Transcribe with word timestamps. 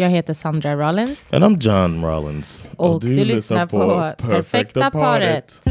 Jag 0.00 0.10
heter 0.10 0.34
Sandra 0.34 0.76
Rollins 0.76 1.32
And 1.32 1.44
I'm 1.44 1.58
John 1.60 2.04
Rollins. 2.04 2.68
och 2.76 3.00
du, 3.00 3.24
lyssnar 3.24 3.66
på 3.66 4.12
Perfekta 4.18 4.90
paret. 4.90 5.62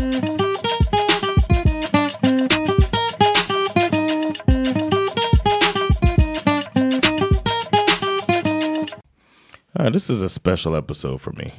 All 9.75 9.83
right, 9.83 9.93
this 9.93 10.09
is 10.09 10.21
a 10.21 10.29
special 10.29 10.75
episode 10.75 11.21
for 11.21 11.31
me. 11.31 11.51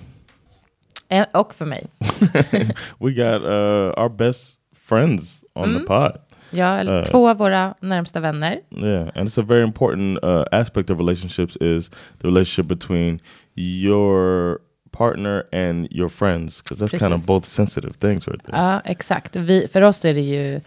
Eh, 1.09 1.27
Och 1.34 1.55
för 1.55 1.66
mig. 1.66 1.87
We 2.98 3.12
got 3.12 3.42
uh, 3.42 4.02
our 4.02 4.09
best 4.09 4.56
friends 4.75 5.45
on 5.55 5.75
the 5.75 5.80
pod. 5.80 6.19
Ja, 6.51 6.79
eller 6.79 7.05
två 7.05 7.29
av 7.29 7.37
våra 7.37 7.75
närmsta 7.81 8.21
vänner. 8.21 8.61
Yeah, 8.71 9.09
and 9.15 9.29
it's 9.29 9.41
a 9.41 9.45
very 9.49 9.63
important 9.63 10.25
uh, 10.25 10.45
aspect 10.53 10.91
of 10.91 10.99
relationships 10.99 11.57
is 11.57 11.89
the 11.89 12.29
relationship 12.29 12.67
between 12.67 13.21
your 13.57 14.59
partner 14.91 15.45
and 15.53 15.89
your 15.91 16.09
friends 16.09 16.62
because 16.62 16.84
that's 16.84 16.98
kind 16.98 17.12
of 17.12 17.20
Precis. 17.20 17.27
both 17.27 17.45
sensitive 17.45 17.92
things 17.98 18.29
right 18.29 18.42
there. 18.45 18.57
Ja, 18.57 18.81
exakt. 18.84 19.37
Vi, 19.37 19.69
för 19.69 19.83
oss 19.83 20.05
är 20.05 20.15
det 20.15 20.20
ju, 20.20 20.61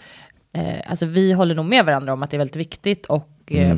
eh, 0.53 0.81
alltså 0.85 1.05
vi 1.05 1.33
håller 1.33 1.55
nog 1.55 1.65
med 1.65 1.85
varandra 1.85 2.13
om 2.13 2.23
att 2.23 2.29
det 2.29 2.35
är 2.35 2.39
väldigt 2.39 2.55
viktigt 2.55 3.05
och 3.05 3.29
eh, 3.47 3.77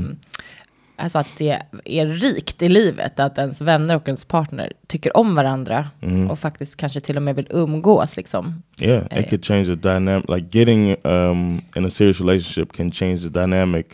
alltså 0.96 1.18
att 1.18 1.28
det 1.38 1.62
är 1.86 2.06
rikt 2.08 2.62
i 2.62 2.70
livet 2.70 3.20
att 3.20 3.38
ens 3.38 3.62
vänner 3.62 3.96
och 3.96 4.08
ens 4.08 4.26
partner 4.26 4.74
tycker 4.88 5.18
om 5.18 5.36
varandra 5.36 5.90
och 6.30 6.40
faktiskt 6.40 6.78
kanske 6.78 7.00
till 7.02 7.18
och 7.18 7.24
med 7.24 7.36
vill 7.36 7.48
umgås 7.50 8.18
liksom. 8.18 8.64
yeah, 8.82 9.20
it 9.20 9.30
could 9.30 9.46
change 9.46 9.66
the 9.66 9.76
dynamic. 9.76 10.26
Like 10.30 10.60
getting 10.60 10.96
um, 11.04 11.62
in 11.76 11.86
a 11.86 11.90
serious 11.90 12.20
relationship 12.20 12.74
can 12.74 12.92
change 12.92 13.18
the 13.18 13.30
dynamic 13.30 13.86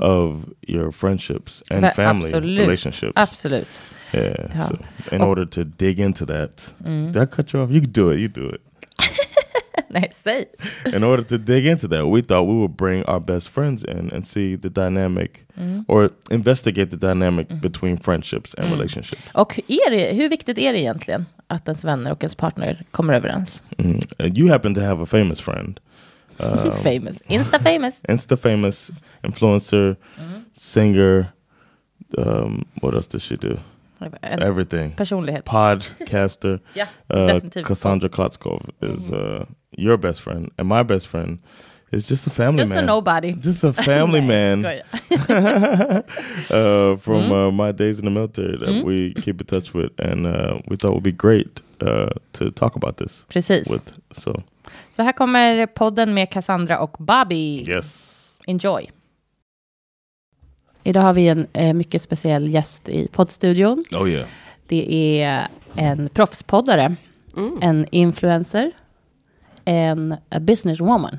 of 0.00 0.44
your 0.68 0.92
friendships 0.92 1.62
and 1.70 1.80
Va- 1.80 1.90
family 1.90 2.26
absolut. 2.26 2.58
relationships. 2.60 3.12
Absolut. 3.14 3.84
Yeah. 4.14 4.50
Ja. 4.54 4.62
So 4.62 4.76
in 5.12 5.22
order 5.22 5.44
to 5.46 5.64
dig 5.64 6.00
into 6.00 6.26
that, 6.26 6.74
did 7.12 7.16
I 7.22 7.26
cut 7.26 7.54
you 7.54 7.64
off? 7.64 7.70
You 7.70 7.80
can 7.80 7.92
do 7.92 8.10
it. 8.12 8.18
You 8.18 8.28
do 8.28 8.54
it. 8.54 8.60
Nej, 9.88 10.10
säg. 10.12 10.44
in 10.96 11.04
order 11.04 11.22
to 11.22 11.38
dig 11.38 11.66
into 11.66 11.88
that, 11.88 12.04
we 12.14 12.22
thought 12.22 12.48
we 12.48 12.54
would 12.54 12.76
bring 12.76 13.04
our 13.04 13.20
best 13.20 13.48
friends 13.48 13.84
in 13.84 14.10
and 14.14 14.26
see 14.26 14.58
the 14.58 14.68
dynamic 14.68 15.46
or 15.88 16.10
investigate 16.30 16.90
the 16.90 16.96
dynamic 16.96 17.48
between 17.48 17.98
friendships 17.98 18.54
and 18.54 18.70
relationships. 18.70 19.34
Och 19.34 19.60
är 19.66 19.90
det, 19.90 20.12
hur 20.12 20.28
viktigt 20.28 20.58
är 20.58 20.72
det 20.72 20.80
egentligen 20.80 21.26
att 21.46 21.68
ens 21.68 21.84
vänner 21.84 22.12
och 22.12 22.22
ens 22.22 22.34
partner 22.34 22.84
kommer 22.90 23.14
överens? 23.14 23.62
Mm. 23.78 24.00
And 24.18 24.38
you 24.38 24.50
happen 24.50 24.74
to 24.74 24.80
have 24.80 25.02
a 25.02 25.06
famous 25.06 25.40
friend, 25.40 25.80
famous. 26.82 27.22
Insta 27.26 27.58
famous. 27.58 28.00
Insta 28.08 28.36
famous 28.36 28.90
influencer, 29.24 29.96
singer. 30.52 31.26
Um, 32.18 32.64
what 32.82 32.94
else 32.94 33.08
does 33.10 33.22
she 33.22 33.36
do? 33.36 33.58
En 34.22 34.42
Everything. 34.42 34.92
personlighet. 34.96 35.44
Podcaster. 35.44 36.60
Ja, 36.74 36.86
uh. 37.14 37.62
Cassandra 37.64 38.08
Klotzkov 38.08 38.70
is 38.82 39.10
uh, 39.10 39.42
your 39.76 39.96
best 39.98 40.20
friend, 40.20 40.50
and 40.58 40.68
my 40.68 40.82
best 40.82 41.06
friend 41.06 41.38
is 41.92 42.08
just 42.08 42.26
a 42.26 42.30
family 42.30 42.62
Just 42.62 42.70
man. 42.74 42.82
a 42.84 42.86
nobody. 42.86 43.32
Just 43.32 43.64
a 43.64 43.72
family 43.72 44.20
man. 44.34 44.64
Uh, 46.50 46.96
from 46.96 47.32
uh, 47.32 47.50
my 47.50 47.72
days 47.72 47.98
in 47.98 48.04
the 48.04 48.10
military 48.10 48.56
that 48.58 48.84
we 48.84 49.14
keep 49.22 49.40
in 49.40 49.46
touch 49.46 49.74
with, 49.74 49.90
and 50.00 50.26
uh, 50.26 50.58
we 50.68 50.76
thought 50.76 50.90
it 50.90 50.94
would 50.94 51.02
be 51.02 51.12
great 51.12 51.60
uh, 51.82 52.08
to 52.32 52.50
talk 52.50 52.76
about 52.76 52.96
this 52.96 53.24
Precis. 53.28 53.68
with. 53.70 53.82
So 54.12 54.42
Så 54.90 55.02
här 55.02 55.12
kommer 55.12 55.66
podden 55.66 56.14
med 56.14 56.30
Cassandra 56.30 56.78
och 56.78 56.96
Bobby. 56.98 57.64
yes, 57.68 58.38
Enjoy. 58.46 58.90
Idag 60.82 61.00
har 61.02 61.14
vi 61.14 61.28
en 61.28 61.46
eh, 61.52 61.74
mycket 61.74 62.02
speciell 62.02 62.48
gäst 62.54 62.88
i 62.88 63.08
poddstudion. 63.08 63.84
oh 63.92 64.10
yeah, 64.10 64.26
Det 64.66 65.20
är 65.22 65.46
en 65.76 66.08
proffspoddare, 66.08 66.96
en 67.60 67.86
influencer, 67.90 68.70
en 69.66 70.12
a 70.30 70.40
businesswoman 70.40 71.18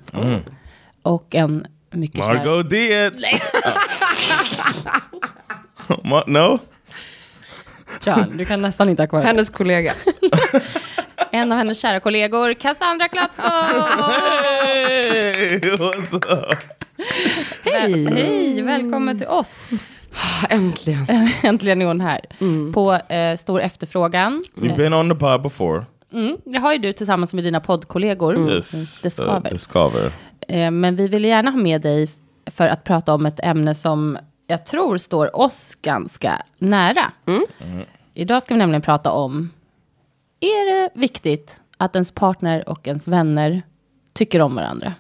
och 1.02 1.36
en 1.36 1.66
mycket 1.92 2.26
kär... 2.26 2.34
Margot 2.34 2.70
Dietz. 2.70 3.24
Ma- 5.88 6.24
no, 6.28 6.60
John, 8.06 8.38
du 8.38 8.46
kan 8.46 8.62
nästan 8.62 8.90
inte 8.90 9.02
ha 9.02 9.08
kvar. 9.08 9.22
Hennes 9.22 9.50
kollega. 9.50 9.94
En 11.32 11.52
av 11.52 11.58
hennes 11.58 11.82
kära 11.82 12.00
kollegor, 12.00 12.54
Cassandra 12.54 13.08
Klatskov! 13.08 13.46
hey, 14.66 15.60
what's 15.60 16.16
up? 16.16 16.58
Hej! 17.64 18.06
Hej, 18.14 18.62
välkommen 18.62 19.18
till 19.18 19.28
oss. 19.28 19.74
Äntligen. 20.50 21.06
Äntligen 21.44 21.82
är 21.82 21.86
hon 21.86 22.02
här. 22.02 22.22
På 22.74 22.94
eh, 22.94 23.38
stor 23.38 23.62
efterfrågan. 23.62 24.44
You've 24.56 24.78
been 24.78 24.94
on 24.94 25.10
the 25.10 25.16
pod 25.16 25.42
before. 25.42 25.86
Mm, 26.14 26.38
det 26.46 26.58
har 26.58 26.74
ju 26.74 26.80
du 26.80 26.94
tillsammans 26.94 27.34
med 27.34 27.44
dina 27.44 27.60
poddkollegor. 27.60 28.50
Yes, 28.50 29.02
Det 29.02 29.08
uh, 29.08 29.12
skaver. 29.12 29.50
Discover. 29.50 30.12
Eh, 30.48 30.72
men 30.72 30.96
vi 30.96 31.08
vill 31.08 31.26
gärna 31.26 31.52
ha 31.52 31.58
med 31.58 31.82
dig 31.82 32.10
för 32.46 32.68
att 32.68 32.84
prata 32.84 33.14
om 33.14 33.26
ett 33.26 33.40
ämne 33.44 33.76
som 33.76 34.18
jag 34.48 34.66
tror 34.66 34.98
står 34.98 35.36
oss 35.36 35.76
ganska 35.82 36.42
nära. 36.58 37.12
Idag 38.14 38.44
ska 38.44 38.54
vi 38.54 38.58
nämligen 38.58 38.82
prata 38.82 39.12
om, 39.12 39.50
är 40.40 40.74
det 40.74 40.90
viktigt 40.94 41.60
att 41.78 41.96
ens 41.96 42.12
partner 42.12 42.70
och 42.70 42.88
ens 42.88 43.08
vänner 43.08 43.62
tycker 44.14 44.42
om 44.42 44.56
varandra? 44.56 44.94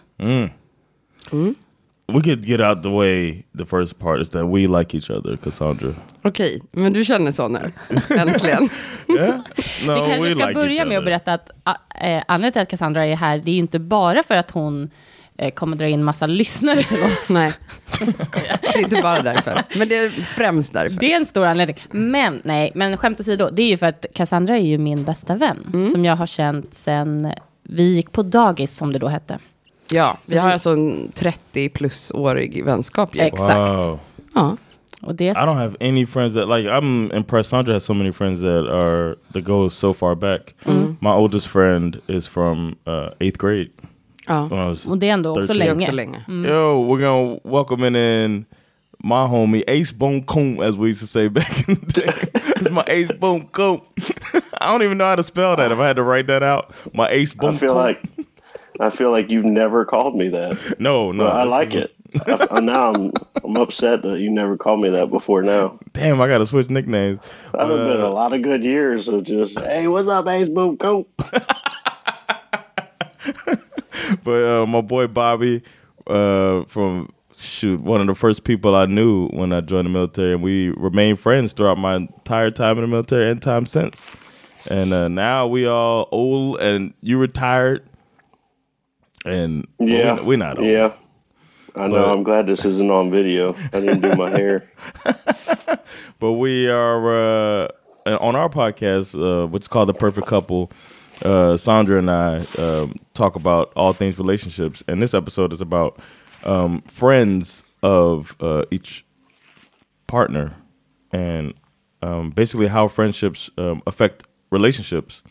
We 2.13 2.21
could 2.21 2.45
get 2.45 2.61
out 2.61 2.83
the 2.83 2.89
way. 2.89 3.43
The 3.57 3.65
first 3.65 3.99
part 3.99 4.21
is 4.21 4.29
that 4.29 4.45
we 4.45 4.67
like 4.79 4.97
each 4.97 5.09
other, 5.09 5.37
Cassandra. 5.37 5.93
Okej, 6.21 6.61
men 6.71 6.93
du 6.93 7.05
känner 7.05 7.31
så 7.31 7.47
nu. 7.47 7.71
Äntligen. 8.09 8.69
Yeah. 9.07 9.39
No, 9.85 9.93
vi 9.93 9.99
kanske 9.99 10.19
we 10.21 10.35
ska 10.35 10.47
like 10.47 10.59
börja 10.59 10.85
med 10.85 10.97
att 10.97 11.05
berätta 11.05 11.33
att 11.33 11.49
eh, 12.01 12.23
anledningen 12.27 12.53
till 12.53 12.61
att 12.61 12.69
Cassandra 12.69 13.05
är 13.05 13.15
här, 13.15 13.37
det 13.37 13.51
är 13.51 13.53
ju 13.53 13.59
inte 13.59 13.79
bara 13.79 14.23
för 14.23 14.35
att 14.35 14.51
hon 14.51 14.89
eh, 15.37 15.51
kommer 15.53 15.77
dra 15.77 15.87
in 15.87 16.03
massa 16.03 16.27
lyssnare 16.27 16.83
till 16.83 17.03
oss. 17.03 17.29
Nej, 17.31 17.53
det 18.61 18.67
är 18.67 18.79
inte 18.79 19.01
bara 19.01 19.21
därför. 19.21 19.61
Men 19.77 19.87
det 19.87 19.97
är 19.97 20.09
främst 20.09 20.73
därför. 20.73 20.99
Det 20.99 21.13
är 21.13 21.17
en 21.17 21.25
stor 21.25 21.45
anledning. 21.45 21.77
Men, 21.91 22.41
nej, 22.43 22.71
men 22.75 22.97
skämt 22.97 23.19
åsido, 23.19 23.49
det 23.51 23.61
är 23.61 23.69
ju 23.69 23.77
för 23.77 23.85
att 23.85 24.05
Cassandra 24.13 24.57
är 24.57 24.65
ju 24.65 24.77
min 24.77 25.03
bästa 25.03 25.35
vän. 25.35 25.87
Som 25.91 26.05
jag 26.05 26.15
har 26.15 26.27
känt 26.27 26.73
sen 26.73 27.33
vi 27.63 27.95
gick 27.95 28.11
på 28.11 28.23
dagis, 28.23 28.77
som 28.77 28.93
det 28.93 28.99
då 28.99 29.07
hette. 29.07 29.39
Ja, 29.91 30.17
vi 30.29 30.37
har 30.37 30.47
vi- 30.47 30.53
alltså 30.53 30.69
en 30.69 31.11
30 31.15 31.69
plus-årig 31.69 32.65
vänskap. 32.65 33.15
ju. 33.15 33.21
Exakt. 33.21 33.57
Wow. 33.87 33.99
Ja. 34.35 34.57
Och 35.01 35.15
det 35.15 35.25
I 35.25 35.31
don't 35.33 35.53
have 35.57 35.75
any 35.79 36.05
friends 36.05 36.33
that 36.33 36.47
like 36.49 36.69
I'm 36.69 37.15
impressed. 37.17 37.49
Sandra 37.49 37.73
has 37.73 37.83
so 37.83 37.93
many 37.93 38.11
friends 38.11 38.41
that 38.41 38.67
are 38.67 39.15
that 39.33 39.43
go 39.43 39.69
so 39.69 39.93
far 39.93 40.15
back. 40.15 40.55
My 40.99 41.09
oldest 41.09 41.47
friend 41.47 41.97
is 42.07 42.27
from 42.27 42.75
uh, 42.87 43.09
eighth 43.19 43.37
grade. 43.39 43.69
ja. 44.27 44.47
When 44.51 44.59
I 44.59 44.69
was, 44.69 44.85
och 44.87 44.97
det 44.97 45.09
är 45.09 45.13
ändå 45.13 45.29
också 45.29 45.41
Det 45.41 45.53
är 45.53 45.57
Det 45.59 45.63
är 45.63 45.67
länge. 45.67 45.81
också 45.85 45.91
länge. 45.91 46.49
Yo, 46.49 46.85
we're 46.95 46.99
gonna 47.01 47.39
welcome 47.43 47.87
in 47.87 48.45
my 49.03 49.27
homie 49.27 49.63
Ace 49.67 49.93
Boom 49.95 50.23
Coon, 50.23 50.61
as 50.63 50.75
we 50.75 50.89
used 50.89 51.01
to 51.01 51.07
say 51.07 51.29
back 51.29 51.69
in 51.69 51.75
the 51.75 52.01
day. 52.01 52.09
it's 52.33 52.71
my 52.71 52.83
Ace 52.87 53.13
Boom 53.19 53.47
Coon. 53.51 53.79
I 54.61 54.65
don't 54.71 54.81
even 54.83 54.97
know 54.97 55.07
how 55.09 55.15
to 55.15 55.23
spell 55.23 55.55
that. 55.55 55.71
If 55.71 55.77
I 55.79 55.87
had 55.87 55.95
to 55.97 56.03
write 56.03 56.27
that 56.27 56.43
out, 56.43 56.73
my 56.93 57.07
Ace 57.09 57.35
Boom. 57.35 57.55
I 57.55 57.57
feel 57.57 57.73
Coon. 57.73 57.87
like 57.87 57.99
I 58.79 58.89
feel 58.89 59.11
like 59.11 59.29
you've 59.29 59.45
never 59.45 59.85
called 59.85 60.15
me 60.15 60.29
that. 60.29 60.79
no, 60.79 61.11
no. 61.11 61.25
I 61.25 61.43
like 61.43 61.73
it. 61.73 61.93
I, 62.25 62.59
now 62.61 62.93
I'm 62.93 63.11
I'm 63.43 63.57
upset 63.57 64.01
that 64.03 64.19
you 64.19 64.29
never 64.29 64.55
called 64.57 64.79
me 64.81 64.89
that 64.89 65.09
before. 65.09 65.41
Now 65.43 65.77
Damn, 65.93 66.21
I 66.21 66.27
gotta 66.27 66.45
switch 66.47 66.69
nicknames. 66.69 67.19
I've 67.53 67.67
But, 67.67 67.87
been 67.87 68.01
uh, 68.01 68.07
a 68.07 68.09
lot 68.09 68.33
of 68.33 68.41
good 68.41 68.63
years 68.63 69.07
of 69.07 69.23
just 69.23 69.59
hey, 69.59 69.87
what's 69.87 70.07
up, 70.07 70.27
Ace 70.27 70.49
Boom 70.49 70.77
Coop? 70.77 71.09
but 74.23 74.43
uh, 74.61 74.65
my 74.65 74.81
boy 74.81 75.07
Bobby 75.07 75.63
uh, 76.07 76.63
from 76.65 77.11
shoot 77.35 77.81
one 77.81 78.01
of 78.01 78.07
the 78.07 78.15
first 78.15 78.43
people 78.43 78.75
I 78.75 78.85
knew 78.85 79.27
when 79.29 79.53
I 79.53 79.61
joined 79.61 79.85
the 79.85 79.89
military, 79.91 80.33
and 80.33 80.41
we 80.43 80.69
remained 80.69 81.19
friends 81.19 81.53
throughout 81.53 81.77
my 81.77 81.95
entire 81.95 82.49
time 82.49 82.77
in 82.77 82.81
the 82.83 82.87
military 82.87 83.29
and 83.29 83.41
time 83.41 83.65
since. 83.65 84.09
And 84.69 84.91
uh, 84.93 85.07
now 85.07 85.47
we 85.47 85.65
all 85.67 86.09
old, 86.11 86.59
and 86.59 86.93
you 87.01 87.17
retired, 87.17 87.83
and 89.27 89.67
Yeah, 89.79 90.15
we, 90.15 90.23
we're 90.23 90.37
not. 90.37 90.61
Yeah, 90.61 90.93
I 91.75 91.87
know. 91.87 92.11
I'm 92.11 92.23
glad 92.23 92.47
this 92.47 92.65
isn't 92.65 92.89
on 92.91 93.11
video. 93.11 93.55
I 93.73 93.79
didn't 93.79 94.01
do 94.01 94.15
my 94.15 94.29
hair. 94.29 94.71
but 96.19 96.33
we 96.33 96.69
are 96.69 97.63
uh, 97.63 97.67
on 98.19 98.35
our 98.35 98.49
podcast, 98.49 99.15
uh, 99.15 99.47
which 99.47 99.63
is 99.63 99.67
called 99.67 99.89
The 99.89 99.93
Perfect 99.93 100.27
Couple. 100.27 100.71
Uh, 101.23 101.57
Sandra 101.57 101.97
and 101.97 102.11
I 102.11 102.45
um, 102.57 102.95
talk 103.13 103.35
about 103.35 103.73
all 103.75 103.93
things 103.93 104.17
relationships, 104.19 104.83
and 104.87 105.01
this 105.01 105.13
episode 105.13 105.51
is 105.51 105.61
about 105.61 105.99
um, 106.43 106.81
friends 106.81 107.63
of 107.81 108.35
uh, 108.39 108.65
each 108.71 109.03
partner 110.07 110.53
and 111.11 111.53
um, 112.01 112.29
basically 112.31 112.67
how 112.67 112.87
friendships 112.87 113.49
um, 113.57 113.81
affect 113.87 114.23
relationships. 114.51 115.21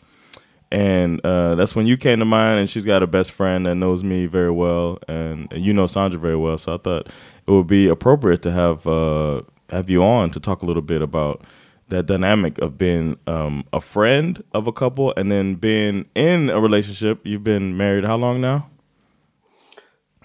And 0.71 1.25
uh, 1.25 1.55
that's 1.55 1.75
when 1.75 1.87
you 1.87 1.95
came 1.95 2.19
to 2.19 2.25
mind, 2.25 2.59
and 2.59 2.69
she's 2.69 2.85
got 2.85 3.01
a 3.01 3.07
best 3.07 3.31
friend 3.31 3.65
that 3.65 3.75
knows 3.75 4.03
me 4.03 4.25
very 4.25 4.51
well, 4.51 4.99
and, 5.07 5.51
and 5.51 5.63
you 5.63 5.71
know 5.73 5.87
Sandra 5.87 6.19
very 6.19 6.35
well. 6.35 6.57
So 6.57 6.75
I 6.75 6.77
thought 6.77 7.07
it 7.07 7.51
would 7.51 7.67
be 7.67 7.87
appropriate 7.87 8.41
to 8.41 8.51
have 8.51 8.85
uh, 8.85 9.43
have 9.69 9.89
you 9.89 10.03
on 10.03 10.31
to 10.31 10.39
talk 10.39 10.63
a 10.63 10.65
little 10.65 10.81
bit 10.81 11.01
about 11.01 11.43
that 11.89 12.05
dynamic 12.05 12.57
of 12.59 12.77
being 12.77 13.17
um, 13.27 13.65
a 13.71 13.79
friend 13.79 14.43
of 14.53 14.67
a 14.67 14.73
couple 14.73 15.13
and 15.15 15.31
then 15.31 15.55
being 15.55 16.05
in 16.15 16.49
a 16.49 16.59
relationship. 16.59 17.21
You've 17.23 17.43
been 17.43 17.77
married 17.77 18.03
how 18.03 18.17
long 18.17 18.41
now? 18.41 18.69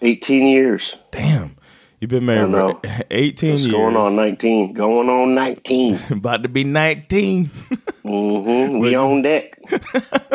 18 0.00 0.48
years. 0.48 0.96
Damn. 1.12 1.56
You've 2.02 2.10
been 2.10 2.26
married 2.26 2.50
for 2.50 2.80
18 3.12 3.54
it's 3.54 3.62
years. 3.62 3.72
going 3.72 3.94
on 3.94 4.16
19. 4.16 4.72
Going 4.72 5.08
on 5.08 5.36
19. 5.36 6.00
About 6.10 6.42
to 6.42 6.48
be 6.48 6.64
19. 6.64 7.46
mm-hmm. 7.46 8.78
We 8.80 8.96
on 8.96 9.22
deck. 9.22 9.56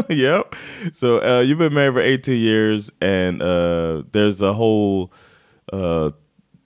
yep. 0.08 0.56
So 0.94 1.22
uh, 1.22 1.42
you've 1.42 1.58
been 1.58 1.74
married 1.74 1.96
for 1.96 2.00
18 2.00 2.38
years, 2.42 2.90
and 3.02 3.42
uh, 3.42 4.04
there's 4.14 4.42
a 4.42 4.54
whole 4.54 5.12
uh, 5.74 6.12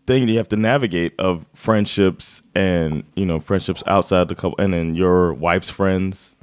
thing 0.06 0.27
you 0.27 0.38
have 0.38 0.50
to 0.50 0.56
navigate 0.56 1.19
of 1.19 1.48
friendships 1.56 2.44
and, 2.53 3.03
you 3.15 3.25
know, 3.25 3.39
friendships 3.39 3.81
outside 3.88 4.30
the 4.30 4.36
couple, 4.36 4.63
and 4.63 4.71
then 4.71 4.94
your 4.94 5.33
wife's 5.33 5.71
friends, 5.71 6.36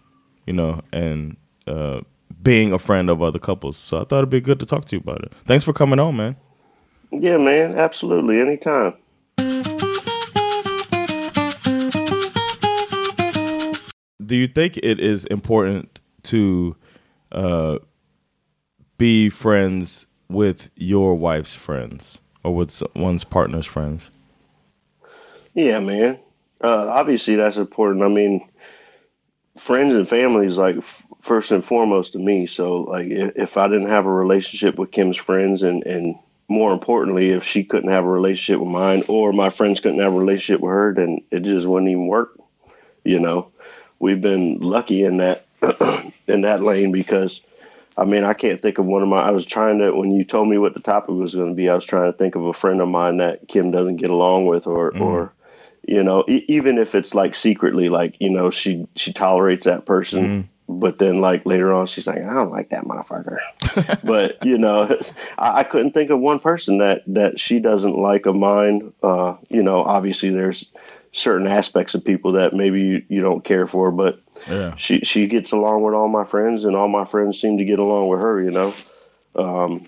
you 0.49 0.53
know, 0.53 0.81
and 0.93 1.37
uh, 1.69 2.01
being 2.43 2.73
a 2.73 2.79
friend 2.81 3.09
of 3.09 3.23
other 3.23 3.39
couples. 3.39 3.77
So 3.77 3.99
I 3.99 4.05
thought 4.05 4.19
it'd 4.19 4.31
be 4.31 4.41
good 4.41 4.59
to 4.59 4.67
talk 4.67 4.87
to 4.87 4.97
you 4.97 5.01
about 5.01 5.23
it. 5.23 5.33
Thanks 5.45 5.63
for 5.63 5.73
coming 5.73 6.01
on, 6.01 6.17
man. 6.17 6.35
Yeah, 7.11 7.39
man, 7.39 7.77
absolutely. 7.79 8.41
Anytime. 8.41 8.95
Do 14.25 14.37
you 14.37 14.47
think 14.47 14.77
it 14.83 15.01
is 15.01 15.25
important 15.25 16.01
to 16.25 16.77
uh, 17.33 17.79
be 18.99 19.31
friends 19.31 20.07
with 20.29 20.71
your 20.77 21.15
wife's 21.15 21.55
friends 21.55 22.19
or 22.45 22.55
with 22.55 22.83
one's 22.95 23.25
partner's 23.25 23.65
friends? 23.65 24.11
Yeah, 25.55 25.81
man. 25.81 26.19
Uh, 26.61 26.89
obviously, 26.89 27.37
that's 27.37 27.57
important. 27.57 28.05
I 28.05 28.09
mean, 28.09 28.47
friends 29.57 29.95
and 29.95 30.07
family 30.07 30.47
is 30.47 30.59
like 30.59 30.77
f- 30.77 31.07
first 31.21 31.51
and 31.51 31.65
foremost 31.65 32.13
to 32.13 32.19
me. 32.19 32.47
So, 32.47 32.83
like, 32.83 33.07
if, 33.07 33.33
if 33.37 33.57
I 33.57 33.69
didn't 33.69 33.89
have 33.89 34.05
a 34.05 34.13
relationship 34.13 34.79
with 34.79 34.91
Kim's 34.91 35.17
friends 35.17 35.63
and 35.63 35.85
and 35.87 36.17
more 36.49 36.73
importantly, 36.73 37.31
if 37.31 37.45
she 37.45 37.65
couldn't 37.65 37.91
have 37.91 38.05
a 38.05 38.09
relationship 38.09 38.61
with 38.61 38.71
mine 38.71 39.05
or 39.07 39.33
my 39.33 39.51
friends 39.51 39.81
couldn't 39.81 40.01
have 40.01 40.15
a 40.15 40.19
relationship 40.19 40.61
with 40.63 40.71
her, 40.71 40.95
then 40.95 41.23
it 41.31 41.41
just 41.41 41.67
wouldn't 41.67 41.91
even 41.91 42.07
work. 42.07 42.39
You 43.05 43.21
know, 43.21 43.51
we've 43.99 44.21
been 44.21 44.59
lucky 44.61 45.05
in 45.05 45.19
that 45.19 45.47
in 46.27 46.43
that 46.43 46.63
lane 46.63 46.93
because 46.93 47.41
I 47.99 48.05
mean, 48.05 48.23
I 48.23 48.33
can't 48.33 48.63
think 48.63 48.79
of 48.79 48.87
one 48.87 49.03
of 49.03 49.09
my. 49.09 49.21
I 49.21 49.33
was 49.33 49.45
trying 49.45 49.79
to 49.79 49.91
when 49.93 50.13
you 50.13 50.25
told 50.25 50.49
me 50.49 50.57
what 50.57 50.73
the 50.73 50.81
topic 50.81 51.11
was 51.11 51.35
going 51.35 51.49
to 51.49 51.55
be. 51.55 51.69
I 51.69 51.75
was 51.75 51.85
trying 51.85 52.11
to 52.11 52.17
think 52.17 52.37
of 52.37 52.45
a 52.45 52.55
friend 52.55 52.81
of 52.81 52.89
mine 52.89 53.17
that 53.17 53.49
Kim 53.49 53.73
doesn't 53.73 53.97
get 53.97 54.11
along 54.11 54.47
with, 54.47 54.69
or 54.69 54.93
mm. 54.93 55.01
or 55.01 55.33
you 55.83 56.05
know, 56.05 56.25
e- 56.29 56.45
even 56.47 56.79
if 56.79 56.95
it's 56.95 57.13
like 57.13 57.35
secretly, 57.35 57.89
like 57.89 58.17
you 58.21 58.31
know, 58.31 58.51
she 58.51 58.87
she 58.95 59.13
tolerates 59.13 59.65
that 59.65 59.85
person. 59.85 60.49
But 60.71 60.99
then 60.99 61.21
like 61.21 61.47
later 61.47 61.73
on 61.73 61.87
she's 61.87 62.07
like 62.07 62.19
i 62.19 62.35
don't 62.35 62.51
like 62.51 62.69
that 62.71 62.85
motherfucker 62.85 63.39
but 64.05 64.45
you 64.45 64.59
know 64.59 64.83
I, 65.39 65.61
I, 65.61 65.65
couldn't 65.65 65.93
think 65.93 66.11
of 66.11 66.21
one 66.21 66.41
person 66.41 66.79
that 66.79 67.03
that 67.07 67.41
she 67.41 67.59
doesn't 67.59 67.97
like 67.97 68.27
of 68.27 68.37
mine 68.37 68.93
uh, 69.03 69.37
you 69.49 69.63
know 69.63 69.83
obviously 69.83 70.29
there's 70.29 70.71
certain 71.13 71.47
aspects 71.47 71.95
of 71.95 72.05
people 72.05 72.33
that 72.33 72.53
maybe 72.53 72.83
you, 72.83 73.05
you 73.09 73.21
don't 73.23 73.43
care 73.43 73.67
for 73.67 73.91
but 73.91 74.21
yeah. 74.47 74.75
she 74.77 75.01
she 75.01 75.27
gets 75.27 75.53
along 75.53 75.83
with 75.83 75.95
all 75.95 76.09
my 76.09 76.25
friends 76.25 76.65
and 76.65 76.77
all 76.77 76.89
my 76.89 77.07
friends 77.07 77.41
seem 77.41 77.57
to 77.57 77.65
get 77.65 77.79
along 77.79 78.09
with 78.09 78.21
her 78.21 78.43
you 78.43 78.51
know 78.51 78.75
um, 79.37 79.87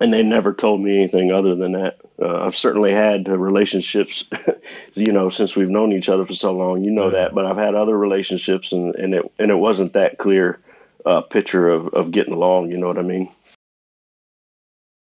and 0.00 0.12
they 0.12 0.22
never 0.22 0.54
told 0.54 0.80
me 0.80 0.96
anything 0.96 1.30
other 1.30 1.54
than 1.54 1.72
that. 1.72 1.98
Uh, 2.20 2.44
I've 2.44 2.56
certainly 2.56 2.92
had 2.92 3.28
relationships, 3.28 4.24
you 4.94 5.12
know, 5.12 5.30
since 5.30 5.56
we've 5.56 5.70
known 5.70 5.92
each 5.92 6.08
other 6.08 6.26
for 6.26 6.34
so 6.34 6.52
long. 6.52 6.84
You 6.84 6.90
know 6.90 7.06
yeah. 7.06 7.22
that, 7.22 7.34
but 7.34 7.46
I've 7.46 7.56
had 7.56 7.74
other 7.74 7.96
relationships, 7.96 8.72
and, 8.72 8.94
and 8.96 9.14
it 9.14 9.32
and 9.38 9.50
it 9.50 9.56
wasn't 9.56 9.94
that 9.94 10.18
clear 10.18 10.58
uh, 11.06 11.22
picture 11.22 11.68
of 11.68 11.88
of 11.88 12.10
getting 12.10 12.34
along. 12.34 12.70
You 12.70 12.76
know 12.76 12.88
what 12.88 12.98
I 12.98 13.02
mean? 13.02 13.30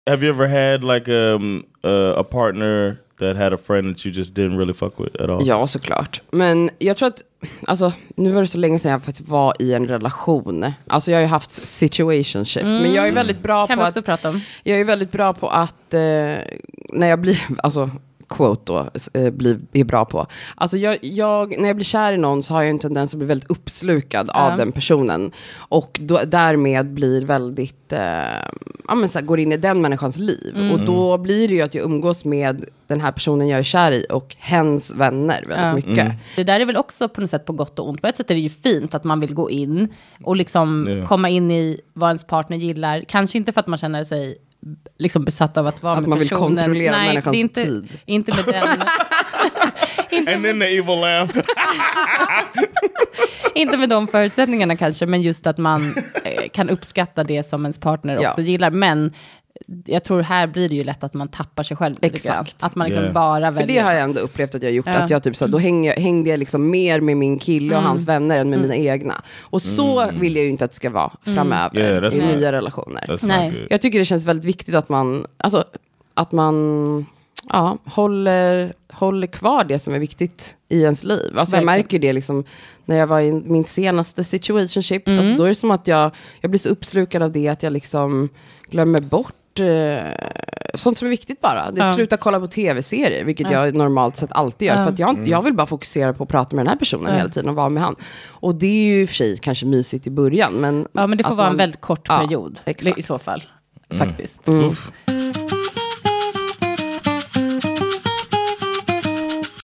Have 0.06 0.22
you 0.22 0.28
ever 0.28 0.48
had 0.48 0.82
like 0.84 1.08
um, 1.08 1.66
uh, 1.84 2.14
a 2.16 2.24
partner 2.24 3.00
that 3.22 3.36
had 3.36 3.52
a 3.52 3.58
friend 3.58 3.96
that 3.96 4.06
you 4.06 4.14
just 4.14 4.34
didn't 4.34 4.58
really 4.58 4.74
fuck 4.74 5.00
with 5.00 5.22
at 5.22 5.30
all? 5.30 5.46
Ja, 5.46 5.66
såklart. 5.66 6.22
Men 6.30 6.70
jag 6.78 6.96
tror 6.96 7.08
att, 7.08 7.22
alltså, 7.66 7.92
nu 8.16 8.32
var 8.32 8.40
det 8.40 8.46
så 8.46 8.58
länge 8.58 8.78
sedan 8.78 8.92
jag 8.92 9.02
faktiskt 9.02 9.28
var 9.28 9.54
i 9.58 9.74
en 9.74 9.88
relation. 9.88 10.72
Alltså 10.86 11.10
jag 11.10 11.18
har 11.18 11.22
ju 11.22 11.28
haft 11.28 11.50
situationships, 11.50 12.64
mm. 12.64 12.82
men 12.82 12.94
jag 12.94 13.08
är 13.08 13.12
väldigt 13.12 13.42
bra 13.42 13.66
kan 13.66 13.78
på 13.78 13.84
att... 13.84 14.04
prata 14.04 14.28
om. 14.28 14.40
Jag 14.62 14.80
är 14.80 14.84
väldigt 14.84 15.12
bra 15.12 15.32
på 15.32 15.48
att, 15.48 15.94
eh, 15.94 16.00
när 16.88 17.06
jag 17.06 17.20
blir, 17.20 17.38
alltså 17.62 17.90
quote 18.36 18.72
då, 18.72 18.90
eh, 19.20 19.30
blir, 19.30 19.58
är 19.72 19.84
bra 19.84 20.04
på. 20.04 20.26
Alltså 20.54 20.76
jag, 20.76 20.98
jag, 21.02 21.58
när 21.58 21.68
jag 21.68 21.76
blir 21.76 21.84
kär 21.84 22.12
i 22.12 22.18
någon 22.18 22.42
så 22.42 22.54
har 22.54 22.62
jag 22.62 22.70
en 22.70 22.78
tendens 22.78 23.14
att 23.14 23.18
bli 23.18 23.26
väldigt 23.26 23.50
uppslukad 23.50 24.30
ja. 24.34 24.52
av 24.52 24.58
den 24.58 24.72
personen. 24.72 25.32
Och 25.56 26.00
då, 26.02 26.20
därmed 26.26 26.94
blir 26.94 27.24
väldigt, 27.24 27.92
eh, 27.92 28.00
ja 28.88 28.94
men 28.94 29.08
så 29.08 29.18
här, 29.18 29.26
går 29.26 29.38
in 29.38 29.52
i 29.52 29.56
den 29.56 29.80
människans 29.80 30.16
liv. 30.16 30.54
Mm. 30.56 30.72
Och 30.72 30.80
då 30.80 31.18
blir 31.18 31.48
det 31.48 31.54
ju 31.54 31.62
att 31.62 31.74
jag 31.74 31.84
umgås 31.84 32.24
med 32.24 32.64
den 32.86 33.00
här 33.00 33.12
personen 33.12 33.48
jag 33.48 33.58
är 33.58 33.62
kär 33.62 33.92
i 33.92 34.06
och 34.10 34.36
hens 34.38 34.90
vänner 34.90 35.44
väldigt 35.48 35.58
ja. 35.58 35.74
mycket. 35.74 36.04
Mm. 36.04 36.16
Det 36.36 36.44
där 36.44 36.60
är 36.60 36.64
väl 36.64 36.76
också 36.76 37.08
på 37.08 37.20
något 37.20 37.30
sätt 37.30 37.44
på 37.44 37.52
gott 37.52 37.78
och 37.78 37.88
ont. 37.88 38.02
På 38.02 38.08
ett 38.08 38.16
sätt 38.16 38.30
är 38.30 38.34
det 38.34 38.40
ju 38.40 38.50
fint 38.50 38.94
att 38.94 39.04
man 39.04 39.20
vill 39.20 39.34
gå 39.34 39.50
in 39.50 39.88
och 40.24 40.36
liksom 40.36 41.04
komma 41.08 41.28
in 41.28 41.50
i 41.50 41.80
vad 41.92 42.08
ens 42.08 42.24
partner 42.24 42.56
gillar. 42.56 43.04
Kanske 43.08 43.38
inte 43.38 43.52
för 43.52 43.60
att 43.60 43.66
man 43.66 43.78
känner 43.78 44.04
sig 44.04 44.36
liksom 44.98 45.24
besatt 45.24 45.56
av 45.56 45.66
att 45.66 45.82
vara 45.82 45.96
att 45.96 46.06
med 46.06 46.18
personen. 46.18 46.42
Att 46.42 46.50
man 46.50 46.50
vill 46.50 46.58
kontrollera 46.58 46.96
Nej, 46.96 47.08
människans 47.08 47.36
inte, 47.36 47.64
tid. 47.64 48.00
Inte 48.06 48.32
med 48.34 48.44
den. 48.44 48.78
inte, 50.18 50.34
And 50.34 50.44
then 50.44 50.60
the 50.60 50.66
evil 50.66 51.00
laugh. 51.00 51.30
inte 53.54 53.78
med 53.78 53.88
de 53.88 54.08
förutsättningarna 54.08 54.76
kanske, 54.76 55.06
men 55.06 55.22
just 55.22 55.46
att 55.46 55.58
man 55.58 55.94
eh, 56.24 56.48
kan 56.52 56.70
uppskatta 56.70 57.24
det 57.24 57.46
som 57.46 57.64
ens 57.64 57.78
partner 57.78 58.16
också 58.16 58.40
ja. 58.40 58.46
gillar. 58.46 58.70
Men 58.70 59.12
jag 59.84 60.04
tror 60.04 60.22
här 60.22 60.46
blir 60.46 60.68
det 60.68 60.74
ju 60.74 60.84
lätt 60.84 61.04
att 61.04 61.14
man 61.14 61.28
tappar 61.28 61.62
sig 61.62 61.76
själv. 61.76 61.96
Exakt. 62.02 62.56
Att 62.60 62.74
man 62.74 62.86
liksom 62.86 63.02
yeah. 63.02 63.14
bara 63.14 63.50
väljer. 63.50 63.60
För 63.60 63.66
det 63.66 63.78
har 63.78 63.92
jag 63.92 64.02
ändå 64.02 64.20
upplevt 64.20 64.54
att 64.54 64.62
jag 64.62 64.72
gjort. 64.72 64.86
Ja. 64.86 64.92
Att 64.92 65.10
jag 65.10 65.22
typ 65.22 65.36
så, 65.36 65.46
då 65.46 65.58
hängde 65.58 65.88
jag, 65.88 65.94
hängde 65.94 66.30
jag 66.30 66.38
liksom 66.38 66.70
mer 66.70 67.00
med 67.00 67.16
min 67.16 67.38
kille 67.38 67.74
och 67.74 67.78
mm. 67.78 67.88
hans 67.88 68.08
vänner 68.08 68.38
än 68.38 68.50
med 68.50 68.56
mm. 68.56 68.70
mina 68.70 68.92
egna. 68.92 69.22
Och 69.40 69.62
så 69.62 70.00
mm. 70.00 70.20
vill 70.20 70.36
jag 70.36 70.44
ju 70.44 70.50
inte 70.50 70.64
att 70.64 70.70
det 70.70 70.76
ska 70.76 70.90
vara 70.90 71.12
mm. 71.26 71.36
framöver 71.36 71.78
yeah, 71.78 71.96
i 71.96 72.00
right. 72.00 72.36
nya 72.36 72.52
relationer. 72.52 73.18
Nej. 73.22 73.66
Jag 73.70 73.80
tycker 73.80 73.98
det 73.98 74.04
känns 74.04 74.26
väldigt 74.26 74.46
viktigt 74.46 74.74
att 74.74 74.88
man, 74.88 75.26
alltså, 75.36 75.64
att 76.14 76.32
man 76.32 77.06
ja, 77.48 77.78
håller, 77.84 78.72
håller 78.92 79.26
kvar 79.26 79.64
det 79.64 79.78
som 79.78 79.94
är 79.94 79.98
viktigt 79.98 80.56
i 80.68 80.82
ens 80.82 81.04
liv. 81.04 81.38
Alltså 81.38 81.56
jag 81.56 81.64
märker 81.64 81.98
det 81.98 82.12
liksom, 82.12 82.44
när 82.84 82.96
jag 82.96 83.06
var 83.06 83.20
i 83.20 83.32
min 83.32 83.64
senaste 83.64 84.24
situationship. 84.24 85.08
Mm. 85.08 85.18
Alltså 85.18 85.36
då 85.36 85.44
är 85.44 85.48
det 85.48 85.54
som 85.54 85.70
att 85.70 85.86
jag, 85.86 86.10
jag 86.40 86.50
blir 86.50 86.58
så 86.58 86.68
uppslukad 86.68 87.22
av 87.22 87.32
det 87.32 87.48
att 87.48 87.62
jag 87.62 87.72
liksom 87.72 88.28
glömmer 88.70 89.00
bort 89.00 89.34
eh, 89.60 89.98
sånt 90.74 90.98
som 90.98 91.06
är 91.06 91.10
viktigt 91.10 91.40
bara. 91.40 91.70
Det 91.70 91.80
ja. 91.80 91.94
Sluta 91.94 92.16
kolla 92.16 92.40
på 92.40 92.46
tv-serier, 92.46 93.24
vilket 93.24 93.50
ja. 93.50 93.66
jag 93.66 93.74
normalt 93.74 94.16
sett 94.16 94.32
alltid 94.32 94.68
gör. 94.68 94.76
Ja. 94.76 94.84
För 94.84 94.92
att 94.92 94.98
jag, 94.98 95.28
jag 95.28 95.42
vill 95.42 95.54
bara 95.54 95.66
fokusera 95.66 96.12
på 96.12 96.22
att 96.22 96.28
prata 96.28 96.56
med 96.56 96.64
den 96.64 96.70
här 96.70 96.78
personen 96.78 97.14
hela 97.14 97.28
tiden 97.28 97.48
och 97.48 97.54
vara 97.54 97.68
med 97.68 97.82
han. 97.82 97.96
Och 98.28 98.54
det 98.54 98.66
är 98.66 98.84
ju 98.84 99.02
i 99.02 99.04
och 99.04 99.08
för 99.08 99.14
sig 99.14 99.38
kanske 99.38 99.66
mysigt 99.66 100.06
i 100.06 100.10
början. 100.10 100.52
Men 100.52 100.86
ja, 100.92 101.06
men 101.06 101.18
det 101.18 101.24
får 101.24 101.34
vara 101.34 101.46
man, 101.46 101.50
en 101.50 101.58
väldigt 101.58 101.80
kort 101.80 102.08
period 102.08 102.60
i 102.96 103.02
så 103.02 103.18
fall. 103.18 103.42
Mm. 103.90 104.06
Faktiskt. 104.06 104.48
Mm. 104.48 104.72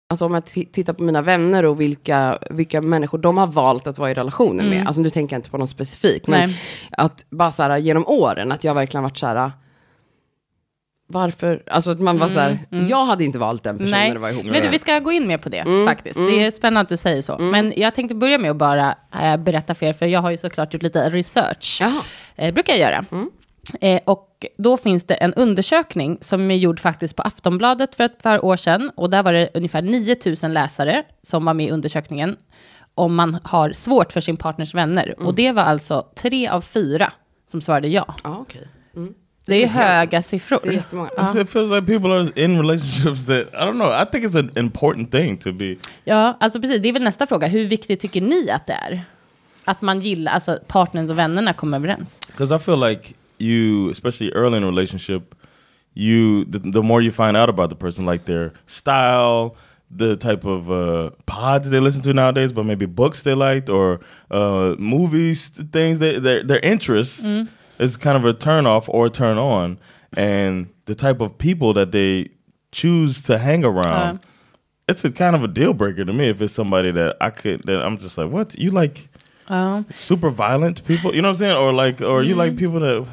Alltså 0.09 0.25
om 0.25 0.33
jag 0.33 0.45
tittar 0.45 0.93
på 0.93 1.03
mina 1.03 1.21
vänner 1.21 1.65
och 1.65 1.81
vilka, 1.81 2.37
vilka 2.49 2.81
människor 2.81 3.17
de 3.17 3.37
har 3.37 3.47
valt 3.47 3.87
att 3.87 3.97
vara 3.97 4.11
i 4.11 4.13
relationer 4.13 4.63
med. 4.63 4.73
Mm. 4.73 4.87
Alltså 4.87 5.01
nu 5.01 5.09
tänker 5.09 5.35
jag 5.35 5.39
inte 5.39 5.49
på 5.49 5.57
någon 5.57 5.67
specifik. 5.67 6.27
Men 6.27 6.49
Nej. 6.49 6.59
att 6.91 7.25
bara 7.29 7.51
så 7.51 7.63
här 7.63 7.77
genom 7.77 8.07
åren, 8.07 8.51
att 8.51 8.63
jag 8.63 8.73
verkligen 8.73 9.03
varit 9.03 9.17
så 9.17 9.27
här 9.27 9.51
varför, 11.07 11.63
alltså 11.71 11.91
att 11.91 11.99
man 11.99 12.19
var 12.19 12.27
så 12.27 12.39
här, 12.39 12.49
mm, 12.49 12.65
mm. 12.71 12.87
jag 12.87 13.05
hade 13.05 13.23
inte 13.23 13.39
valt 13.39 13.63
den 13.63 13.77
personen 13.77 13.91
Nej. 13.91 14.11
att 14.11 14.17
vara 14.17 14.31
ihop 14.31 14.43
med. 14.43 14.53
Vet 14.53 14.63
du, 14.63 14.69
vi 14.69 14.79
ska 14.79 14.99
gå 14.99 15.11
in 15.11 15.27
mer 15.27 15.37
på 15.37 15.49
det 15.49 15.59
mm, 15.59 15.85
faktiskt. 15.85 16.17
Mm. 16.17 16.31
Det 16.31 16.45
är 16.45 16.51
spännande 16.51 16.81
att 16.81 16.89
du 16.89 16.97
säger 16.97 17.21
så. 17.21 17.33
Mm. 17.33 17.49
Men 17.49 17.73
jag 17.77 17.95
tänkte 17.95 18.15
börja 18.15 18.37
med 18.37 18.51
att 18.51 18.57
bara 18.57 18.95
äh, 19.21 19.37
berätta 19.37 19.75
för 19.75 19.85
er, 19.85 19.93
för 19.93 20.05
jag 20.05 20.21
har 20.21 20.31
ju 20.31 20.37
såklart 20.37 20.73
gjort 20.73 20.83
lite 20.83 21.09
research. 21.09 21.81
Eh, 22.35 22.53
brukar 22.53 22.73
jag 22.73 22.79
göra. 22.79 23.05
Eh, 23.81 24.01
och 24.05 24.45
då 24.57 24.77
finns 24.77 25.03
det 25.03 25.13
en 25.13 25.33
undersökning 25.33 26.17
som 26.21 26.51
är 26.51 26.55
gjord 26.55 26.79
faktiskt 26.79 27.15
på 27.15 27.21
Aftonbladet 27.21 27.95
för 27.95 28.03
ett 28.03 28.23
par 28.23 28.45
år 28.45 28.55
sedan. 28.55 28.91
Och 28.95 29.09
där 29.09 29.23
var 29.23 29.33
det 29.33 29.49
ungefär 29.53 29.81
9000 29.81 30.53
läsare 30.53 31.03
som 31.23 31.45
var 31.45 31.53
med 31.53 31.65
i 31.65 31.71
undersökningen. 31.71 32.37
Om 32.95 33.15
man 33.15 33.39
har 33.43 33.71
svårt 33.71 34.13
för 34.13 34.21
sin 34.21 34.37
partners 34.37 34.75
vänner. 34.75 35.15
Och 35.19 35.35
det 35.35 35.51
var 35.51 35.63
alltså 35.63 36.07
tre 36.15 36.47
av 36.47 36.61
fyra 36.61 37.11
som 37.45 37.61
svarade 37.61 37.87
ja. 37.87 38.15
Ja, 38.23 38.37
okej. 38.39 38.67
Det 39.47 39.63
är 39.63 39.67
höga 39.67 40.21
siffror. 40.21 40.59
Det 40.63 40.69
är 40.69 40.73
jättemånga. 40.73 41.09
It's- 41.09 41.41
It 41.41 41.49
feels 41.49 41.71
like 41.71 41.87
people 41.87 42.09
are 42.13 42.31
in 42.35 42.57
relationships 42.61 43.25
that 43.25 43.37
I 43.53 43.65
don't 43.65 43.73
know. 43.73 43.91
I 44.01 44.05
think 44.11 44.25
it's 44.25 44.39
an 44.39 44.51
important 44.55 45.11
thing 45.11 45.37
to 45.37 45.51
be. 45.51 45.75
Ja, 46.03 46.37
alltså 46.39 46.61
precis. 46.61 46.81
Det 46.81 46.89
är 46.89 46.93
väl 46.93 47.03
nästa 47.03 47.27
fråga. 47.27 47.47
Hur 47.47 47.65
viktigt 47.67 47.99
tycker 47.99 48.21
ni 48.21 48.49
att 48.51 48.65
det 48.65 48.73
är? 48.73 49.01
Att 49.65 49.81
man 49.81 50.01
gillar, 50.01 50.31
alltså 50.31 50.59
partnern 50.67 51.09
och 51.09 51.17
vännerna 51.17 51.53
kommer 51.53 51.77
överens. 51.77 52.17
Because 52.27 52.55
I 52.55 52.59
feel 52.59 52.79
like 52.89 53.13
you, 53.39 53.91
especially 53.91 54.31
early 54.35 54.57
in 54.57 54.63
a 54.63 54.67
relationship, 54.67 55.23
you 55.95 56.45
the, 56.51 56.59
the 56.71 56.81
more 56.81 57.03
you 57.03 57.11
find 57.11 57.37
out 57.37 57.49
about 57.49 57.69
the 57.69 57.75
person, 57.75 58.05
like 58.05 58.25
their 58.25 58.51
style, 58.65 59.55
the 59.97 60.15
type 60.17 60.45
of 60.47 60.69
uh, 60.69 61.09
pods 61.25 61.69
they 61.69 61.79
listen 61.79 62.01
to 62.03 62.13
nowadays, 62.13 62.51
but 62.53 62.65
maybe 62.65 62.85
books 62.87 63.23
they 63.23 63.35
liked 63.35 63.69
or 63.69 63.99
uh, 64.31 64.75
movies, 64.77 65.49
things 65.71 65.99
that 65.99 66.23
their 66.23 66.43
their 66.47 66.59
interests 66.65 67.25
is 67.79 67.97
kind 67.97 68.17
of 68.17 68.25
a 68.25 68.33
turn 68.33 68.65
off 68.65 68.89
or 68.89 69.07
a 69.07 69.09
turn 69.09 69.37
on, 69.37 69.79
and 70.15 70.69
the 70.85 70.95
type 70.95 71.21
of 71.21 71.37
people 71.37 71.73
that 71.73 71.91
they 71.91 72.29
choose 72.71 73.23
to 73.23 73.37
hang 73.37 73.63
around. 73.63 73.85
Uh-huh. 73.85 74.17
it's 74.89 75.03
a 75.03 75.11
kind 75.11 75.35
of 75.35 75.43
a 75.43 75.47
deal 75.47 75.73
breaker 75.73 76.05
to 76.05 76.13
me 76.13 76.29
if 76.29 76.41
it's 76.41 76.53
somebody 76.53 76.91
that 76.91 77.17
I 77.19 77.29
could 77.29 77.63
that 77.63 77.81
I'm 77.83 77.97
just 77.97 78.17
like, 78.17 78.29
what 78.29 78.57
you 78.57 78.71
like 78.71 79.09
Ja. 79.49 79.83
super 79.93 80.29
violent 80.29 80.85
people, 80.85 81.15
you 81.15 81.21
know 81.21 81.29
what 81.29 81.33
I'm 81.33 81.37
saying? 81.37 81.57
Or 81.57 81.71
like 81.71 82.01
or 82.01 82.23
you 82.23 82.35
like 82.35 82.51
mm-hmm. 82.51 82.59
people 82.59 82.79
that 82.81 83.07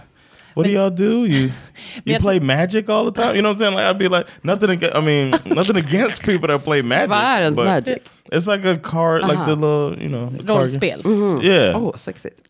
what 0.55 0.67
do 0.67 0.73
y'all 0.73 0.91
do? 0.91 1.25
You 1.25 1.51
you 2.05 2.15
jag 2.15 2.21
play 2.21 2.39
magic 2.39 2.89
all 2.89 3.05
the 3.05 3.13
time? 3.13 3.37
You 3.37 3.43
know 3.43 3.51
what 3.51 3.55
I'm 3.55 3.59
saying? 3.59 3.75
Like 3.75 3.85
I'd 3.85 3.99
be 3.99 4.09
like 4.09 4.27
nothing 4.45 4.71
against 4.71 4.97
I 4.97 5.01
mean 5.01 5.31
nothing 5.47 5.77
against 5.77 6.23
people 6.23 6.49
that 6.49 6.63
play 6.63 6.83
magic. 6.83 7.11
Vad 7.11 7.25
är 7.25 7.43
ens 7.43 7.57
but 7.57 7.65
magic? 7.65 8.09
It's 8.33 8.47
like 8.47 8.65
a 8.65 8.79
card 8.79 9.23
like 9.23 9.45
the 9.45 9.53
uh-huh. 9.53 9.55
little, 9.55 9.99
you 9.99 10.09
know, 10.09 10.31
the 10.31 10.45
card 10.45 10.69
Rollspel. 10.69 11.03
game. 11.03 11.41
Yeah. 11.43 11.73
Mm-hmm. 11.73 11.77
Oh, 11.77 11.93
Åh, 11.93 11.97
sexigt. 11.97 12.41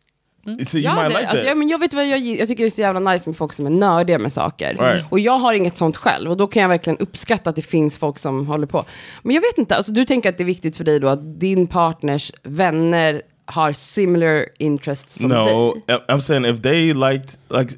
So 0.44 0.78
you 0.78 0.84
Ja, 0.84 1.02
det, 1.02 1.08
like 1.08 1.26
alltså, 1.26 1.46
ja, 1.46 1.54
men 1.54 1.68
jag 1.68 1.78
vet 1.78 1.94
vad 1.94 2.06
jag, 2.06 2.18
jag 2.20 2.48
tycker 2.48 2.64
det 2.64 2.68
är 2.68 2.70
så 2.70 2.80
jävla 2.80 3.12
nice 3.12 3.28
med 3.28 3.36
folk 3.36 3.52
som 3.52 3.66
är 3.66 3.70
nördiga 3.70 4.18
med 4.18 4.32
saker. 4.32 4.74
Right. 4.74 5.04
Och 5.10 5.18
jag 5.18 5.38
har 5.38 5.54
inget 5.54 5.76
sånt 5.76 5.96
själv. 5.96 6.30
Och 6.30 6.36
då 6.36 6.46
kan 6.46 6.62
jag 6.62 6.68
verkligen 6.68 6.98
uppskatta 6.98 7.50
att 7.50 7.56
det 7.56 7.62
finns 7.62 7.98
folk 7.98 8.18
som 8.18 8.46
håller 8.46 8.66
på. 8.66 8.84
Men 9.22 9.34
jag 9.34 9.42
vet 9.42 9.58
inte, 9.58 9.76
alltså, 9.76 9.92
du 9.92 10.04
tänker 10.04 10.28
att 10.28 10.38
det 10.38 10.42
är 10.42 10.46
viktigt 10.46 10.76
för 10.76 10.84
dig 10.84 11.00
då 11.00 11.08
att 11.08 11.40
din 11.40 11.66
partners 11.66 12.32
vänner 12.42 13.22
har 13.46 13.72
similar 13.72 14.46
interests 14.58 15.18
som 15.18 15.28
no, 15.28 15.34
dig. 15.44 15.96
I- 15.96 16.12
I'm 16.12 16.20
saying 16.20 16.44
if 16.44 16.62
they 16.62 16.94
liked 16.94 17.30
like 17.50 17.74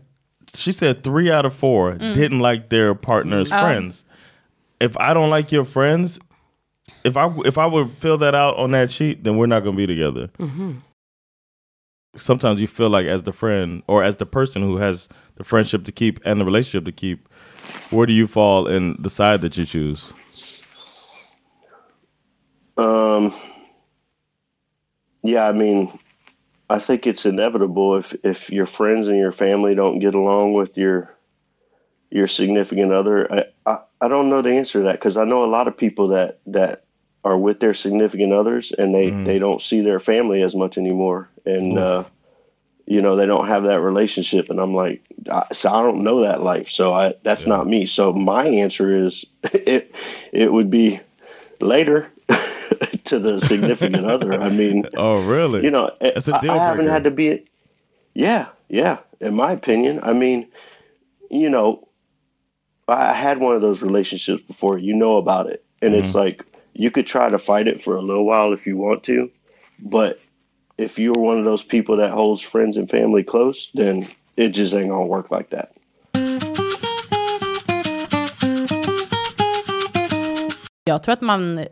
she 0.57 0.73
said 0.73 1.03
three 1.03 1.31
out 1.37 1.45
of 1.45 1.55
four 1.55 1.93
didn't 1.93 2.53
like 2.53 2.69
their 2.69 2.95
partner's 2.95 3.49
friends. 3.49 4.05
If 4.81 4.97
I 4.97 5.15
don't 5.15 5.37
like 5.37 5.57
your 5.57 5.65
friends, 5.65 6.21
if 7.05 7.17
I 7.17 7.49
if 7.49 7.57
I 7.57 7.67
would 7.67 7.89
fill 7.99 8.19
that 8.19 8.35
out 8.35 8.57
on 8.59 8.73
that 8.73 8.91
sheet, 8.91 9.25
then 9.25 9.37
we're 9.37 9.47
not 9.47 9.65
to 9.65 9.73
be 9.73 9.87
together. 9.87 10.31
Sometimes 12.17 12.61
you 12.61 12.67
feel 12.67 12.91
like 12.91 13.07
as 13.07 13.23
the 13.25 13.33
friend 13.33 13.83
or 13.87 14.03
as 14.03 14.17
the 14.17 14.27
person 14.27 14.63
who 14.63 14.77
has 14.79 15.09
the 15.37 15.45
friendship 15.45 15.85
to 15.85 15.93
keep 15.93 16.21
and 16.25 16.41
the 16.41 16.45
relationship 16.45 16.85
to 16.87 16.93
keep, 16.93 17.29
where 17.91 18.07
do 18.07 18.13
you 18.13 18.27
fall 18.27 18.67
in 18.67 18.97
the 18.99 19.11
side 19.11 19.41
that 19.43 19.57
you 19.57 19.65
choose? 19.65 20.13
Um, 22.77 23.35
yeah, 25.23 25.47
I 25.47 25.53
mean, 25.53 25.99
I 26.69 26.79
think 26.79 27.07
it's 27.07 27.27
inevitable 27.27 27.97
if 27.99 28.15
if 28.25 28.51
your 28.51 28.67
friends 28.67 29.09
and 29.09 29.19
your 29.19 29.33
family 29.33 29.75
don't 29.75 29.99
get 29.99 30.15
along 30.15 30.55
with 30.55 30.77
your 30.77 31.15
your 32.11 32.27
significant 32.27 32.93
other. 32.93 33.33
I 33.33 33.45
I, 33.65 33.79
I 34.01 34.09
don't 34.09 34.31
know 34.31 34.43
the 34.43 34.51
answer 34.51 34.81
to 34.81 34.85
that 34.87 34.93
because 34.93 35.17
I 35.17 35.25
know 35.25 35.45
a 35.45 35.47
lot 35.47 35.69
of 35.69 35.77
people 35.77 36.09
that 36.09 36.41
that 36.47 36.86
are 37.27 37.37
with 37.37 37.61
their 37.61 37.75
significant 37.75 38.33
others 38.33 38.73
and 38.73 38.95
they 38.95 39.11
they 39.25 39.39
don't 39.39 39.61
see 39.63 39.81
their 39.83 40.01
family 40.01 40.43
as 40.43 40.55
much 40.55 40.79
anymore. 40.79 41.29
And. 41.45 41.77
uh 41.79 42.05
you 42.89 43.01
know 43.03 43.17
they 43.17 43.27
don't 43.27 43.49
have 43.49 43.65
that 43.65 43.81
relationship 43.81 44.49
and 44.49 44.61
i'm 44.61 44.73
like 44.73 45.03
I, 45.29 45.47
so 45.53 45.73
i 45.73 45.83
don't 45.83 46.05
know 46.05 46.21
that 46.21 46.41
life 46.41 46.71
so 46.71 46.93
i 46.93 47.15
that's 47.25 47.45
not 47.45 47.67
me. 47.67 47.87
So 47.87 48.13
my 48.13 48.47
answer 48.47 49.05
is 49.07 49.25
it 49.53 49.93
it 50.33 50.53
would 50.53 50.71
be 50.71 51.01
later 51.61 52.13
to 53.11 53.19
the 53.19 53.41
significant 53.41 54.07
other. 54.15 54.33
I 54.41 54.51
mean 54.51 54.85
Oh, 54.97 55.17
really? 55.27 55.65
you 55.65 55.71
know 55.73 55.91
eh, 56.01 56.13
It's 56.15 56.29
a 56.29 56.35
I- 56.35 56.39
deal 56.39 56.53
I, 56.53 56.59
haven't 56.59 56.87
had 56.87 57.05
to 57.05 57.11
be 57.11 57.45
yeah 58.15 58.47
yeah 58.69 58.99
in 59.21 59.35
my 59.35 59.51
opinion. 59.51 59.99
I 60.05 60.13
mean 60.13 60.47
you 61.29 61.51
know 61.51 61.89
i 62.89 63.13
had 63.13 63.39
one 63.39 63.57
of 63.57 63.63
those 63.63 63.83
relationships 63.83 64.43
before 64.47 64.79
you 64.79 64.95
know 64.95 65.17
about 65.17 65.49
it. 65.51 65.65
And 65.83 65.93
it's 65.95 66.11
Mm-hmm. 66.11 66.19
like 66.19 66.45
you 66.79 66.91
could 66.91 67.07
try 67.07 67.29
to 67.29 67.39
fight 67.39 67.69
it 67.69 67.83
for 67.83 67.97
a 67.97 68.03
little 68.03 68.25
while 68.25 68.53
if 68.53 68.67
you 68.67 68.77
want 68.77 69.03
to 69.03 69.31
but 69.79 70.21
if 70.79 70.99
you're 70.99 71.15
one 71.17 71.39
of 71.39 71.45
those 71.45 71.65
people 71.65 71.97
that 71.97 72.11
holds 72.11 72.43
friends 72.43 72.77
and 72.77 72.91
family 72.91 73.25
close 73.25 73.71
then 73.75 74.07
it 74.37 74.49
just 74.49 74.75
ain't 74.75 74.91
gonna 74.91 75.07
work 75.07 75.31
like 75.31 75.51
that. 75.51 75.73
Jag 80.85 81.03
tror 81.03 81.13
att 81.13 81.21
man, 81.21 81.67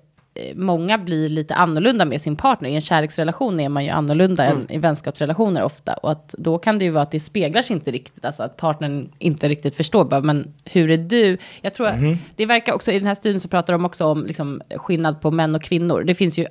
många 0.55 0.99
blir 0.99 1.29
lite 1.29 1.55
annorlunda 1.55 2.05
med 2.05 2.23
sin 2.23 2.37
partner. 2.37 2.71
I 2.71 2.75
en 2.75 2.81
kärleksrelation 2.81 3.61
är 3.61 3.69
man 3.69 3.85
ju 3.85 3.91
annorlunda 3.91 4.45
än 4.45 4.67
i 4.71 4.79
vänskapsrelationer 4.79 5.63
ofta. 5.63 5.95
Och 5.95 6.11
att 6.11 6.35
då 6.39 6.59
kan 6.59 6.79
det 6.79 6.85
ju 6.85 6.91
vara 6.91 7.03
att 7.03 7.11
det 7.11 7.21
speglar 7.21 7.63
sig 7.63 7.77
inte 7.77 7.91
riktigt. 7.91 8.25
Alltså 8.25 8.43
att 8.43 8.57
partnern 8.57 9.13
inte 9.19 9.49
riktigt 9.49 9.77
förstår. 9.77 10.05
Bara, 10.05 10.21
men 10.21 10.55
hur 10.65 10.91
är 10.91 10.97
du? 10.97 11.39
Jag 11.61 11.75
tror, 11.75 11.87
att 11.87 12.01
det 12.37 12.47
verkar 12.47 12.73
också, 12.73 12.93
i 12.93 12.99
den 12.99 13.09
här 13.09 13.15
studien 13.15 13.41
så 13.41 13.49
pratar 13.49 13.73
de 13.73 13.85
också 13.85 14.07
om 14.07 14.27
liksom, 14.27 14.63
skillnad 14.77 15.21
på 15.21 15.31
män 15.31 15.55
och 15.55 15.63
kvinnor. 15.63 16.03
Det 16.03 16.15
finns 16.15 16.39
ju 16.39 16.47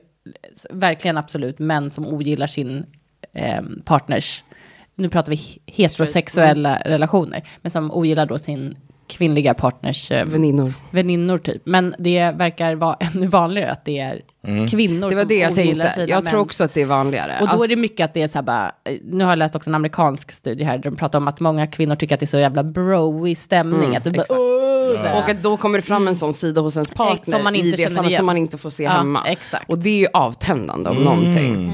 verkligen 0.69 1.17
absolut 1.17 1.59
män 1.59 1.89
som 1.89 2.07
ogillar 2.07 2.47
sin 2.47 2.85
eh, 3.33 3.61
partners, 3.85 4.43
nu 4.95 5.09
pratar 5.09 5.31
vi 5.31 5.61
heterosexuella 5.65 6.81
relationer, 6.85 7.43
men 7.61 7.71
som 7.71 7.91
ogillar 7.91 8.25
då 8.25 8.39
sin 8.39 8.75
kvinnliga 9.17 9.53
partners 9.53 10.12
eh, 10.12 10.25
Väninnor. 10.25 10.74
väninnor 10.91 11.38
typ. 11.38 11.62
Men 11.65 11.96
det 12.00 12.32
verkar 12.36 12.75
vara 12.75 12.98
ännu 13.00 13.27
vanligare 13.27 13.72
att 13.72 13.86
det 13.86 14.00
är 14.00 14.22
kvinnor 14.70 15.10
Det 15.10 15.15
var 15.15 15.22
som 15.22 15.27
det 15.27 15.36
jag 15.38 15.55
tänkte. 15.55 16.05
Jag 16.08 16.25
tror 16.25 16.34
män. 16.38 16.41
också 16.41 16.63
att 16.63 16.74
det 16.74 16.82
är 16.82 16.86
vanligare. 16.86 17.32
Och 17.41 17.48
då 17.48 17.51
Alltså- 17.51 17.63
är 17.65 17.67
det 17.67 17.75
mycket 17.75 18.05
att 18.05 18.13
det 18.13 18.22
är 18.22 18.27
så 18.27 18.38
här 18.38 18.43
bara, 18.43 18.72
eh, 18.84 18.98
nu 19.03 19.24
har 19.24 19.32
jag 19.32 19.39
läst 19.39 19.55
också 19.55 19.70
en 19.70 19.75
amerikansk 19.75 20.32
studie 20.32 20.63
här, 20.63 20.77
där 20.77 20.89
de 20.89 20.96
pratar 20.96 21.20
om 21.20 21.27
att 21.27 21.39
många 21.39 21.67
kvinnor 21.67 21.96
tycker 21.96 22.15
att 22.15 22.20
det 22.20 22.24
är 22.24 22.27
så 22.27 22.38
jävla 22.38 22.63
broig 22.63 23.38
stämning. 23.38 23.96
att 23.96 24.03
det 24.03 24.12
bara, 24.12 24.98
här. 24.98 25.24
Och 25.24 25.29
att 25.29 25.43
då 25.43 25.58
kommer 25.58 25.77
det 25.77 25.82
fram 25.82 26.08
en 26.08 26.15
sån 26.15 26.34
sida 26.34 26.62
hos 26.62 26.75
ens 26.77 26.89
partner 26.91 27.36
som 27.36 27.43
man 27.43 27.55
inte 27.55 27.67
i 27.67 27.72
det 27.72 27.77
igen. 27.77 28.12
som 28.17 28.25
man 28.25 28.38
inte 28.38 28.58
får 28.58 28.70
se 28.70 28.84
Ja, 28.84 28.89
hemma. 28.91 29.24
exakt. 29.27 29.70
Och 29.70 29.79
det 29.79 29.89
är 29.89 29.98
ju 29.98 30.08
avtändande 30.13 30.89
om 30.89 30.98
någonting. 30.98 31.74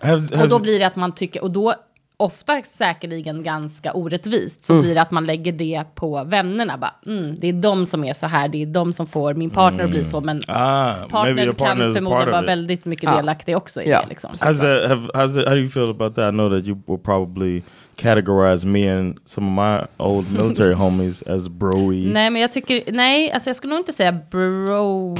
Has, 0.00 0.30
Och 0.30 0.36
has- 0.38 0.48
då 0.50 0.58
blir 0.58 0.78
det 0.78 0.84
att 0.86 0.96
man 0.96 1.12
tycker, 1.14 1.42
och 1.42 1.50
då 1.50 1.74
ofta 2.20 2.62
säkerligen 2.62 3.42
ganska 3.42 3.92
orättvist, 3.92 4.64
så 4.64 4.80
blir 4.80 4.94
det 4.94 5.02
att 5.02 5.10
man 5.10 5.24
lägger 5.26 5.52
det 5.52 5.82
på 5.94 6.24
vännerna. 6.24 6.78
Bara, 6.78 6.94
mm, 7.06 7.36
det 7.38 7.48
är 7.48 7.52
de 7.52 7.86
som 7.86 8.04
är 8.04 8.12
så 8.12 8.26
här, 8.26 8.48
det 8.48 8.62
är 8.62 8.66
de 8.66 8.92
som 8.92 9.06
får 9.06 9.34
min 9.34 9.50
partner 9.50 9.84
att 9.84 9.90
bli 9.90 10.04
så, 10.04 10.20
men 10.20 10.42
Ah, 10.48 10.92
partnern 11.10 11.54
kan 11.54 11.76
förmodligen 11.94 12.30
vara 12.30 12.42
väldigt 12.42 12.84
mycket 12.84 13.16
delaktig 13.16 13.56
också 13.56 13.82
i 13.82 13.90
Ja. 13.90 14.02
det. 14.02 14.08
Liksom. 14.08 14.30
How's 14.30 14.38
that? 14.60 14.88
Have, 14.88 15.06
how's 15.14 15.34
that? 15.34 15.44
How 15.48 15.54
do 15.54 15.60
you 15.60 15.70
feel 15.70 15.90
about 15.90 16.14
that? 16.14 16.28
I 16.34 16.36
know 16.36 16.50
that 16.50 16.66
you 16.68 16.82
will 16.86 16.98
probably 16.98 17.62
categorize 17.96 18.66
me 18.66 18.98
and 18.98 19.18
some 19.24 19.46
of 19.46 19.52
my 19.52 19.86
old 20.04 20.32
military 20.38 20.74
homies 20.74 21.22
as 21.22 21.48
broy. 21.48 22.12
Nej, 22.12 22.30
men 22.30 22.42
jag 22.42 22.52
tycker, 22.52 22.82
nej, 22.92 23.32
alltså 23.32 23.50
jag 23.50 23.56
skulle 23.56 23.70
nog 23.70 23.80
inte 23.80 23.92
säga 23.92 24.12
bro. 24.30 25.16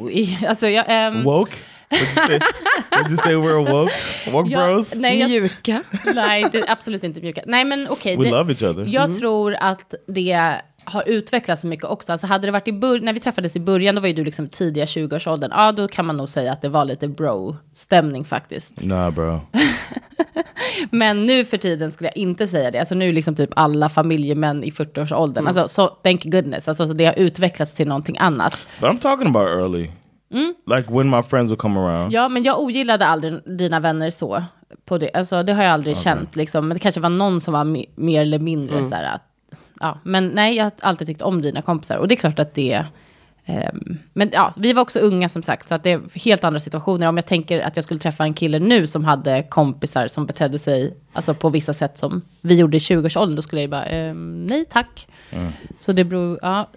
alltså 0.48 0.66
jag, 0.68 0.84
ehm, 0.88 1.22
Woke? 1.24 1.52
Would 1.92 3.08
you 3.10 3.16
say, 3.16 3.32
we're 3.34 3.72
woke? 3.72 3.92
Woke 4.32 4.50
jag, 4.50 4.74
bros? 4.74 4.94
nej, 4.94 5.20
jag, 5.20 5.30
Mjuka. 5.30 5.82
nej, 6.14 6.46
det 6.52 6.58
är 6.58 6.70
absolut 6.70 7.04
inte 7.04 7.20
mjuka. 7.20 7.42
Nej, 7.46 7.64
men 7.64 7.86
okej. 7.90 8.16
We 8.16 8.24
det- 8.24 8.30
love 8.30 8.52
each 8.52 8.62
other. 8.62 8.84
Jag 8.88 9.18
tror 9.18 9.56
att 9.60 9.94
det 10.06 10.56
har 10.84 11.08
utvecklats 11.08 11.60
så 11.60 11.66
mycket 11.66 11.84
också. 11.84 12.12
Alltså 12.12 12.26
hade 12.26 12.46
det 12.46 12.50
varit 12.50 12.68
i 12.68 12.72
början, 12.72 13.04
när 13.04 13.12
vi 13.12 13.20
träffades 13.20 13.56
i 13.56 13.60
början, 13.60 13.94
då 13.94 14.00
var 14.00 14.08
ju 14.08 14.14
du 14.14 14.24
liksom 14.24 14.48
tidiga 14.48 14.84
20-årsåldern. 14.84 15.50
Ja, 15.54 15.72
då 15.72 15.88
kan 15.88 16.06
man 16.06 16.16
nog 16.16 16.28
säga 16.28 16.52
att 16.52 16.62
det 16.62 16.68
var 16.68 16.84
lite 16.84 17.08
bro-stämning 17.08 18.24
faktiskt. 18.24 18.80
Nah, 18.80 19.10
bro. 19.10 19.40
Men 20.90 21.26
nu 21.26 21.44
för 21.44 21.56
tiden 21.56 21.92
skulle 21.92 22.08
jag 22.08 22.16
inte 22.16 22.46
säga 22.46 22.70
det. 22.70 22.78
Alltså 22.78 22.94
nu 22.94 23.08
är 23.08 23.12
liksom 23.12 23.34
typ 23.34 23.50
alla 23.56 23.88
familjemän 23.88 24.64
i 24.64 24.70
40-årsåldern. 24.70 25.46
Alltså 25.46 25.68
så, 25.68 25.86
thank 25.86 26.24
goodness. 26.24 26.68
Alltså 26.68 26.86
så 26.88 26.92
det 26.92 27.04
har 27.04 27.18
utvecklats 27.18 27.72
till 27.72 27.88
någonting 27.88 28.16
annat. 28.18 28.56
But 28.80 28.90
I'm 28.90 28.98
talking 28.98 29.26
about 29.26 29.48
early. 29.48 29.88
Like 30.66 30.92
when 30.92 31.10
my 31.10 31.22
friends 31.22 31.50
would 31.50 31.58
come 31.58 31.80
around. 31.80 32.12
Ja, 32.12 32.28
men 32.28 32.42
jag 32.42 32.60
ogillade 32.60 33.06
aldrig 33.06 33.58
dina 33.58 33.80
vänner 33.80 34.10
så. 34.10 34.44
På 34.84 34.98
det. 34.98 35.10
Alltså 35.14 35.42
det 35.42 35.52
har 35.52 35.62
jag 35.62 35.72
aldrig 35.72 35.96
känt 35.96 36.36
liksom. 36.36 36.68
Men 36.68 36.74
det 36.74 36.78
kanske 36.78 37.00
var 37.00 37.08
någon 37.10 37.40
som 37.40 37.54
var 37.54 37.64
me- 37.64 37.88
mer 37.94 38.20
eller 38.20 38.38
mindre 38.38 38.84
så 38.84 38.94
här 38.94 39.14
att, 39.14 39.22
ja. 39.80 39.98
Men 40.04 40.28
nej, 40.28 40.56
jag 40.56 40.64
har 40.64 40.72
alltid 40.80 41.06
tyckt 41.06 41.22
om 41.22 41.42
dina 41.42 41.62
kompisar. 41.62 41.96
Och 41.96 42.08
det 42.08 42.14
är 42.14 42.16
klart 42.16 42.38
att 42.38 42.54
det 42.54 42.84
Ehm, 43.44 43.98
men 44.12 44.30
ja, 44.32 44.52
vi 44.56 44.72
var 44.72 44.82
också 44.82 44.98
unga 44.98 45.28
som 45.28 45.42
sagt, 45.42 45.68
så 45.68 45.74
att 45.74 45.82
det 45.82 45.90
är 45.92 46.00
helt 46.24 46.44
andra 46.44 46.60
situationer. 46.60 47.08
Om 47.08 47.16
jag 47.16 47.26
tänker 47.26 47.60
att 47.60 47.76
jag 47.76 47.84
skulle 47.84 48.00
träffa 48.00 48.24
en 48.24 48.34
kille 48.34 48.58
nu 48.58 48.86
som 48.86 49.04
hade 49.04 49.42
kompisar 49.42 50.08
som 50.08 50.26
betedde 50.26 50.58
sig 50.58 50.96
alltså 51.12 51.34
på 51.34 51.48
vissa 51.50 51.74
sätt 51.74 51.98
som 51.98 52.22
vi 52.40 52.54
gjorde 52.54 52.76
i 52.76 52.80
20-årsåldern, 52.80 53.36
då 53.36 53.42
skulle 53.42 53.60
jag 53.60 53.66
ju 53.66 53.70
bara, 53.70 53.84
ehm, 53.84 54.46
nej 54.46 54.64
tack. 54.70 55.08
Så 55.76 55.92
det 55.92 56.04
beror, 56.04 56.38
ja. 56.42 56.68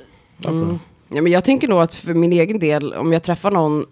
Ja, 1.10 1.22
men 1.22 1.32
jag 1.32 1.44
tänker 1.44 1.68
nog 1.68 1.80
att 1.82 1.94
för 1.94 2.14
min 2.14 2.34
egen 2.34 2.60
del, 2.60 2.94
om 2.94 3.14
jag 3.14 3.24
träffar 3.24 3.52
någon 3.52 3.86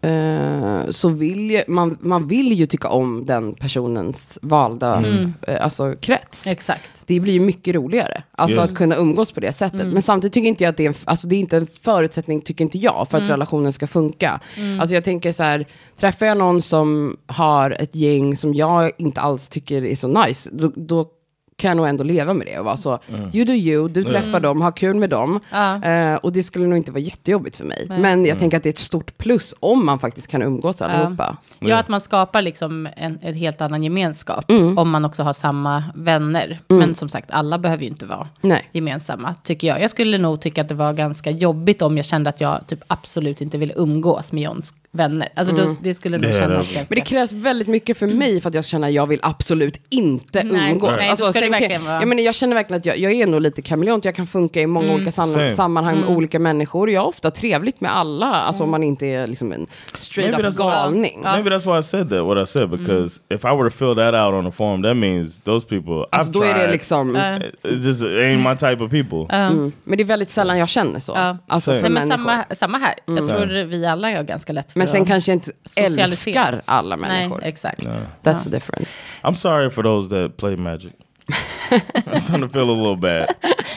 eh, 0.00 0.90
så 0.90 1.08
vill 1.08 1.50
ju, 1.50 1.62
man, 1.68 1.98
man 2.00 2.28
vill 2.28 2.52
ju 2.52 2.66
tycka 2.66 2.88
om 2.88 3.26
den 3.26 3.54
personens 3.54 4.38
valda 4.42 5.04
eh, 5.46 5.64
alltså, 5.64 5.94
krets. 6.00 6.46
Exakt. 6.46 6.90
Det 7.06 7.20
blir 7.20 7.32
ju 7.32 7.40
mycket 7.40 7.74
roligare. 7.74 8.22
Alltså 8.32 8.56
Ja. 8.58 8.62
att 8.64 8.74
kunna 8.74 8.96
umgås 8.96 9.32
på 9.32 9.40
det 9.40 9.52
sättet. 9.52 9.86
Men 9.86 10.02
samtidigt 10.02 10.34
tycker 10.34 10.48
inte 10.48 10.64
jag 10.64 10.70
att 10.70 10.76
det 10.76 10.84
är, 10.84 10.88
en, 10.88 10.94
alltså 11.04 11.28
det 11.28 11.36
är 11.36 11.40
inte 11.40 11.56
en 11.56 11.66
förutsättning, 11.80 12.40
tycker 12.40 12.64
inte 12.64 12.78
jag, 12.78 13.06
för 13.10 13.18
att 13.18 13.30
relationen 13.30 13.72
ska 13.72 13.86
funka. 13.86 14.40
Alltså 14.80 14.94
jag 14.94 15.04
tänker 15.04 15.32
så 15.32 15.42
här, 15.42 15.66
träffar 15.96 16.26
jag 16.26 16.38
någon 16.38 16.62
som 16.62 17.16
har 17.26 17.70
ett 17.70 17.94
gäng 17.94 18.36
som 18.36 18.54
jag 18.54 18.90
inte 18.98 19.20
alls 19.20 19.48
tycker 19.48 19.84
är 19.84 19.96
så 19.96 20.08
nice, 20.08 20.50
då, 20.52 20.72
då 20.76 21.08
kan 21.56 21.68
jag 21.68 21.76
nog 21.76 21.86
ändå 21.86 22.04
leva 22.04 22.34
med 22.34 22.46
det 22.46 22.58
och 22.58 22.64
vara 22.64 22.76
så, 22.76 22.98
you 23.32 23.44
do 23.44 23.52
you, 23.52 23.88
du 23.88 24.04
träffar 24.04 24.40
dem, 24.40 24.62
ha 24.62 24.72
kul 24.72 24.96
med 24.96 25.10
dem. 25.10 25.40
Ja. 25.50 25.82
Eh, 25.82 26.16
och 26.16 26.32
det 26.32 26.42
skulle 26.42 26.66
nog 26.66 26.76
inte 26.76 26.92
vara 26.92 27.00
jättejobbigt 27.00 27.56
för 27.56 27.64
mig. 27.64 27.86
Men 27.88 28.24
jag 28.26 28.38
tänker 28.38 28.56
att 28.56 28.62
det 28.62 28.68
är 28.68 28.72
ett 28.72 28.78
stort 28.78 29.18
plus 29.18 29.54
om 29.60 29.86
man 29.86 29.98
faktiskt 29.98 30.26
kan 30.28 30.42
umgås 30.42 30.82
allihopa. 30.82 31.36
Ja, 31.58 31.78
att 31.78 31.88
man 31.88 32.00
skapar 32.00 32.42
liksom 32.42 32.88
en, 32.96 33.18
en 33.22 33.34
helt 33.34 33.60
annan 33.60 33.82
gemenskap. 33.82 34.50
Mm. 34.50 34.78
Om 34.78 34.90
man 34.90 35.04
också 35.04 35.22
har 35.22 35.32
samma 35.32 35.84
vänner. 35.94 36.58
Men 36.68 36.94
som 36.94 37.08
sagt, 37.08 37.30
alla 37.30 37.58
behöver 37.58 37.82
ju 37.82 37.88
inte 37.88 38.06
vara 38.06 38.28
Nej. 38.40 38.68
gemensamma, 38.72 39.34
tycker 39.42 39.66
jag. 39.66 39.80
Jag 39.80 39.90
skulle 39.90 40.18
nog 40.18 40.40
tycka 40.40 40.60
att 40.60 40.68
det 40.68 40.74
var 40.74 40.92
ganska 40.92 41.30
jobbigt 41.30 41.82
om 41.82 41.96
jag 41.96 42.06
kände 42.06 42.30
att 42.30 42.40
jag 42.40 42.66
typ 42.66 42.80
absolut 42.86 43.40
inte 43.40 43.58
ville 43.58 43.74
umgås 43.76 44.32
med 44.32 44.42
Johns 44.42 44.74
vänner. 44.92 45.28
Alltså 45.34 45.54
då, 45.54 45.74
det 45.82 45.94
skulle 45.94 46.18
nog 46.18 46.32
kännas 46.32 46.48
ganska... 46.56 46.74
Mm. 46.74 46.86
Men 46.88 46.96
det 46.98 47.00
krävs 47.04 47.32
väldigt 47.32 47.68
mycket 47.68 47.98
för 47.98 48.06
mig 48.06 48.40
för 48.40 48.48
att 48.48 48.54
jag 48.54 48.64
känner 48.64 48.88
att 48.88 48.94
jag 48.94 49.06
vill 49.06 49.20
absolut 49.22 49.80
inte 49.88 50.42
Nej, 50.42 50.72
umgås. 50.72 50.90
Alltså, 51.08 51.24
nej, 51.24 51.32
det 51.32 51.38
sen 51.40 51.50
verkligen 51.50 51.84
vara- 51.84 52.00
jag, 52.00 52.08
menar, 52.08 52.22
jag 52.22 52.34
känner 52.34 52.54
verkligen 52.54 52.78
att 52.80 52.86
jag, 52.86 52.98
jag 52.98 53.12
är 53.12 53.26
nog 53.26 53.40
lite 53.40 53.62
kameleont. 53.62 54.04
Jag 54.04 54.14
kan 54.14 54.26
funka 54.26 54.60
i 54.60 54.66
många 54.66 54.94
olika 54.94 55.12
sam 55.12 55.28
sammanhang 55.56 56.00
med 56.00 56.08
olika 56.08 56.38
människor. 56.38 56.90
Jag 56.90 57.00
har 57.00 57.08
ofta 57.08 57.30
trevligt 57.30 57.80
med 57.80 57.96
alla, 57.96 58.26
alltså 58.26 58.62
om 58.62 58.70
man 58.70 58.82
inte 58.82 59.06
är 59.06 59.26
liksom 59.26 59.52
en 59.52 59.66
straight 59.96 60.30
Maybe 60.32 60.48
up 60.48 60.54
that's 60.54 60.58
why- 60.64 60.70
galning. 60.70 61.20
Maybe 61.22 61.50
that's 61.50 61.72
why 61.72 61.78
I 61.78 61.82
said 61.82 62.10
that. 62.10 62.24
What 62.24 62.42
I 62.42 62.46
said 62.46 62.70
because 62.70 63.20
if 63.28 63.44
I 63.44 63.48
were 63.48 63.70
to 63.70 63.76
fill 63.76 63.94
that 63.96 64.14
out 64.14 64.34
on 64.34 64.46
a 64.46 64.50
form, 64.52 64.82
that 64.82 64.96
means 64.96 65.40
those 65.40 65.66
people 65.66 66.06
Alltså 66.10 66.30
I've 66.30 66.34
då 66.34 66.42
är 66.42 66.48
det 66.54 66.60
tried. 66.60 66.70
liksom, 66.70 67.16
It 67.16 67.84
just 67.84 68.02
ain't 68.02 68.50
my 68.50 68.56
type 68.56 68.84
of 68.84 68.90
people. 68.90 69.36
mm. 69.36 69.72
men 69.84 69.96
det 69.98 70.02
är 70.02 70.06
väldigt 70.06 70.30
sällan 70.30 70.58
jag 70.58 70.68
känner 70.68 71.00
så. 71.00 71.12
Ja. 71.14 71.38
Alltså 71.48 71.70
för 71.72 71.80
Nej, 71.82 71.90
men 71.90 72.08
samma, 72.08 72.44
samma 72.50 72.78
här. 72.78 72.94
Jag 73.06 73.28
tror 73.28 73.64
vi 73.64 73.86
alla 73.86 74.16
har 74.16 74.22
ganska 74.22 74.52
lätt 74.52 74.72
för 74.72 74.78
Men 74.86 74.92
sen 74.92 75.06
kanske 75.06 75.30
jag 75.30 75.36
inte 75.36 75.52
älskar 75.76 76.62
alla 76.64 76.96
Nej, 76.96 77.08
människor. 77.08 77.44
exakt. 77.44 77.86
That's 78.22 78.44
the 78.44 78.50
difference. 78.50 78.98
I'm 79.22 79.34
sorry 79.34 79.70
for 79.70 79.82
those 79.82 80.08
that 80.08 80.36
play 80.36 80.56
Magic. 80.56 80.92
I'm 81.70 82.18
starting 82.18 82.48
to 82.48 82.52
feel 82.52 82.70
a 82.70 82.74
little 82.74 82.96
bad. 82.96 83.26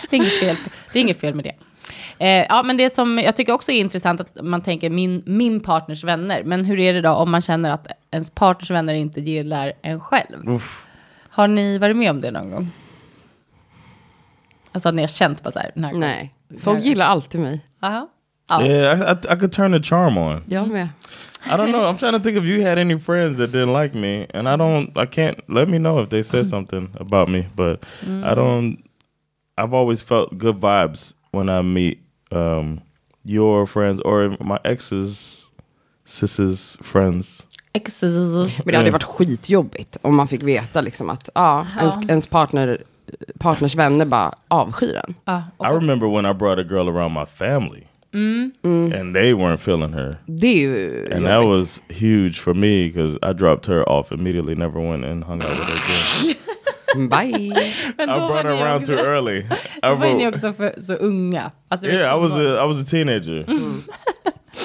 Det 0.09 0.15
är 0.15 0.17
inget 0.17 0.39
fel, 0.39 0.55
det 0.93 0.99
är 0.99 1.01
inget 1.01 1.19
fel 1.19 1.35
med 1.35 1.45
det. 1.45 1.55
Eh, 2.19 2.45
ja, 2.49 2.63
men 2.63 2.77
det 2.77 2.93
som 2.93 3.19
jag 3.19 3.35
tycker 3.35 3.53
också 3.53 3.71
är 3.71 3.79
intressant 3.79 4.21
att 4.21 4.37
man 4.41 4.61
tänker 4.61 4.89
min, 4.89 5.23
min 5.25 5.59
partners 5.59 6.03
vänner. 6.03 6.43
Men 6.43 6.65
hur 6.65 6.79
är 6.79 6.93
det 6.93 7.01
då 7.01 7.09
om 7.09 7.31
man 7.31 7.41
känner 7.41 7.71
att 7.71 7.87
ens 8.11 8.29
partners 8.29 8.71
vänner 8.71 8.93
inte 8.93 9.21
gillar 9.21 9.73
en 9.81 9.99
själv? 9.99 10.49
Oof. 10.49 10.85
Har 11.29 11.47
ni 11.47 11.77
varit 11.77 11.95
med 11.95 12.11
om 12.11 12.21
det 12.21 12.31
någon 12.31 12.51
gång? 12.51 12.71
Alltså 14.71 14.89
att 14.89 14.95
ni 14.95 15.01
har 15.01 15.07
känt 15.07 15.43
på 15.43 15.51
så 15.51 15.59
här 15.59 15.71
Nej, 15.75 16.33
folk 16.61 16.83
gillar 16.83 17.05
alltid 17.05 17.41
mig. 17.41 17.65
Aha. 17.81 18.09
Ja. 18.49 18.61
Yeah, 18.61 19.01
I, 19.01 19.11
I, 19.11 19.33
I 19.33 19.35
could 19.35 19.51
turn 19.51 19.71
the 19.71 19.79
charm 19.79 20.17
on. 20.17 20.43
Jag 20.47 20.67
med. 20.67 20.89
I 21.45 21.57
don't 21.57 21.71
know. 21.71 21.85
I'm 21.89 21.97
trying 21.97 22.13
to 22.13 22.19
think 22.19 22.37
if 22.37 22.43
you 22.43 22.61
had 22.61 22.77
any 22.77 22.99
friends 22.99 23.37
that 23.37 23.51
didn't 23.51 23.73
like 23.73 23.95
me, 23.95 24.27
and 24.33 24.47
I 24.47 24.57
don't. 24.57 24.97
I 24.97 25.05
can't. 25.05 25.39
Let 25.47 25.69
me 25.69 25.77
know 25.77 26.03
if 26.03 26.09
they 26.09 26.23
said 26.23 26.45
something 26.45 26.89
about 26.99 27.29
me, 27.29 27.45
but 27.55 27.83
I 28.23 28.35
don't. 28.35 28.83
I've 29.57 29.73
always 29.73 30.01
felt 30.01 30.37
good 30.37 30.59
vibes 30.59 31.15
when 31.31 31.49
I 31.49 31.61
meet 31.61 31.99
um, 32.31 32.81
your 33.23 33.67
friends 33.67 34.01
or 34.01 34.37
my 34.39 34.59
ex's 34.65 35.45
sisters 36.05 36.77
friends. 36.81 37.43
Exes. 37.73 38.57
Men 38.65 38.65
det 38.65 38.77
hade 38.77 38.91
varit 38.91 39.03
skitjobbigt 39.03 39.97
om 40.01 40.15
man 40.15 40.27
fick 40.27 40.43
veta 40.43 40.81
liksom 40.81 41.09
att 41.09 41.29
ja, 41.35 41.65
ens, 41.79 42.09
ens 42.09 42.27
partner, 42.27 42.81
partners 43.39 43.75
vänner 43.75 44.05
bara 44.05 44.31
avskyr 44.47 45.01
en. 45.05 45.15
Ja, 45.25 45.43
I 45.59 45.75
remember 45.75 46.07
when 46.07 46.25
I 46.25 46.33
brought 46.33 46.59
a 46.59 46.63
girl 46.63 46.89
around 46.89 47.13
my 47.13 47.25
family, 47.25 47.83
and 48.13 49.15
they 49.15 49.33
weren't 49.33 49.59
feeling 49.59 49.91
her, 49.93 50.17
Dude. 50.27 51.11
and 51.11 51.25
that 51.25 51.43
was 51.45 51.81
huge 51.89 52.39
for 52.39 52.53
me 52.53 52.87
because 52.87 53.17
I 53.23 53.33
dropped 53.33 53.65
her 53.67 53.83
off 53.89 54.11
immediately. 54.11 54.55
Never 54.55 54.79
went 54.79 55.05
and 55.05 55.23
hung 55.23 55.41
out 55.43 55.49
with 55.49 55.69
her 55.69 55.75
again. 55.75 56.35
Bye. 57.09 57.51
I 57.99 58.05
brought 58.27 58.45
her 58.45 58.51
around 58.53 58.85
too 58.85 58.97
early. 58.97 59.39
I 59.83 59.89
då 59.89 59.95
var 59.95 60.05
ni 60.15 60.25
wrote- 60.25 60.35
också 60.35 60.53
för, 60.53 60.73
så 60.81 60.93
unga. 60.95 61.51
Alltså, 61.69 61.87
det 61.87 61.93
yeah, 61.93 62.15
I 62.15 62.19
var 62.19 62.21
was 62.29 62.31
två- 62.31 62.57
a 62.59 62.63
I 62.65 62.67
was 62.67 62.81
a 62.81 62.85
teenager. 62.89 63.45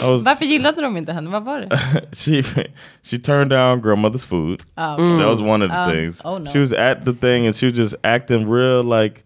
I 0.02 0.06
was 0.10 0.24
Varför 0.24 0.44
gillade 0.46 0.82
de 0.82 0.96
inte 0.96 1.12
henne? 1.12 1.30
Vad 1.30 1.44
var 1.44 1.60
det? 1.60 1.78
she 2.16 2.42
she 3.02 3.18
turned 3.18 3.50
down 3.50 3.82
grandmother's 3.82 4.26
food. 4.26 4.62
Ah, 4.74 4.96
That 4.96 5.26
was 5.28 5.40
one 5.40 5.62
of 5.64 5.70
the 5.70 5.76
Um, 5.76 5.90
things. 5.90 6.20
oh, 6.24 6.38
no. 6.38 6.50
She 6.50 6.58
was 6.60 6.72
at 6.72 7.04
the 7.04 7.12
thing 7.12 7.46
and 7.46 7.54
she 7.56 7.66
was 7.66 7.76
just 7.78 7.94
acting 8.02 8.48
real 8.50 8.82
like 8.82 9.22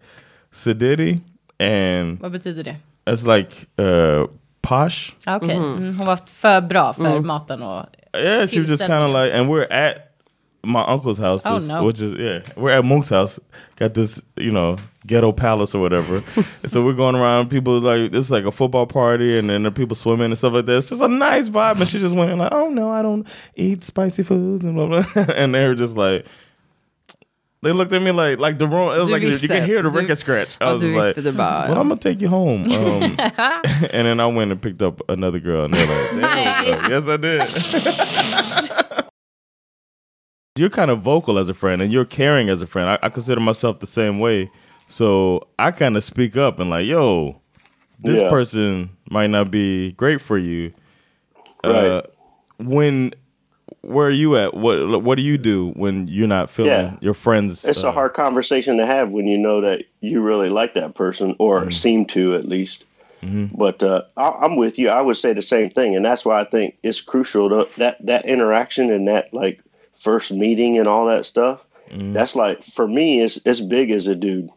sedity 0.51 1.19
and 1.59 2.19
Vad 2.21 2.31
betyder 2.31 2.63
det? 2.63 2.75
It's 3.13 3.25
like 3.25 3.67
uh 3.77 4.27
posh. 4.61 5.15
Ah, 5.25 5.37
Okej, 5.37 5.57
mm, 5.57 5.97
hon 5.97 6.07
var 6.07 6.19
för 6.25 6.61
bra 6.61 6.93
för 6.93 7.19
maten 7.19 7.63
och... 7.63 7.85
Yeah, 8.13 8.47
she 8.47 8.59
was 8.59 8.67
just 8.67 8.81
kind 8.87 9.03
of 9.03 9.13
like, 9.13 9.33
and 9.33 9.49
we're 9.49 9.67
at 9.71 10.09
my 10.63 10.79
uncle's 10.79 11.19
house, 11.19 11.41
Oh, 11.45 11.59
no. 11.59 11.83
which 11.83 12.01
is 12.01 12.13
yeah, 12.13 12.41
we're 12.55 12.71
at 12.71 12.83
Monk's 12.85 13.09
house. 13.09 13.39
Got 13.75 13.93
this, 13.93 14.21
you 14.35 14.51
know, 14.51 14.77
ghetto 15.05 15.31
palace 15.31 15.75
or 15.75 15.81
whatever. 15.81 16.23
so 16.65 16.83
we're 16.83 16.93
going 16.93 17.15
around. 17.15 17.49
People 17.49 17.79
like 17.79 18.13
it's 18.13 18.29
like 18.29 18.45
a 18.45 18.51
football 18.51 18.85
party, 18.85 19.37
and 19.37 19.49
then 19.49 19.63
there 19.63 19.71
are 19.71 19.73
people 19.73 19.95
swimming 19.95 20.25
and 20.25 20.37
stuff 20.37 20.53
like 20.53 20.65
that. 20.65 20.77
It's 20.77 20.89
just 20.89 21.01
a 21.01 21.07
nice 21.07 21.49
vibe. 21.49 21.79
And 21.79 21.87
she 21.87 21.99
just 21.99 22.15
went 22.15 22.37
like, 22.37 22.51
oh 22.51 22.69
no, 22.69 22.89
I 22.89 23.01
don't 23.01 23.27
eat 23.55 23.83
spicy 23.83 24.23
foods, 24.23 24.63
and 24.63 24.75
blah, 24.75 24.87
blah. 24.87 25.25
and 25.35 25.53
they 25.53 25.67
were 25.67 25.75
just 25.75 25.95
like. 25.95 26.25
They 27.61 27.73
looked 27.73 27.91
at 27.91 28.01
me 28.01 28.11
like 28.11 28.39
like 28.39 28.57
the 28.57 28.67
room. 28.67 28.93
It 28.95 28.99
was 28.99 29.07
Du 29.09 29.11
like 29.13 29.21
you 29.21 29.47
can 29.49 29.65
hear 29.65 29.81
the 29.81 29.89
Du- 29.89 29.97
record 29.99 30.17
scratch. 30.17 30.55
I 30.61 30.71
was 30.71 30.81
just 30.81 30.95
like, 30.95 31.13
visste, 31.15 31.23
du 31.23 31.31
bara, 31.33 31.69
well. 31.69 31.81
I'm 31.81 31.89
gonna 31.89 31.99
take 31.99 32.21
you 32.21 32.29
home. 32.29 32.63
Um, 32.71 33.03
and 33.91 34.07
then 34.07 34.19
I 34.21 34.27
went 34.27 34.51
and 34.51 34.61
picked 34.61 34.81
up 34.81 35.01
another 35.09 35.39
girl, 35.39 35.65
and 35.65 35.73
they're 35.73 35.85
like, 35.85 36.89
yes, 36.89 37.07
I 37.07 37.17
did. 37.17 39.03
you're 40.57 40.69
kind 40.69 40.91
of 40.91 41.01
vocal 41.01 41.37
as 41.37 41.49
a 41.49 41.53
friend, 41.53 41.81
and 41.81 41.91
you're 41.91 42.05
caring 42.05 42.49
as 42.49 42.61
a 42.61 42.67
friend. 42.67 42.89
I, 42.89 42.99
I 43.03 43.09
consider 43.09 43.39
myself 43.41 43.79
the 43.79 43.87
same 43.87 44.19
way, 44.19 44.49
so 44.87 45.47
I 45.57 45.71
kind 45.71 45.95
of 45.97 46.03
speak 46.03 46.35
up 46.37 46.59
and 46.59 46.69
like, 46.69 46.85
yo, 46.85 47.41
this 47.99 48.21
Yeah. 48.21 48.29
person 48.29 48.89
might 49.09 49.29
not 49.29 49.51
be 49.51 49.91
great 49.93 50.21
for 50.21 50.37
you. 50.37 50.73
Uh, 51.63 51.71
Right. 51.71 52.05
when 52.65 53.13
where 53.81 54.07
are 54.07 54.11
you 54.11 54.35
at? 54.37 54.53
What 54.53 55.03
what 55.03 55.15
do 55.15 55.21
you 55.21 55.37
do 55.37 55.69
when 55.71 56.07
you're 56.07 56.27
not 56.27 56.49
feeling 56.49 56.71
Yeah. 56.71 56.97
your 57.01 57.13
friends? 57.13 57.63
It's 57.65 57.83
uh, 57.83 57.89
a 57.89 57.91
hard 57.91 58.13
conversation 58.13 58.77
to 58.77 58.85
have 58.85 59.11
when 59.13 59.27
you 59.27 59.37
know 59.37 59.61
that 59.61 59.83
you 60.01 60.21
really 60.21 60.49
like 60.49 60.73
that 60.75 60.95
person, 60.95 61.35
or 61.39 61.69
seem 61.71 62.05
to 62.07 62.35
at 62.35 62.47
least. 62.47 62.85
But 63.21 63.83
uh, 63.83 64.03
I, 64.15 64.29
I'm 64.29 64.55
with 64.55 64.79
you. 64.79 64.89
I 64.89 65.01
would 65.01 65.17
say 65.17 65.33
the 65.33 65.41
same 65.41 65.69
thing, 65.69 65.95
and 65.95 66.05
that's 66.05 66.23
why 66.25 66.39
I 66.39 66.45
think 66.45 66.77
it's 66.83 67.01
crucial 67.01 67.49
to 67.49 67.69
that 67.77 68.05
that 68.05 68.25
interaction 68.25 68.91
and 68.91 69.07
that 69.07 69.33
like 69.33 69.61
first 69.99 70.31
meeting 70.31 70.77
and 70.77 70.87
all 70.87 71.07
that 71.07 71.25
stuff. 71.25 71.61
That's 71.91 72.35
like 72.35 72.63
for 72.63 72.87
me, 72.87 73.21
it's 73.21 73.37
as 73.45 73.59
big 73.61 73.91
as 73.91 74.07
a 74.07 74.15
dude. 74.15 74.49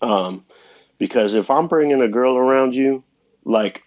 Um, 0.00 0.44
because 0.98 1.34
if 1.34 1.50
I'm 1.50 1.66
bringing 1.68 2.00
a 2.00 2.08
girl 2.08 2.36
around 2.36 2.74
you, 2.74 3.02
like 3.44 3.82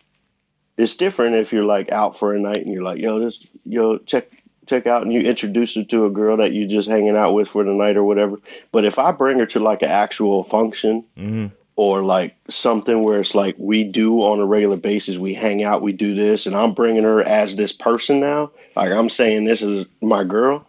it's 0.77 0.95
different 0.95 1.35
if 1.35 1.53
you're 1.53 1.63
like 1.63 1.91
out 1.91 2.19
for 2.19 2.33
a 2.35 2.39
night 2.39 2.57
and 2.57 2.71
you're 2.71 2.83
like, 2.83 2.99
yo, 2.99 3.19
this, 3.19 3.45
yo, 3.65 3.97
check, 3.99 4.29
check 4.67 4.87
out, 4.87 5.03
and 5.03 5.13
you 5.13 5.21
introduce 5.21 5.75
her 5.75 5.83
to 5.83 6.05
a 6.05 6.09
girl 6.09 6.37
that 6.37 6.53
you're 6.53 6.67
just 6.67 6.89
hanging 6.89 7.15
out 7.15 7.33
with 7.33 7.47
for 7.47 7.63
the 7.63 7.73
night 7.73 7.97
or 7.97 8.03
whatever. 8.03 8.37
But 8.71 8.85
if 8.85 8.99
I 8.99 9.11
bring 9.11 9.39
her 9.39 9.45
to 9.47 9.59
like 9.59 9.81
an 9.81 9.89
actual 9.89 10.43
function 10.43 11.03
mm-hmm. 11.17 11.47
or 11.75 12.03
like 12.03 12.35
something 12.49 13.03
where 13.03 13.19
it's 13.19 13.35
like 13.35 13.55
we 13.57 13.83
do 13.83 14.21
on 14.21 14.39
a 14.39 14.45
regular 14.45 14.77
basis, 14.77 15.17
we 15.17 15.33
hang 15.33 15.63
out, 15.63 15.81
we 15.81 15.93
do 15.93 16.15
this, 16.15 16.45
and 16.45 16.55
I'm 16.55 16.73
bringing 16.73 17.03
her 17.03 17.21
as 17.21 17.55
this 17.55 17.73
person 17.73 18.19
now, 18.19 18.51
like 18.75 18.91
I'm 18.91 19.09
saying 19.09 19.45
this 19.45 19.61
is 19.61 19.85
my 20.01 20.23
girl. 20.23 20.65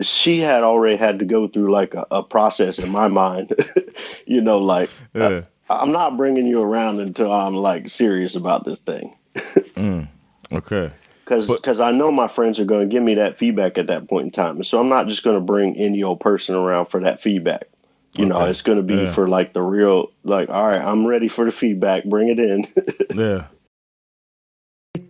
She 0.00 0.38
had 0.38 0.62
already 0.62 0.96
had 0.96 1.18
to 1.18 1.24
go 1.24 1.48
through 1.48 1.72
like 1.72 1.94
a, 1.94 2.06
a 2.10 2.22
process 2.22 2.78
in 2.78 2.90
my 2.90 3.08
mind, 3.08 3.52
you 4.26 4.40
know, 4.40 4.58
like 4.58 4.90
Yeah. 5.14 5.42
I'm 5.70 5.92
not 5.92 6.16
bringing 6.16 6.46
you 6.46 6.62
around 6.62 7.00
until 7.00 7.32
I'm 7.32 7.54
like 7.54 7.90
serious 7.90 8.34
about 8.34 8.64
this 8.64 8.80
thing. 8.80 9.14
Mm. 9.76 10.08
okay. 10.50 10.90
Because 11.28 11.80
I 11.80 11.90
know 11.92 12.10
my 12.10 12.28
friends 12.28 12.58
are 12.60 12.64
going 12.64 12.88
to 12.88 12.94
give 12.94 13.02
me 13.02 13.14
that 13.14 13.36
feedback 13.38 13.78
at 13.78 13.86
that 13.86 14.08
point 14.08 14.24
in 14.24 14.30
time. 14.30 14.64
So 14.64 14.80
I'm 14.80 14.88
not 14.88 15.06
just 15.08 15.22
going 15.24 15.36
to 15.36 15.40
bring 15.52 15.76
any 15.76 16.02
old 16.02 16.20
person 16.20 16.54
around 16.56 16.86
for 16.86 17.00
that 17.00 17.20
feedback. 17.20 17.62
you 18.18 18.24
know, 18.24 18.36
Okay. 18.40 18.50
it's 18.50 18.62
going 18.62 18.78
to 18.78 18.82
be 18.82 18.94
Yeah. 18.94 19.12
for 19.12 19.28
like 19.38 19.52
the 19.52 19.60
real, 19.60 20.06
like, 20.24 20.48
all 20.52 20.66
right, 20.68 20.82
I'm 20.82 21.06
ready 21.06 21.28
for 21.28 21.44
the 21.44 21.50
feedback. 21.52 22.04
Bring 22.04 22.28
it 22.30 22.38
in. 22.38 22.64
Yeah. 23.24 23.44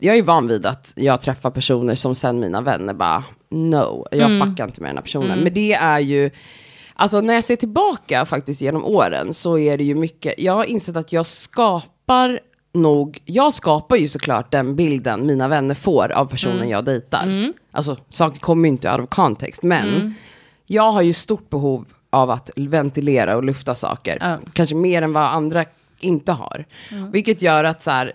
Jag 0.00 0.18
är 0.18 0.22
van 0.22 0.48
vid 0.48 0.66
att 0.66 0.92
jag 0.96 1.20
träffar 1.20 1.50
personer 1.50 1.94
som 1.94 2.14
sen 2.14 2.40
mina 2.40 2.61
vänner 2.61 2.94
bara, 2.94 3.24
no, 3.50 4.07
jag 4.11 4.46
fuckar 4.46 4.64
inte 4.64 4.81
med 4.81 4.90
den 4.90 4.96
här 4.96 5.02
personen. 5.02 5.38
Men 5.38 5.54
det 5.54 5.72
är 5.72 5.98
ju, 6.00 6.31
alltså 6.94 7.20
när 7.20 7.35
jag 7.35 7.44
ser 7.44 7.57
tillbaka 7.57 8.24
faktiskt 8.26 8.61
genom 8.61 8.85
åren 8.85 9.35
så 9.35 9.59
är 9.59 9.78
det 9.78 9.85
ju 9.85 9.94
mycket, 9.94 10.35
jag 10.38 10.52
har 10.52 10.64
insett 10.64 10.96
att 10.96 11.12
jag 11.12 11.26
skapar 11.26 12.40
nog, 12.72 13.18
jag 13.24 13.54
skapar 13.54 13.96
ju 13.96 14.09
såklart 14.09 14.52
den 14.52 14.76
bilden 14.76 15.26
mina 15.26 15.48
vänner 15.48 15.74
får 15.74 16.12
av 16.12 16.24
personen 16.26 16.68
jag 16.68 16.85
dejtar. 16.85 17.52
Alltså 17.70 17.96
saker 18.11 18.40
kommer 18.40 18.68
ju 18.68 18.72
inte 18.72 18.90
out 18.92 19.00
of 19.00 19.09
context, 19.09 19.62
men 19.62 20.14
jag 20.66 20.92
har 20.92 21.02
ju 21.02 21.12
stort 21.12 21.50
behov 21.50 21.85
av 22.11 22.31
att 22.31 22.50
ventilera 22.57 23.37
och 23.37 23.44
lufta 23.44 23.74
saker. 23.74 24.38
Kanske 24.52 24.74
mer 24.74 25.02
än 25.02 25.12
vad 25.12 25.22
andra 25.22 25.64
inte 26.00 26.33
har. 26.33 26.64
Vilket 27.12 27.42
gör 27.42 27.64
att 27.64 27.83
så 27.83 27.90
här, 27.90 28.12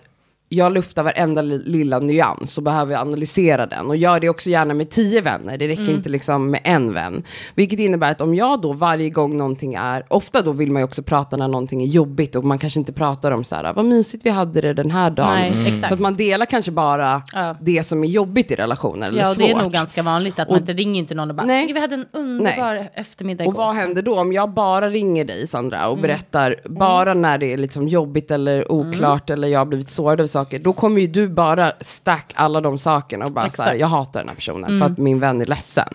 jag 0.48 0.72
luftar 0.72 1.02
varenda 1.02 1.42
li- 1.42 1.62
lilla 1.66 1.98
nyans 1.98 2.56
och 2.58 2.62
behöver 2.64 2.96
analysera 2.96 3.66
den. 3.66 3.86
Och 3.86 3.96
gör 3.96 4.20
det 4.20 4.28
också 4.28 4.50
gärna 4.50 4.74
med 4.74 4.90
tio 4.90 5.20
vänner, 5.20 5.58
det 5.58 5.68
räcker 5.68 5.82
Mm. 5.82 5.94
inte 5.94 6.08
liksom 6.08 6.50
med 6.50 6.60
en 6.64 6.92
vän. 6.94 7.22
Vilket 7.54 7.78
innebär 7.78 8.10
att 8.10 8.20
om 8.20 8.34
jag 8.34 8.60
då 8.62 8.72
varje 8.72 9.10
gång 9.10 9.36
någonting 9.38 9.74
är, 9.74 10.04
ofta 10.08 10.42
då 10.42 10.52
vill 10.52 10.70
man 10.72 10.80
ju 10.80 10.84
också 10.84 11.02
prata 11.02 11.36
när 11.36 11.48
någonting 11.48 11.82
är 11.82 11.86
jobbigt 11.86 12.36
och 12.36 12.44
man 12.44 12.58
kanske 12.58 12.78
inte 12.78 12.92
pratar 12.92 13.32
om 13.32 13.44
så 13.44 13.54
här, 13.54 13.72
vad 13.72 13.84
mysigt 13.84 14.26
vi 14.26 14.30
hade 14.30 14.60
det 14.60 14.72
den 14.74 14.90
här 14.90 15.10
dagen. 15.10 15.28
Nej, 15.34 15.52
Mm. 15.68 15.82
Så 15.88 15.94
att 15.94 16.00
man 16.00 16.14
delar 16.16 16.46
kanske 16.46 16.70
bara 16.70 17.22
Ja. 17.32 17.56
det 17.60 17.82
som 17.86 18.04
är 18.04 18.08
jobbigt 18.08 18.50
i 18.50 18.54
relationen, 18.54 19.02
eller 19.02 19.20
Ja, 19.22 19.28
och 19.28 19.34
svårt. 19.34 19.46
det 19.46 19.52
är 19.52 19.56
nog 19.62 19.72
ganska 19.72 20.02
vanligt 20.02 20.38
att 20.38 20.48
man 20.48 20.54
Och- 20.56 20.60
inte 20.60 20.72
ringer 20.72 20.98
inte 21.00 21.14
någon 21.14 21.30
och 21.30 21.36
bara, 21.36 21.46
Nej. 21.46 21.66
"Gud, 21.66 21.74
vi 21.74 21.80
hade 21.80 21.94
en 21.94 22.06
underbar 22.12 22.88
eftermiddag 22.94 23.44
Och 23.44 23.52
igår." 23.52 23.62
vad 23.62 23.74
händer 23.74 24.02
då 24.02 24.20
om 24.20 24.32
jag 24.32 24.50
bara 24.50 24.90
ringer 24.90 25.24
dig 25.24 25.46
Sandra 25.46 25.78
Mm. 25.78 25.90
och 25.90 25.98
berättar 25.98 26.56
bara 26.64 27.14
när 27.14 27.38
det 27.38 27.52
är 27.52 27.56
liksom 27.58 27.88
jobbigt 27.88 28.30
eller 28.30 28.72
oklart 28.72 29.30
eller 29.30 29.48
jag 29.48 29.60
har 29.60 29.66
blivit 29.66 29.88
sårad 29.90 30.20
saker. 30.38 30.58
Då 30.58 30.72
kommer 30.72 31.00
ju 31.00 31.06
du 31.06 31.28
bara 31.28 31.72
stack 31.80 32.32
alla 32.36 32.60
de 32.60 32.78
sakerna 32.78 33.24
och 33.24 33.32
bara 33.32 33.40
så 33.40 33.44
här, 33.44 33.48
Exakt. 33.48 33.68
Mm. 33.68 33.80
jag 33.80 33.88
hatar 33.88 34.20
den 34.20 34.28
här 34.28 34.36
personen 34.36 34.78
för 34.80 34.86
att 34.86 34.98
min 34.98 35.20
vän 35.20 35.40
är 35.42 35.46
ledsen. 35.46 35.88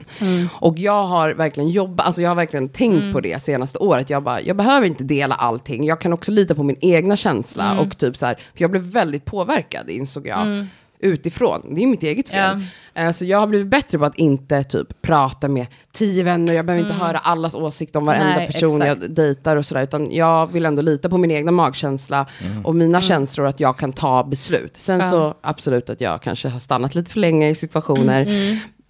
Och 0.54 0.80
jag 0.80 1.06
har 1.06 1.30
verkligen 1.34 1.70
jobbat, 1.70 2.06
alltså 2.06 2.22
jag 2.22 2.30
har 2.30 2.36
verkligen 2.36 2.70
tänkt 2.70 3.02
Mm. 3.02 3.14
på 3.14 3.20
det 3.20 3.44
senaste 3.44 3.80
året. 3.80 4.10
Jag 4.10 4.24
bara, 4.24 4.42
jag 4.42 4.56
behöver 4.56 4.88
inte 4.88 5.04
dela 5.04 5.36
allting. 5.36 5.86
Jag 5.86 6.02
kan 6.02 6.14
också 6.14 6.32
lita 6.32 6.56
på 6.56 6.64
min 6.64 6.78
egna 6.82 7.16
känsla 7.16 7.66
Mm. 7.72 7.80
och 7.88 7.98
typ 7.98 8.18
så 8.18 8.26
här, 8.26 8.36
för 8.36 8.62
jag 8.62 8.72
blev 8.72 8.84
väldigt 8.84 9.26
påverkad 9.26 9.90
insåg 9.90 10.28
jag. 10.28 10.66
Utifrån, 11.02 11.76
det 11.76 11.84
är 11.84 11.88
mitt 11.88 12.04
eget 12.04 12.30
fel. 12.30 12.64
Eh, 12.94 13.12
Så 13.12 13.26
jag 13.26 13.40
har 13.40 13.48
blivit 13.48 13.68
bättre 13.68 14.00
på 14.00 14.06
att 14.06 14.16
inte 14.18 14.64
typ 14.64 15.02
prata 15.02 15.48
med 15.48 15.66
tio 15.92 16.24
vänner, 16.24 16.54
jag 16.54 16.66
behöver 16.66 16.84
inte 16.90 16.96
höra 17.04 17.18
allas 17.18 17.56
åsikt 17.56 17.96
om 17.96 18.06
varenda 18.06 18.26
Mm. 18.26 18.38
Nej, 18.38 18.52
person 18.52 18.82
exakt. 18.82 19.02
jag 19.02 19.12
dejtar 19.12 19.56
och 19.56 19.66
sådär, 19.66 19.84
utan 19.84 20.12
jag 20.12 20.52
vill 20.54 20.66
ändå 20.66 20.82
lita 20.82 21.10
på 21.10 21.18
min 21.18 21.32
egna 21.32 21.52
magkänsla 21.52 22.26
och 22.64 22.76
mina 22.76 22.98
Mm. 22.98 23.02
känslor 23.02 23.48
att 23.48 23.60
jag 23.60 23.78
kan 23.78 23.94
ta 23.94 24.24
beslut. 24.24 24.74
Sen 24.78 25.10
så 25.10 25.34
absolut 25.42 25.90
att 25.90 26.02
jag 26.02 26.22
kanske 26.22 26.50
har 26.50 26.60
stannat 26.60 26.96
lite 26.96 27.12
för 27.12 27.20
länge 27.20 27.50
i 27.50 27.56
situationer. 27.56 28.26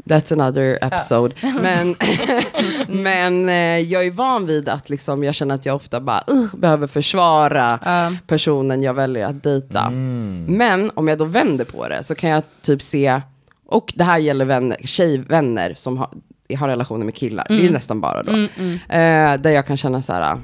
Mm. 0.10 0.22
That's 0.22 0.34
another 0.34 0.78
episode. 0.82 1.36
Men, 1.62 1.96
men 3.04 3.50
eh, 3.50 3.80
jag 3.92 4.06
är 4.06 4.12
van 4.12 4.46
vid 4.46 4.70
att 4.70 4.90
liksom, 4.90 5.24
jag 5.24 5.36
känner 5.36 5.56
att 5.56 5.66
jag 5.66 5.76
ofta 5.76 6.00
bara 6.00 6.24
uh, 6.32 6.56
behöver 6.56 6.88
försvara 6.88 7.80
personen 8.28 8.84
jag 8.84 8.94
väljer 8.94 9.28
att 9.28 9.44
dejta. 9.44 9.90
Men 10.48 10.92
om 10.96 11.08
jag 11.08 11.18
då 11.18 11.26
vänder 11.26 11.66
på 11.66 11.88
det 11.88 12.04
så 12.04 12.16
kan 12.16 12.30
jag 12.30 12.44
typ 12.62 12.82
se, 12.82 13.22
och 13.66 13.94
det 13.96 14.04
här 14.04 14.18
gäller 14.18 14.46
vänner, 14.46 14.78
tjejvänner 14.84 15.74
som 15.74 15.98
har, 15.98 16.10
har 16.60 16.68
relationer 16.68 17.06
med 17.06 17.16
killar, 17.16 17.46
det 17.50 17.54
är 17.54 17.60
ju 17.60 17.72
nästan 17.72 18.02
bara 18.02 18.24
då. 18.24 18.32
Eh, 18.90 19.38
där 19.40 19.50
jag 19.50 19.68
kan 19.68 19.78
känna 19.78 20.02
så 20.02 20.14
här, 20.14 20.38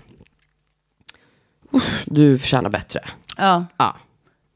"Uff, 1.72 2.04
du 2.06 2.38
förtjänar 2.38 2.70
bättre. 2.70 3.00
Ja, 3.38 3.66
Ja. 3.78 3.96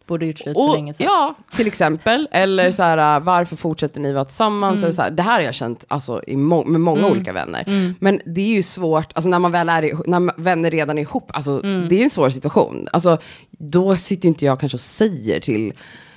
Borde 0.10 0.26
gjort 0.26 0.38
slut 0.40 0.56
för 0.58 0.68
Och, 0.70 0.74
länge 0.74 0.94
sedan. 0.94 1.06
ja, 1.08 1.36
till 1.56 1.68
exempel. 1.68 2.28
Eller 2.32 2.72
så 2.72 2.84
här, 2.84 3.20
varför 3.20 3.56
fortsätter 3.56 4.00
ni 4.02 4.14
vara 4.14 4.26
tillsammans? 4.26 4.84
Eller 4.84 4.94
så 4.94 5.02
här, 5.02 5.12
det 5.12 5.24
här 5.24 5.34
har 5.34 5.42
jag 5.42 5.54
känt 5.54 5.86
alltså, 5.88 6.22
i 6.28 6.36
må 6.36 6.66
med 6.66 6.82
många 6.82 7.08
olika 7.08 7.34
vänner. 7.34 7.94
Men 8.00 8.22
det 8.26 8.42
är 8.42 8.54
ju 8.56 8.64
svårt, 8.64 9.12
alltså, 9.16 9.30
när 9.30 9.40
man 9.40 9.52
väl 9.52 9.70
är 9.70 9.84
i, 9.84 9.94
när 10.06 10.42
vänner 10.42 10.72
redan 10.72 10.98
är 10.98 11.02
ihop, 11.02 11.32
alltså, 11.34 11.62
det 11.62 12.00
är 12.00 12.04
en 12.04 12.10
svår 12.10 12.30
situation. 12.30 12.88
Alltså, 12.94 13.18
då 13.52 13.96
sitter 13.96 14.28
inte 14.28 14.46
jag 14.46 14.60
kanske 14.60 14.76
och 14.76 14.80
säger 14.82 15.40
till 15.40 15.74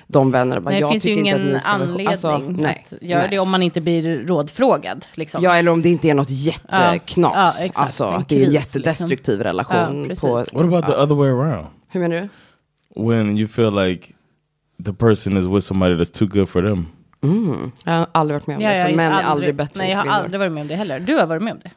de 0.07 0.31
vännerna, 0.31 0.61
bara, 0.61 0.71
Nej, 0.71 0.81
det 0.81 0.81
jag 0.81 0.91
finns 0.93 1.07
ju 1.07 1.15
tycker 1.15 1.21
inte 1.21 1.35
att 1.35 1.41
ingen 1.41 1.53
ni 1.55 1.61
ska 1.61 1.71
vara 1.71 1.79
ihop. 1.79 1.91
anledning 1.91 2.67
Alltså, 2.67 2.97
att 2.97 3.03
göra 3.03 3.29
det 3.29 3.39
om 3.39 3.51
man 3.51 3.63
inte 3.63 3.81
blir 3.81 4.27
rådfrågad. 4.27 5.05
Liksom. 5.15 5.43
Ja, 5.45 5.57
eller 5.57 5.71
om 5.71 5.83
det 5.83 5.89
inte 5.89 6.09
är 6.11 6.15
något 6.15 6.31
jätteknas. 6.31 7.33
Ja, 7.35 7.49
exakt. 7.65 7.79
alltså, 7.79 8.05
att 8.05 8.29
det 8.29 8.43
är 8.43 8.47
en 8.47 8.53
jättedestruktiv 8.53 9.41
relation. 9.43 10.07
Ja, 10.09 10.15
på, 10.21 10.29
What 10.37 10.65
about 10.67 10.87
the 10.87 10.93
other 10.93 11.15
way 11.15 11.29
around? 11.31 11.67
hur 11.89 12.01
menar 12.01 12.17
du? 12.17 12.29
When 12.97 13.39
you 13.39 13.47
feel 13.49 13.71
like 13.71 14.15
the 14.85 14.93
person 14.93 15.37
is 15.37 15.47
with 15.47 15.65
somebody 15.65 15.97
that's 15.97 16.19
too 16.19 16.27
good 16.27 16.49
for 16.49 16.63
them. 16.63 16.87
Jag 17.85 17.93
har 17.93 18.07
aldrig 18.13 18.35
varit 18.35 18.47
med 18.47 18.57
om 18.57 18.63
Ja, 18.63 18.71
det, 18.71 18.79
jag 18.79 18.89
för 18.89 18.97
män 18.97 19.13
är 19.13 19.23
aldrig 19.23 19.55
bättre 19.55 19.81
Nej, 19.81 19.91
jag 19.91 19.99
har 19.99 20.07
aldrig 20.07 20.39
varit 20.41 20.53
med 20.53 20.61
om 20.61 20.67
det 20.69 20.75
heller. 20.77 21.01
Du 21.01 21.15
har 21.15 21.27
varit 21.27 21.43
med 21.43 21.53
om 21.53 21.61
det. 21.65 21.71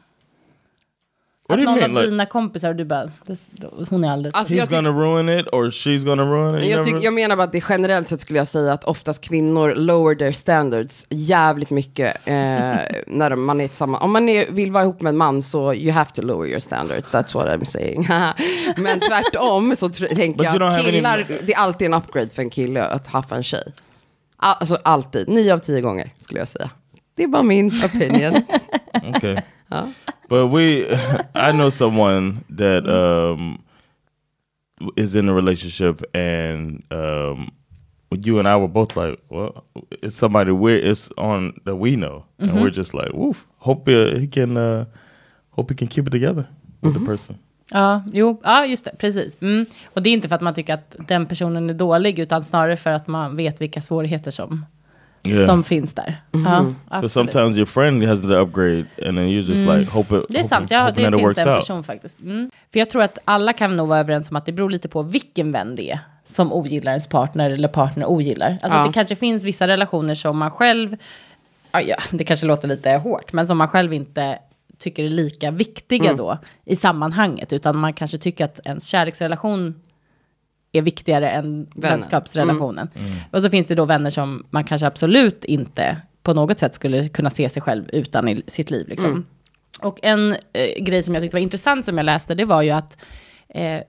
What 1.48 1.58
Att 1.58 1.64
do 1.64 1.70
you 1.70 1.70
någon 1.70 1.78
mean? 1.80 1.96
av 1.96 2.02
Like, 2.02 2.10
dina 2.10 2.26
kompisar 2.26 2.68
och 2.68 2.76
du 2.76 2.84
bara, 2.84 3.04
"Det- 3.26 3.70
hon 3.90 4.04
är 4.04 4.10
alldeles... 4.10 4.34
Alltså, 4.34 4.54
he's 4.54 4.56
jag 4.56 4.68
gonna 4.68 4.90
ruin 4.90 5.38
it 5.40 5.46
or 5.52 5.64
she's 5.70 6.04
gonna 6.04 6.22
ruin 6.24 6.58
it? 6.58 6.64
You 6.64 6.70
Jag, 6.76 6.86
never- 6.86 7.04
jag 7.04 7.14
menar 7.14 7.36
bara 7.36 7.44
att 7.44 7.52
det 7.52 7.64
generellt 7.68 8.08
sett 8.08 8.20
skulle 8.20 8.38
jag 8.38 8.48
säga 8.48 8.72
att 8.72 8.84
oftast 8.84 9.20
kvinnor 9.20 9.74
lower 9.74 10.14
their 10.14 10.32
standards 10.32 11.06
jävligt 11.10 11.70
mycket 11.70 12.16
eh, 12.24 12.34
när 13.06 13.36
man 13.36 13.60
är 13.60 13.68
tillsammans. 13.68 14.04
Om 14.04 14.12
man 14.12 14.28
är, 14.28 14.50
vill 14.50 14.72
vara 14.72 14.84
ihop 14.84 15.00
med 15.00 15.10
en 15.10 15.16
man 15.16 15.42
så 15.42 15.74
you 15.74 15.92
have 15.92 16.10
to 16.14 16.22
lower 16.22 16.46
your 16.48 16.60
standards, 16.60 17.10
that's 17.10 17.34
what 17.34 17.46
I'm 17.46 17.64
saying. 17.64 18.06
Men 18.76 19.00
tvärtom 19.00 19.76
så 19.76 19.86
tr- 19.88 20.14
tänker 20.16 20.38
But 20.38 20.46
you 20.46 20.58
don't 20.58 20.72
jag 20.72 20.80
killar, 20.82 21.24
det 21.46 21.52
är 21.54 21.58
alltid 21.58 21.86
en 21.86 21.94
upgrade 21.94 22.28
för 22.28 22.42
en 22.42 22.50
kille 22.50 22.84
att 22.84 23.06
haffa 23.06 23.36
en 23.36 23.42
tjej. 23.42 23.72
Al- 24.36 24.54
Alltså 24.60 24.78
alltid, 24.84 25.28
nio 25.28 25.54
av 25.54 25.58
tio 25.58 25.80
gånger 25.80 26.10
skulle 26.18 26.40
jag 26.40 26.48
säga. 26.48 26.70
Det 27.16 27.22
är 27.22 27.28
bara 27.28 27.42
min 27.42 27.84
opinion. 27.84 28.42
Okay. 29.16 29.36
But 30.28 30.48
we, 30.48 30.88
I 31.34 31.52
know 31.52 31.70
someone 31.70 32.44
that 32.50 32.88
um, 32.88 33.62
is 34.96 35.14
in 35.14 35.28
a 35.28 35.34
relationship, 35.34 36.02
and 36.14 36.82
um, 36.90 37.50
you 38.10 38.38
and 38.38 38.48
I 38.48 38.56
were 38.56 38.68
both 38.68 38.96
like, 38.96 39.18
well, 39.28 39.64
it's 40.02 40.16
somebody 40.16 40.50
we're 40.52 40.78
it's 40.78 41.10
on 41.16 41.54
that 41.64 41.76
we 41.76 41.96
know, 41.96 42.24
and 42.38 42.60
we're 42.60 42.70
just 42.70 42.94
like, 42.94 43.12
woof. 43.12 43.46
Hope 43.58 43.88
he 43.88 44.26
can, 44.28 44.56
uh, 44.56 44.84
hope 45.50 45.70
he 45.70 45.76
can 45.76 45.88
keep 45.88 46.06
it 46.06 46.10
together 46.10 46.48
with 46.82 46.94
the 46.94 47.04
person. 47.06 47.38
Ja, 47.70 48.02
jo, 48.12 48.40
ja, 48.44 48.66
just 48.66 48.84
det, 48.84 48.94
precis. 48.98 49.42
Mm. 49.42 49.66
Och 49.86 50.02
det 50.02 50.10
är 50.10 50.12
inte 50.12 50.28
för 50.28 50.34
att 50.34 50.40
man 50.40 50.54
tycker 50.54 50.74
att 50.74 50.96
den 51.08 51.26
personen 51.26 51.70
är 51.70 51.74
dålig, 51.74 52.18
utan 52.18 52.44
snarare 52.44 52.76
för 52.76 52.90
att 52.90 53.06
man 53.06 53.36
vet 53.36 53.60
vilka 53.60 53.80
svårigheter 53.80 54.30
som, 54.30 54.66
Yeah. 55.30 55.48
som 55.48 55.64
finns 55.64 55.94
där. 55.94 56.16
Ja, 56.30 56.38
Because 56.38 56.74
absolut. 56.88 57.12
sometimes 57.12 57.56
your 57.56 57.66
friend 57.66 58.04
has 58.04 58.22
the 58.22 58.34
upgrade, 58.34 58.84
and 59.06 59.16
then 59.16 59.18
you're 59.28 59.40
just 59.52 59.66
like, 59.78 59.90
hope 59.90 60.16
it, 60.18 60.24
Det 60.28 60.38
är 60.38 60.42
hoping- 60.42 60.48
sant, 60.48 60.70
ja, 60.70 60.88
det 60.88 60.94
finns 60.94 61.22
works 61.22 61.38
en 61.38 61.48
out. 61.48 61.56
person 61.58 61.84
faktiskt. 61.84 62.20
Mm. 62.20 62.50
För 62.72 62.78
jag 62.78 62.90
tror 62.90 63.02
att 63.02 63.18
alla 63.24 63.52
kan 63.52 63.76
nog 63.76 63.88
vara 63.88 63.98
överens 63.98 64.30
om 64.30 64.36
att 64.36 64.46
det 64.46 64.52
beror 64.52 64.70
lite 64.70 64.88
på 64.88 65.02
vilken 65.02 65.52
vän 65.52 65.74
det 65.76 65.90
är 65.90 65.98
som 66.24 66.52
ogillar 66.52 66.92
ens 66.92 67.06
partner 67.06 67.50
eller 67.50 67.68
partner 67.68 68.06
ogillar. 68.06 68.50
Alltså 68.62 68.78
Ja. 68.78 68.86
det 68.86 68.92
kanske 68.92 69.16
finns 69.16 69.44
vissa 69.44 69.68
relationer 69.68 70.14
som 70.14 70.38
man 70.38 70.50
själv, 70.50 70.96
ja, 71.72 71.80
ja, 71.80 71.96
det 72.10 72.24
kanske 72.24 72.46
låter 72.46 72.68
lite 72.68 72.90
hårt, 72.90 73.32
men 73.32 73.46
som 73.46 73.58
man 73.58 73.68
själv 73.68 73.92
inte 73.92 74.38
tycker 74.78 75.04
är 75.04 75.08
lika 75.10 75.50
viktiga 75.50 76.04
Mm. 76.04 76.16
då 76.16 76.38
i 76.64 76.76
sammanhanget, 76.76 77.52
utan 77.52 77.76
man 77.76 77.92
kanske 77.92 78.18
tycker 78.18 78.44
att 78.44 78.60
ens 78.64 78.86
kärleksrelation 78.86 79.74
är 80.76 80.82
viktigare 80.82 81.30
än 81.30 81.66
vänskapsrelationen. 81.74 82.88
Och 83.30 83.42
så 83.42 83.50
finns 83.50 83.66
det 83.66 83.74
då 83.74 83.84
vänner 83.84 84.10
som 84.10 84.46
man 84.50 84.64
kanske 84.64 84.86
absolut 84.86 85.44
inte 85.44 85.96
på 86.22 86.34
något 86.34 86.58
sätt 86.58 86.74
skulle 86.74 87.08
kunna 87.08 87.30
se 87.30 87.48
sig 87.48 87.62
själv 87.62 87.84
utan 87.92 88.28
i 88.28 88.42
sitt 88.46 88.70
liv. 88.70 88.88
Liksom. 88.88 89.26
Och 89.80 89.98
en 90.02 90.36
eh, 90.52 90.84
grej 90.84 91.02
som 91.02 91.14
jag 91.14 91.22
tyckte 91.22 91.36
var 91.36 91.42
intressant 91.42 91.84
som 91.84 91.96
jag 91.96 92.04
läste, 92.04 92.34
det 92.34 92.44
var 92.44 92.62
ju 92.62 92.70
att 92.70 92.98
eh, 93.48 93.80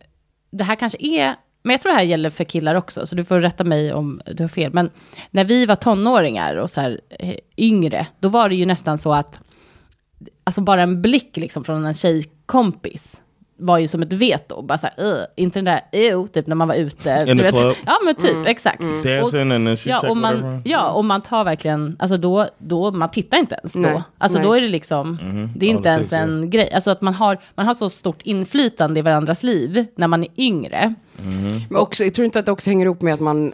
det 0.51 0.63
här 0.63 0.75
kanske 0.75 0.97
är, 1.01 1.35
men 1.63 1.71
jag 1.71 1.81
tror 1.81 1.91
det 1.91 1.97
här 1.97 2.05
gäller 2.05 2.29
för 2.29 2.43
killar 2.43 2.75
också, 2.75 3.07
så 3.07 3.15
du 3.15 3.25
får 3.25 3.39
rätta 3.39 3.63
mig 3.63 3.93
om 3.93 4.21
du 4.25 4.43
har 4.43 4.47
fel. 4.47 4.73
Men 4.73 4.89
när 5.31 5.45
vi 5.45 5.65
var 5.65 5.75
tonåringar 5.75 6.55
och 6.55 6.69
så 6.69 6.81
här 6.81 7.01
eh, 7.09 7.35
yngre, 7.57 8.07
då 8.19 8.29
var 8.29 8.49
det 8.49 8.55
ju 8.55 8.65
nästan 8.65 8.97
så 8.97 9.13
att, 9.13 9.39
alltså 10.43 10.61
bara 10.61 10.81
en 10.81 11.01
blick 11.01 11.37
liksom 11.37 11.63
från 11.63 11.85
en 11.85 11.93
tjejkompis 11.93 13.21
var 13.57 13.77
ju 13.77 13.87
som 13.87 14.01
ett 14.01 14.13
veto. 14.13 14.61
Bara 14.61 14.77
så 14.77 14.87
här, 14.97 15.27
inte 15.35 15.59
den 15.59 15.65
där, 15.65 15.81
ew, 15.91 16.27
typ 16.27 16.47
när 16.47 16.55
man 16.55 16.67
var 16.67 16.75
ute. 16.75 17.25
In 17.27 17.37
du 17.37 17.43
the 17.43 17.51
vet. 17.51 17.61
club. 17.61 17.75
Ja, 17.85 17.97
men 18.05 18.15
typ, 18.15 18.47
exakt. 18.47 18.81
Dancing 19.03 19.51
and 19.51 19.51
then 19.51 19.77
she 19.77 19.89
Ja 19.89 19.99
och, 19.99 20.17
whatever. 20.17 20.41
man, 20.43 20.61
ja, 20.65 20.91
och 20.91 21.05
man 21.05 21.21
tar 21.21 21.43
verkligen, 21.43 21.95
alltså 21.99 22.17
då, 22.17 22.47
då, 22.57 22.91
man 22.91 23.11
tittar 23.11 23.37
inte 23.37 23.55
ens 23.55 23.75
Nej, 23.75 23.91
då. 23.91 24.03
Alltså 24.17 24.37
nej. 24.37 24.47
då 24.47 24.53
är 24.53 24.61
det 24.61 24.67
liksom, 24.67 25.17
det 25.55 25.65
är 25.65 25.69
Ja, 25.69 25.77
inte 25.77 25.89
ens 25.89 25.99
precis, 26.09 26.11
ja. 26.11 26.17
en 26.23 26.49
grej. 26.49 26.69
Alltså 26.73 26.91
att 26.91 27.01
man 27.01 27.13
har, 27.13 27.37
man 27.55 27.65
har 27.65 27.73
så 27.73 27.89
stort 27.89 28.21
inflytande 28.21 28.99
i 28.99 29.03
varandras 29.03 29.43
liv 29.43 29.85
när 29.95 30.07
man 30.07 30.23
är 30.23 30.29
yngre. 30.37 30.93
Men 31.69 31.75
också, 31.77 32.03
jag 32.03 32.13
tror 32.13 32.25
inte 32.25 32.39
att 32.39 32.45
det 32.45 32.51
också 32.51 32.69
hänger 32.69 32.85
ihop 32.85 33.01
med 33.01 33.13
att 33.13 33.19
man, 33.19 33.53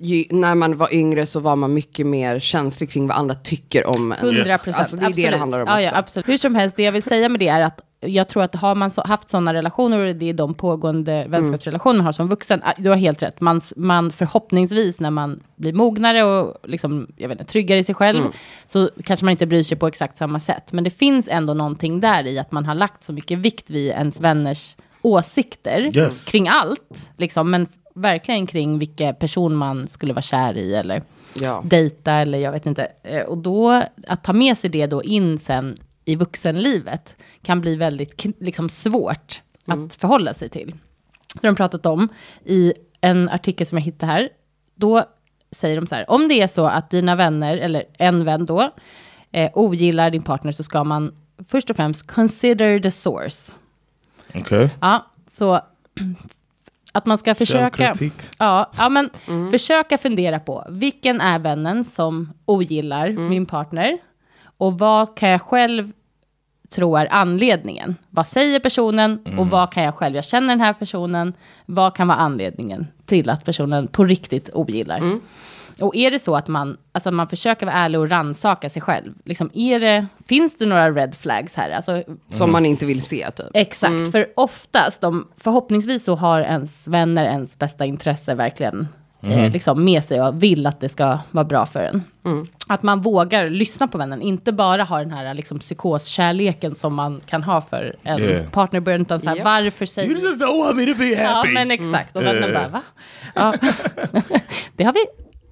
ju, 0.00 0.24
när 0.30 0.54
man 0.54 0.76
var 0.76 0.94
yngre 0.94 1.26
så 1.26 1.40
var 1.40 1.56
man 1.56 1.74
mycket 1.74 2.06
mer 2.06 2.40
känslig 2.40 2.90
kring 2.90 3.06
vad 3.06 3.16
andra 3.16 3.34
tycker 3.34 3.86
om 3.86 4.12
en. 4.12 4.18
100 4.18 4.44
procent. 4.44 4.76
Alltså 4.78 4.96
det 4.96 5.06
är 5.06 5.10
det 5.10 5.30
det 5.30 5.36
handlar 5.36 5.60
om 5.60 5.66
ja, 5.68 5.80
ja, 5.82 5.88
också. 5.88 5.98
absolut. 5.98 6.28
Hur 6.28 6.38
som 6.38 6.54
helst, 6.54 6.76
det 6.76 6.82
jag 6.82 6.92
vill 6.92 7.02
säga 7.02 7.28
med 7.28 7.40
det 7.40 7.48
är 7.48 7.60
att 7.60 7.80
jag 8.00 8.28
tror 8.28 8.42
att 8.42 8.54
har 8.54 8.74
man 8.74 8.90
så, 8.90 9.02
haft 9.02 9.30
sådana 9.30 9.54
relationer 9.54 9.98
och 10.08 10.16
det 10.16 10.28
är 10.28 10.32
de 10.34 10.54
pågående 10.54 11.26
vänskapsrelationer 11.28 11.96
man 11.96 12.04
har 12.06 12.12
som 12.12 12.28
vuxen, 12.28 12.60
ah, 12.64 12.72
du 12.78 12.88
har 12.88 12.96
helt 12.96 13.22
rätt. 13.22 13.40
Man, 13.40 13.60
man 13.76 14.10
förhoppningsvis 14.12 15.00
när 15.00 15.10
man 15.10 15.40
blir 15.56 15.72
mognare 15.72 16.24
och 16.24 16.56
liksom, 16.68 17.06
jag 17.16 17.28
vet 17.28 17.40
inte, 17.40 17.52
tryggare 17.52 17.78
i 17.78 17.84
sig 17.84 17.94
själv, 17.94 18.22
så 18.66 18.90
kanske 19.04 19.24
man 19.24 19.32
inte 19.32 19.46
bryr 19.46 19.62
sig 19.62 19.76
på 19.76 19.86
exakt 19.86 20.16
samma 20.16 20.40
sätt. 20.40 20.72
Men 20.72 20.84
det 20.84 20.90
finns 20.90 21.28
ändå 21.28 21.54
någonting 21.54 22.00
där 22.00 22.26
i 22.26 22.38
att 22.38 22.52
man 22.52 22.66
har 22.66 22.74
lagt 22.74 23.04
så 23.04 23.12
mycket 23.12 23.38
vikt 23.38 23.70
vid 23.70 23.88
ens 23.90 24.20
vänners 24.20 24.76
åsikter 25.02 25.96
Yes. 25.96 26.24
kring 26.24 26.48
allt, 26.48 27.10
liksom, 27.16 27.50
men 27.50 27.66
verkligen 27.94 28.46
kring 28.46 28.78
vilken 28.78 29.14
person 29.14 29.54
man 29.56 29.88
skulle 29.88 30.12
vara 30.12 30.22
kär 30.22 30.56
i 30.56 30.74
eller 30.74 31.02
Ja. 31.40 31.62
dejta 31.64 32.12
eller 32.12 32.38
jag 32.38 32.52
vet 32.52 32.66
inte. 32.66 32.88
Eh, 33.02 33.22
Och 33.22 33.38
då, 33.38 33.82
att 34.06 34.24
ta 34.24 34.32
med 34.32 34.58
sig 34.58 34.70
det 34.70 34.86
då 34.86 35.02
in 35.02 35.38
sen 35.38 35.76
i 36.08 36.14
vuxenlivet 36.16 37.16
kan 37.42 37.60
bli 37.60 37.76
väldigt 37.76 38.24
liksom, 38.40 38.68
svårt 38.68 39.42
att 39.66 39.94
förhålla 39.94 40.34
sig 40.34 40.48
till. 40.48 40.68
Det 41.34 41.46
har 41.46 41.52
de 41.52 41.56
pratat 41.56 41.86
om 41.86 42.08
i 42.44 42.72
en 43.00 43.28
artikel 43.28 43.66
som 43.66 43.78
jag 43.78 43.82
hittade 43.84 44.12
här. 44.12 44.28
Då 44.74 45.04
säger 45.50 45.76
de 45.80 45.86
så 45.86 45.94
här, 45.94 46.10
om 46.10 46.28
det 46.28 46.42
är 46.42 46.46
så 46.46 46.66
att 46.66 46.90
dina 46.90 47.16
vänner, 47.16 47.56
eller 47.56 47.84
en 47.98 48.24
vän 48.24 48.46
då, 48.46 48.70
eh, 49.32 49.50
ogillar 49.54 50.10
din 50.10 50.22
partner 50.22 50.52
så 50.52 50.62
ska 50.62 50.84
man 50.84 51.14
först 51.48 51.70
och 51.70 51.76
främst 51.76 52.06
consider 52.06 52.80
the 52.80 52.90
source. 52.90 53.52
Okay. 54.34 54.68
Ja, 54.80 55.06
så 55.30 55.60
att 56.92 57.06
man 57.06 57.18
ska 57.18 57.34
försöka... 57.34 57.94
Ja, 58.38 58.70
ja 58.78 58.88
men 58.88 59.10
försöka 59.50 59.98
fundera 59.98 60.40
på 60.40 60.66
vilken 60.68 61.20
är 61.20 61.38
vännen 61.38 61.84
som 61.84 62.32
ogillar 62.44 63.08
Mm. 63.08 63.28
min 63.28 63.46
partner? 63.46 63.98
Och 64.58 64.78
vad 64.78 65.16
kan 65.16 65.28
jag 65.28 65.42
själv 65.42 65.92
tro 66.70 66.96
är 66.96 67.08
anledningen? 67.10 67.96
Vad 68.10 68.26
säger 68.26 68.60
personen 68.60 69.18
Mm. 69.26 69.38
och 69.38 69.50
vad 69.50 69.72
kan 69.72 69.82
jag 69.82 69.94
själv? 69.94 70.16
Jag 70.16 70.24
känner 70.24 70.48
den 70.48 70.60
här 70.60 70.72
personen. 70.72 71.32
Vad 71.66 71.96
kan 71.96 72.08
vara 72.08 72.18
anledningen 72.18 72.86
till 73.06 73.30
att 73.30 73.44
personen 73.44 73.86
på 73.86 74.04
riktigt 74.04 74.50
ogillar? 74.52 74.98
Mm. 74.98 75.20
Och 75.80 75.96
är 75.96 76.10
det 76.10 76.18
så 76.18 76.36
att 76.36 76.48
man, 76.48 76.76
alltså 76.92 77.10
man 77.10 77.28
försöker 77.28 77.66
vara 77.66 77.76
ärlig 77.76 78.00
och 78.00 78.10
rannsaka 78.10 78.70
sig 78.70 78.82
själv? 78.82 79.14
Liksom, 79.24 79.50
är 79.54 79.80
det, 79.80 80.06
finns 80.26 80.56
det 80.58 80.66
några 80.66 80.90
red 80.90 81.14
flags 81.14 81.54
här? 81.54 81.70
Alltså, 81.70 82.02
Som 82.30 82.52
man 82.52 82.66
inte 82.66 82.86
vill 82.86 83.02
se 83.02 83.30
typ. 83.30 83.46
Exakt, 83.54 84.12
för 84.12 84.26
oftast, 84.36 85.00
de, 85.00 85.28
förhoppningsvis 85.36 86.04
så 86.04 86.14
har 86.16 86.40
ens 86.40 86.88
vänner 86.88 87.24
ens 87.24 87.58
bästa 87.58 87.84
intresse 87.86 88.34
verkligen 88.34 88.88
eh, 89.22 89.50
liksom 89.52 89.84
med 89.84 90.04
sig 90.04 90.20
och 90.22 90.42
vill 90.42 90.66
att 90.66 90.80
det 90.80 90.88
ska 90.88 91.18
vara 91.30 91.44
bra 91.44 91.66
för 91.66 91.80
en. 91.82 92.02
Att 92.66 92.82
man 92.82 93.00
vågar 93.00 93.50
lyssna 93.50 93.88
på 93.88 93.98
vännen, 93.98 94.22
inte 94.22 94.52
bara 94.52 94.82
ha 94.84 94.98
den 94.98 95.10
här 95.10 95.34
liksom, 95.34 95.58
psykoskärleken 95.58 96.74
som 96.74 96.94
man 96.94 97.20
kan 97.26 97.42
ha 97.42 97.60
för 97.60 97.96
en 98.02 98.20
Yeah. 98.22 98.50
partner, 98.50 98.90
utan 99.00 99.20
så 99.20 99.28
här, 99.28 99.36
Ja. 99.36 99.44
varför 99.44 99.86
säger 99.86 100.10
You 100.10 100.20
just 100.20 100.40
don't 100.42 100.58
want 100.64 100.76
me 100.76 100.86
to 100.86 100.98
be 100.98 101.04
Ja, 101.06 101.28
happy. 101.28 101.52
men 101.52 101.70
exakt. 101.70 102.16
Och 102.16 102.22
vännen 102.22 102.54
bara, 102.54 102.68
va? 102.68 102.82
Ja. 103.34 103.54
det, 104.76 104.84
har 104.84 104.92
vi, 104.92 105.00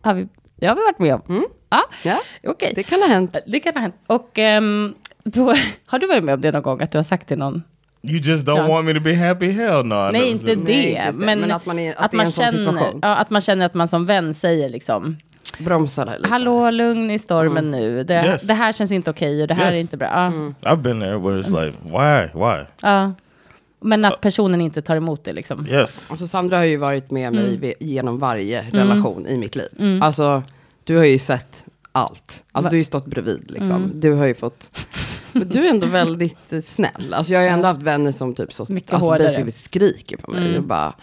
har 0.02 0.14
vi, 0.14 0.28
det 0.56 0.66
har 0.66 0.74
vi 0.74 0.80
varit 0.82 0.98
med 0.98 1.14
om. 1.14 1.46
Ja, 1.70 1.82
Ja, 2.04 2.18
okej. 2.44 2.72
det 2.74 2.82
kan 2.82 3.00
ha 3.00 3.08
hänt. 3.08 3.36
Det 3.46 3.60
kan 3.60 3.74
ha 3.74 3.80
hänt. 3.80 3.94
Och 4.06 4.38
ehm, 4.38 4.94
då, 5.24 5.54
har 5.86 5.98
du 5.98 6.06
varit 6.06 6.24
med 6.24 6.34
om 6.34 6.40
det 6.40 6.52
någon 6.52 6.62
gång, 6.62 6.82
att 6.82 6.90
du 6.92 6.98
har 6.98 7.02
sagt 7.02 7.28
till 7.28 7.38
någon, 7.38 7.62
You 8.08 8.18
just 8.20 8.46
don't 8.46 8.56
Ja. 8.56 8.68
want 8.68 8.86
me 8.86 8.94
to 8.94 9.00
be 9.00 9.14
happy? 9.14 9.50
Hell 9.50 9.84
no. 9.86 10.10
Nej, 10.12 10.30
inte 10.30 10.54
det. 10.54 10.62
Nej. 10.64 11.10
Men, 11.14 11.40
Men 11.40 11.50
att 11.52 11.66
man 11.66 11.78
är- 11.78 11.94
att 11.98 12.14
att 12.20 12.34
känner, 12.34 12.82
ja, 13.02 13.16
att 13.16 13.30
man 13.30 13.40
känner 13.40 13.66
att 13.66 13.74
man 13.74 13.88
som 13.88 14.06
vän 14.06 14.34
säger 14.34 14.68
liksom, 14.68 15.16
Bromsa 15.58 16.04
där 16.04 16.16
lite. 16.18 16.28
hallå, 16.28 16.70
lugn 16.70 17.10
i 17.10 17.18
stormen 17.18 17.70
nu. 17.70 18.04
Det, 18.04 18.14
Yes. 18.14 18.42
det 18.46 18.54
här 18.54 18.72
känns 18.72 18.92
inte 18.92 19.10
okej 19.10 19.42
och 19.42 19.48
det 19.48 19.54
här 19.54 19.66
Yes. 19.66 19.76
är 19.76 19.80
inte 19.80 19.96
bra. 19.96 20.06
Ja, 20.60 20.70
I've 20.70 20.82
been 20.82 21.00
there 21.00 21.18
where 21.18 21.42
it's 21.42 21.64
like, 21.64 21.78
why? 21.84 22.40
Why? 22.40 22.64
ja. 22.82 23.12
Men 23.80 24.04
att 24.04 24.20
personen 24.20 24.60
inte 24.60 24.82
tar 24.82 24.96
emot 24.96 25.24
det 25.24 25.32
liksom. 25.32 25.66
Yes. 25.68 26.10
Alltså 26.10 26.26
Sandra 26.26 26.56
har 26.56 26.64
ju 26.64 26.76
varit 26.76 27.10
med 27.10 27.32
mig 27.32 27.54
Mm. 27.56 27.72
genom 27.80 28.18
varje 28.18 28.62
relation 28.72 29.26
i 29.26 29.38
mitt 29.38 29.56
liv. 29.56 30.02
Alltså, 30.02 30.42
du 30.84 30.96
har 30.96 31.04
ju 31.04 31.18
sett 31.18 31.64
allt. 31.96 32.44
Alltså 32.52 32.70
du 32.70 32.74
har 32.74 32.78
ju 32.78 32.84
stått 32.84 33.06
bredvid 33.06 33.50
liksom. 33.50 33.76
Mm. 33.84 34.00
Du 34.00 34.12
har 34.12 34.26
ju 34.26 34.34
fått... 34.34 34.70
Men 35.32 35.48
du 35.48 35.66
är 35.66 35.70
ändå 35.70 35.86
väldigt 35.86 36.52
eh, 36.52 36.60
snäll. 36.62 37.14
Alltså 37.14 37.32
jag 37.32 37.40
har 37.40 37.44
ju 37.44 37.50
ändå 37.50 37.68
haft 37.68 37.82
vänner 37.82 38.12
som 38.12 38.34
typ 38.34 38.52
så, 38.52 38.66
Mycket 38.72 38.92
alltså 38.94 39.10
hårdare. 39.10 39.28
basically 39.28 39.52
skriker 39.52 40.16
på 40.16 40.30
mig. 40.30 40.58
Och 40.58 40.64
bara, 40.64 40.94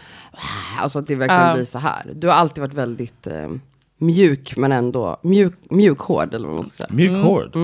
alltså 0.79 0.99
att 0.99 1.08
det 1.08 1.15
verkligen 1.15 1.47
Ja. 1.47 1.53
blir 1.56 1.65
så 1.65 1.77
här. 1.79 2.12
Du 2.15 2.27
har 2.27 2.34
alltid 2.34 2.62
varit 2.62 2.73
väldigt 2.73 3.27
eh, 3.27 3.49
mjuk, 3.97 4.58
men 4.58 4.71
ändå 4.71 5.17
mjuk, 5.21 5.53
mjukhård 5.69 6.34
eller 6.34 6.47
vad 6.47 6.56
man 6.56 6.65
ska 6.65 6.77
säga. 6.77 6.89
Mjuk 6.91 7.10
Mm. 7.12 7.21
hård. 7.23 7.56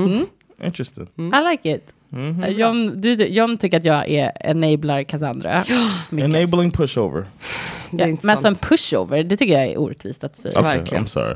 Interesting. 0.63 1.07
I 1.17 1.51
like 1.51 1.75
it. 1.75 1.93
John, 2.57 3.01
du, 3.01 3.13
John 3.13 3.57
tycker 3.57 3.77
att 3.77 3.85
jag 3.85 4.09
är 4.09 4.31
enablar 4.39 5.03
Cassandra. 5.03 5.63
Mycket. 6.09 6.25
Enabling 6.35 6.71
pushover. 6.71 7.25
Det 7.91 8.03
är 8.03 8.07
Ja, 8.07 8.17
men 8.21 8.37
som 8.37 8.55
sant. 8.55 8.61
pushover, 8.69 9.23
det 9.23 9.37
tycker 9.37 9.53
jag 9.53 9.67
är 9.67 9.79
orättvist 9.79 10.23
att 10.23 10.35
säga. 10.35 10.59
Okay, 10.59 10.77
Verkligen. 10.77 11.03
I'm 11.05 11.07
sorry. 11.07 11.35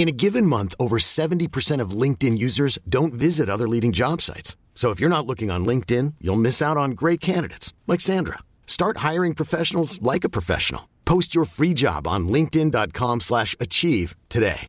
In 0.00 0.08
a 0.08 0.12
given 0.12 0.46
month, 0.46 0.74
over 0.78 0.96
70% 0.98 1.82
of 1.82 1.90
LinkedIn 1.90 2.38
users 2.38 2.78
don't 2.88 3.12
visit 3.12 3.50
other 3.50 3.68
leading 3.68 3.92
job 3.92 4.22
sites. 4.22 4.56
So 4.74 4.88
if 4.92 4.98
you're 4.98 5.16
not 5.16 5.26
looking 5.26 5.50
on 5.50 5.66
LinkedIn, 5.66 6.14
you'll 6.22 6.40
miss 6.40 6.62
out 6.62 6.78
on 6.78 6.92
great 6.92 7.20
candidates 7.20 7.74
like 7.86 8.00
Sandra. 8.00 8.38
Start 8.66 9.10
hiring 9.10 9.34
professionals 9.34 10.00
like 10.00 10.24
a 10.24 10.30
professional. 10.30 10.88
Post 11.04 11.34
your 11.34 11.44
free 11.44 11.74
job 11.74 12.06
on 12.06 12.28
linkedin.com/achieve 12.28 14.14
today. 14.28 14.66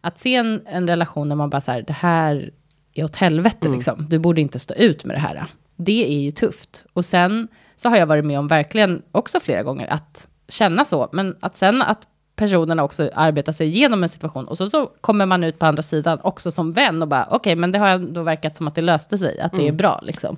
att 0.00 0.18
se 0.18 0.34
en, 0.34 0.66
en 0.66 0.86
relation 0.86 1.28
där 1.28 1.36
man 1.36 1.50
bara 1.50 1.60
så 1.60 1.72
här, 1.72 1.82
det 1.82 1.92
här 1.92 2.50
är 2.94 3.04
åt 3.04 3.16
helvete 3.16 3.68
liksom. 3.68 4.06
Du 4.08 4.18
borde 4.18 4.40
inte 4.40 4.58
stå 4.58 4.74
ut 4.74 5.04
med 5.04 5.16
det 5.16 5.20
här. 5.20 5.46
Det 5.76 6.06
är 6.16 6.20
ju 6.20 6.30
tufft. 6.30 6.84
Och 6.92 7.04
sen 7.04 7.48
så 7.76 7.88
har 7.88 7.96
jag 7.96 8.06
varit 8.06 8.24
med 8.24 8.38
om 8.38 8.48
verkligen 8.48 9.02
också 9.12 9.40
flera 9.40 9.62
gånger 9.62 9.86
att 9.92 10.26
känna 10.48 10.84
så. 10.84 11.08
Men 11.12 11.36
att 11.40 11.56
sen 11.56 11.82
att 11.82 12.06
personerna 12.36 12.84
också 12.84 13.10
arbetar 13.14 13.52
sig 13.52 13.66
igenom 13.66 14.02
en 14.02 14.08
situation 14.08 14.48
och 14.48 14.56
så, 14.56 14.70
så 14.70 14.86
kommer 15.00 15.26
man 15.26 15.44
ut 15.44 15.58
på 15.58 15.66
andra 15.66 15.82
sidan 15.82 16.18
också 16.22 16.50
som 16.50 16.72
vän 16.72 17.02
och 17.02 17.08
bara 17.08 17.28
okej, 17.30 17.56
men 17.56 17.72
det 17.72 17.78
har 17.78 17.88
ändå 17.88 18.22
verkat 18.22 18.56
som 18.56 18.68
att 18.68 18.74
det 18.74 18.82
löste 18.82 19.18
sig, 19.18 19.40
att 19.40 19.52
det 19.52 19.68
är 19.68 19.72
bra 19.72 20.00
liksom. 20.02 20.36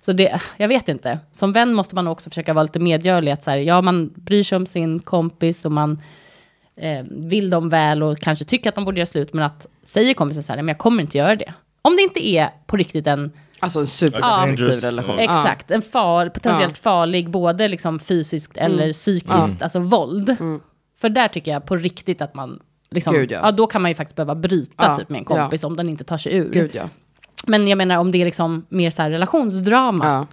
Så 0.00 0.12
det, 0.12 0.40
jag 0.56 0.68
vet 0.68 0.88
inte. 0.88 1.18
Som 1.32 1.52
vän 1.52 1.74
måste 1.74 1.94
man 1.94 2.06
också 2.06 2.30
försöka 2.30 2.54
vara 2.54 2.62
lite 2.62 2.78
medgörlig. 2.78 3.32
Att 3.32 3.44
så 3.44 3.50
här, 3.50 3.58
ja, 3.58 3.82
man 3.82 4.10
bryr 4.14 4.42
sig 4.42 4.56
om 4.56 4.66
sin 4.66 5.00
kompis 5.00 5.64
och 5.64 5.72
man 5.72 6.02
eh, 6.76 7.04
vill 7.10 7.50
dem 7.50 7.68
väl 7.68 8.02
och 8.02 8.18
kanske 8.18 8.44
tycker 8.44 8.68
att 8.68 8.74
de 8.74 8.84
borde 8.84 8.98
göra 9.00 9.06
slut, 9.06 9.32
men 9.34 9.44
att 9.44 9.66
säger 9.84 10.14
kompisen 10.14 10.42
så 10.42 10.52
här, 10.52 10.56
"Nej, 10.56 10.62
men 10.62 10.68
jag 10.72 10.78
kommer 10.78 11.02
inte 11.02 11.18
göra 11.18 11.36
det. 11.36 11.52
Om 11.82 11.96
det 11.96 12.02
inte 12.02 12.26
är 12.28 12.48
på 12.66 12.76
riktigt 12.76 13.06
en, 13.06 13.32
Alltså 13.60 13.80
en 13.80 13.86
superdestruktiv 13.86 14.56
Dangerous, 14.66 14.84
relation. 14.84 15.18
exakt, 15.18 15.70
en 15.70 15.82
far, 15.82 16.28
potentiellt 16.28 16.78
farlig, 16.78 17.30
både 17.30 17.68
liksom 17.68 17.98
fysiskt 17.98 18.56
Mm. 18.56 18.72
eller 18.72 18.92
psykiskt, 18.92 19.62
alltså 19.62 19.78
våld. 19.78 20.36
För 21.00 21.08
där 21.08 21.28
tycker 21.28 21.50
jag 21.50 21.64
på 21.66 21.76
riktigt 21.76 22.20
att 22.22 22.34
man, 22.34 22.58
liksom, 22.90 23.14
Gud, 23.14 23.32
ja. 23.32 23.40
ja. 23.42 23.52
då 23.52 23.66
kan 23.66 23.82
man 23.82 23.90
ju 23.90 23.94
faktiskt 23.94 24.16
behöva 24.16 24.34
bryta 24.34 24.72
Ja, 24.76 24.96
typ 24.96 25.08
med 25.08 25.18
en 25.18 25.24
kompis 25.24 25.64
om 25.64 25.76
den 25.76 25.88
inte 25.88 26.04
tar 26.04 26.18
sig 26.18 26.34
ur. 26.34 26.50
Gud 26.52 26.70
ja. 26.74 26.88
Men 27.46 27.68
jag 27.68 27.76
menar 27.78 27.96
om 27.96 28.10
det 28.10 28.20
är 28.20 28.24
liksom 28.24 28.66
mer 28.68 28.90
så 28.90 29.02
här 29.02 29.10
relationsdrama, 29.10 30.04
Ja. 30.06 30.26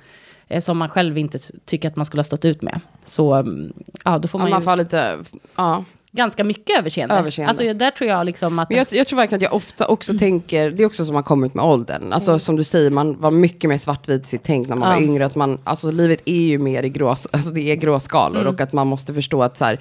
eh, 0.55 0.61
som 0.61 0.77
man 0.77 0.89
själv 0.89 1.17
inte 1.17 1.37
tycker 1.65 1.87
att 1.87 1.95
man 1.95 2.05
skulle 2.05 2.19
ha 2.19 2.25
stått 2.25 2.45
ut 2.45 2.61
med. 2.61 2.79
Så, 3.05 3.33
mm, 3.33 3.73
ja, 4.05 4.17
då 4.17 4.27
får 4.27 4.41
Ja, 4.41 4.43
man 4.43 4.51
man 4.51 4.59
ju... 4.61 4.65
får 4.65 4.75
lite, 4.75 5.17
ja. 5.55 5.83
Ganska 6.15 6.43
mycket 6.43 6.79
överseende. 6.79 7.15
Överseende. 7.15 7.49
Alltså 7.49 7.73
där 7.73 7.91
tror 7.91 8.09
jag 8.09 8.25
liksom 8.25 8.59
att... 8.59 8.69
Men 8.69 8.77
jag, 8.77 8.87
jag 8.91 9.07
tror 9.07 9.17
verkligen 9.17 9.37
att 9.39 9.41
jag 9.43 9.53
ofta 9.53 9.87
också 9.87 10.17
tänker, 10.17 10.71
det 10.71 10.83
är 10.83 10.87
också 10.87 11.05
som 11.05 11.15
har 11.15 11.23
kommit 11.23 11.53
med 11.53 11.65
åldern. 11.65 12.13
Alltså 12.13 12.39
som 12.39 12.55
du 12.55 12.63
säger, 12.63 12.89
man 12.89 13.19
var 13.19 13.31
mycket 13.31 13.69
mer 13.69 13.77
svartvit 13.77 14.23
i 14.25 14.27
sitt 14.27 14.43
tänk 14.43 14.67
när 14.67 14.75
man 14.75 14.89
Ja. 14.89 14.95
var 14.95 15.01
yngre. 15.03 15.25
Att 15.25 15.35
man, 15.35 15.59
alltså 15.63 15.91
livet 15.91 16.19
är 16.25 16.41
ju 16.41 16.57
mer 16.57 16.83
i 16.83 16.89
grå, 16.89 17.09
alltså 17.31 17.49
det 17.53 17.61
är 17.71 17.75
gråskalor. 17.75 18.41
Mm. 18.41 18.53
Och 18.53 18.61
att 18.61 18.73
man 18.73 18.87
måste 18.87 19.13
förstå 19.13 19.43
att 19.43 19.57
så 19.57 19.65
här, 19.65 19.79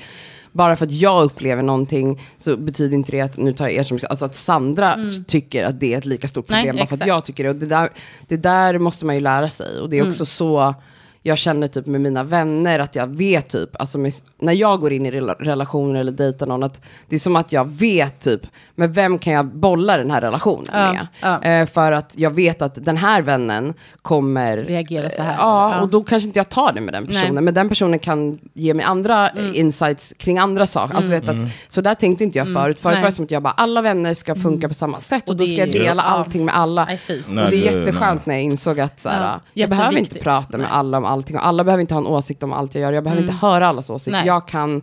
bara 0.52 0.76
för 0.76 0.86
att 0.86 0.92
jag 0.92 1.24
upplever 1.24 1.62
någonting 1.62 2.20
så 2.38 2.56
betyder 2.56 2.94
inte 2.94 3.12
det 3.12 3.20
att, 3.20 3.36
nu 3.38 3.52
tar 3.52 3.64
jag 3.64 3.74
er 3.74 3.84
som 3.84 3.98
alltså 4.10 4.24
att 4.24 4.34
Sandra 4.34 4.96
tycker 5.26 5.64
att 5.64 5.80
det 5.80 5.94
är 5.94 5.98
ett 5.98 6.04
lika 6.06 6.28
stort 6.28 6.48
Mm. 6.48 6.58
Nej, 6.58 6.66
problem. 6.70 6.82
bara 6.86 6.96
för 6.96 7.04
att 7.04 7.08
jag 7.08 7.24
tycker 7.24 7.44
det. 7.44 7.50
Och 7.50 7.56
det 7.56 7.66
där, 7.66 7.90
det 8.28 8.36
där 8.36 8.78
måste 8.78 9.06
man 9.06 9.14
ju 9.14 9.20
lära 9.20 9.48
sig. 9.48 9.80
Och 9.80 9.90
det 9.90 9.96
är 9.96 10.00
Mm. 10.00 10.10
också 10.10 10.26
så 10.26 10.74
jag 11.22 11.38
känner 11.38 11.68
typ 11.68 11.86
med 11.86 12.00
mina 12.00 12.22
vänner 12.22 12.78
att 12.78 12.94
jag 12.94 13.06
vet 13.06 13.48
typ, 13.48 13.80
alltså 13.80 13.98
med, 13.98 14.12
när 14.38 14.52
jag 14.52 14.80
går 14.80 14.92
in 14.92 15.06
i 15.06 15.10
rela- 15.10 15.34
relationer 15.38 16.00
eller 16.00 16.12
dejtar 16.12 16.46
någon, 16.46 16.62
att 16.62 16.80
det 17.08 17.14
är 17.16 17.18
som 17.20 17.36
att 17.36 17.52
jag 17.52 17.64
vet 17.70 18.20
typ, 18.20 18.40
med 18.74 18.94
vem 18.94 19.18
kan 19.18 19.32
jag 19.32 19.46
bolla 19.46 19.96
den 19.96 20.10
här 20.10 20.20
relationen 20.20 20.66
Ja, 20.72 20.92
med? 20.92 21.06
ja. 21.20 21.42
Eh, 21.42 21.66
för 21.66 21.92
att 21.92 22.12
jag 22.16 22.30
vet 22.30 22.62
att 22.62 22.84
den 22.84 22.96
här 22.96 23.22
vännen 23.22 23.74
kommer 24.02 24.56
Reagera 24.56 25.10
så 25.10 25.22
här. 25.22 25.32
Ja, 25.38 25.74
Ja. 25.74 25.80
och 25.80 25.88
då 25.88 26.02
kanske 26.04 26.26
inte 26.26 26.38
jag 26.38 26.48
tar 26.48 26.72
det 26.72 26.80
med 26.80 26.94
den 26.94 27.06
personen. 27.06 27.20
Nej. 27.22 27.30
Mm. 27.30 27.44
Men 27.44 27.54
den 27.54 27.68
personen 27.68 27.98
kan 27.98 28.38
ge 28.54 28.74
mig 28.74 28.84
andra 28.84 29.28
eh, 29.30 29.58
insights 29.58 30.14
kring 30.18 30.38
andra 30.38 30.66
saker. 30.66 30.94
Alltså, 30.94 31.10
vet 31.10 31.28
att, 31.28 31.36
så 31.68 31.80
där 31.80 31.94
tänkte 31.94 32.24
inte 32.24 32.38
jag 32.38 32.46
förut. 32.52 32.80
Förut 32.80 32.84
Mm. 32.84 32.94
Nej. 32.94 33.02
var 33.02 33.08
det 33.10 33.14
som 33.14 33.24
att 33.24 33.30
jag 33.30 33.42
bara, 33.42 33.52
alla 33.56 33.82
vänner 33.82 34.14
ska 34.14 34.34
funka 34.34 34.68
på 34.68 34.74
samma 34.74 35.00
sätt. 35.00 35.22
Och, 35.24 35.30
Och 35.30 35.36
då 35.36 35.46
ska 35.46 35.54
jag 35.54 35.72
dela 35.72 36.02
Ja. 36.06 36.10
allting 36.10 36.44
med 36.44 36.56
alla. 36.56 36.84
Nej, 36.84 37.44
och 37.44 37.50
det 37.50 37.56
är 37.68 37.76
jätteskönt 37.76 38.26
när 38.26 38.34
jag 38.34 38.42
insåg 38.44 38.80
att 38.80 39.00
så 39.00 39.08
här, 39.08 39.22
Ja, 39.24 39.40
jag 39.54 39.70
behöver 39.70 39.98
inte 39.98 40.18
prata 40.18 40.50
med 40.58 40.60
Nej. 40.60 40.68
alla 40.72 40.98
om 40.98 41.04
allting. 41.12 41.36
Och 41.36 41.46
alla 41.46 41.64
behöver 41.64 41.80
inte 41.80 41.94
ha 41.94 42.00
en 42.00 42.06
åsikt 42.06 42.42
om 42.42 42.52
allt 42.52 42.74
jag 42.74 42.82
gör. 42.82 42.92
Jag 42.92 43.04
behöver 43.04 43.22
inte 43.22 43.34
höra 43.34 43.66
allas 43.68 43.90
åsikt. 43.90 44.12
Nej. 44.12 44.26
Jag 44.26 44.48
kan 44.48 44.82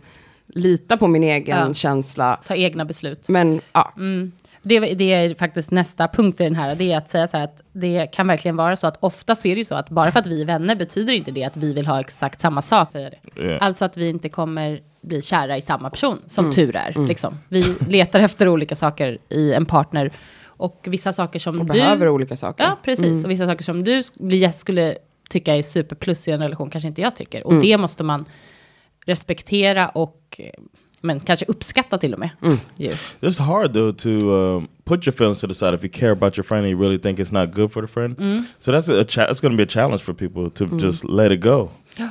lita 0.54 0.96
på 0.96 1.08
min 1.08 1.24
egen 1.24 1.58
Ja. 1.68 1.74
känsla. 1.74 2.40
Ta 2.46 2.54
egna 2.54 2.84
beslut. 2.84 3.28
Men 3.28 3.60
ja, 3.72 3.92
Det, 4.62 4.80
det 4.80 5.12
är 5.12 5.34
faktiskt 5.34 5.70
nästa 5.70 6.08
punkt 6.08 6.40
i 6.40 6.44
den 6.44 6.54
här. 6.54 6.74
Det 6.74 6.92
är 6.92 6.98
att 6.98 7.10
säga 7.10 7.28
så 7.28 7.36
här 7.36 7.44
att 7.44 7.62
det 7.72 8.06
kan 8.12 8.26
verkligen 8.26 8.56
vara 8.56 8.76
så 8.76 8.86
att 8.86 8.96
ofta 9.00 9.34
så 9.34 9.48
är 9.48 9.54
det 9.54 9.58
ju 9.58 9.64
så 9.64 9.74
att 9.74 9.88
bara 9.90 10.10
för 10.12 10.18
att 10.20 10.26
vi 10.26 10.42
är 10.42 10.46
vänner 10.46 10.76
betyder 10.76 11.12
inte 11.12 11.30
det 11.30 11.44
att 11.44 11.56
vi 11.56 11.74
vill 11.74 11.86
ha 11.86 12.00
exakt 12.00 12.40
samma 12.40 12.62
sak. 12.62 12.92
Säger 12.92 13.10
det. 13.34 13.42
Ja. 13.42 13.58
Alltså 13.58 13.84
att 13.84 13.96
vi 13.96 14.08
inte 14.08 14.28
kommer 14.28 14.80
bli 15.02 15.22
kära 15.22 15.56
i 15.56 15.60
samma 15.60 15.90
person, 15.90 16.18
som 16.26 16.44
Mm. 16.44 16.54
tur 16.54 16.76
är. 16.76 17.06
Liksom. 17.08 17.38
Vi 17.48 17.74
letar 17.88 18.20
efter 18.20 18.48
olika 18.48 18.76
saker 18.76 19.18
i 19.28 19.52
en 19.54 19.66
partner. 19.66 20.12
Och 20.44 20.84
vissa 20.88 21.12
saker 21.12 21.38
som 21.38 21.60
och 21.60 21.66
du... 21.66 21.72
behöver 21.72 22.08
olika 22.08 22.36
saker. 22.36 22.64
Ja, 22.64 22.78
precis. 22.84 23.06
Mm. 23.06 23.24
Och 23.24 23.30
vissa 23.30 23.46
saker 23.46 23.64
som 23.64 23.84
du 23.84 24.00
sk- 24.00 24.26
blir- 24.26 24.52
skulle 24.52 24.94
tycka 25.30 25.56
är 25.56 25.62
superplus 25.62 26.28
i 26.28 26.30
en 26.30 26.40
relation 26.40 26.70
kanske 26.70 26.88
inte 26.88 27.00
jag 27.00 27.16
tycker. 27.16 27.42
Mm. 27.46 27.56
Och 27.56 27.62
det 27.64 27.78
måste 27.78 28.04
man 28.04 28.24
respektera 29.06 29.88
och 29.88 30.36
eh, 30.38 30.50
men 31.02 31.20
kanske 31.20 31.46
uppskatta 31.48 31.98
till 31.98 32.12
och 32.12 32.18
med. 32.18 32.30
Mm. 32.42 32.58
Ju. 32.76 32.90
It's 33.20 33.40
hard 33.40 33.72
though 33.72 33.96
to 33.96 34.08
um, 34.08 34.68
put 34.84 35.06
your 35.06 35.14
feelings 35.14 35.40
to 35.40 35.46
the 35.46 35.54
side 35.54 35.74
if 35.74 35.84
you 35.84 35.92
care 35.92 36.10
about 36.10 36.36
your 36.36 36.44
friend 36.44 36.64
and 36.64 36.70
you 36.70 36.80
really 36.80 36.98
think 36.98 37.18
it's 37.18 37.32
not 37.32 37.54
good 37.54 37.72
for 37.72 37.82
the 37.82 37.88
friend. 37.88 38.44
So 38.58 38.72
that's 38.72 38.88
a 38.88 39.04
cha- 39.04 39.30
it's 39.30 39.40
going 39.40 39.52
to 39.52 39.56
be 39.56 39.62
a 39.62 39.66
challenge 39.66 40.02
for 40.02 40.14
people 40.14 40.50
to 40.50 40.66
just 40.78 41.04
let 41.04 41.32
it 41.32 41.40
go. 41.40 41.70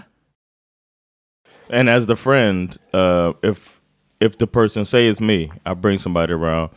And 1.71 1.87
as 1.89 2.07
the 2.07 2.15
friend, 2.15 2.77
uh, 2.93 3.33
if 3.43 3.79
if 4.19 4.37
the 4.37 4.47
person 4.47 4.85
say 4.85 5.07
it's 5.07 5.21
me, 5.21 5.51
I 5.65 5.75
bring 5.75 5.99
somebody 5.99 6.33
around, 6.33 6.71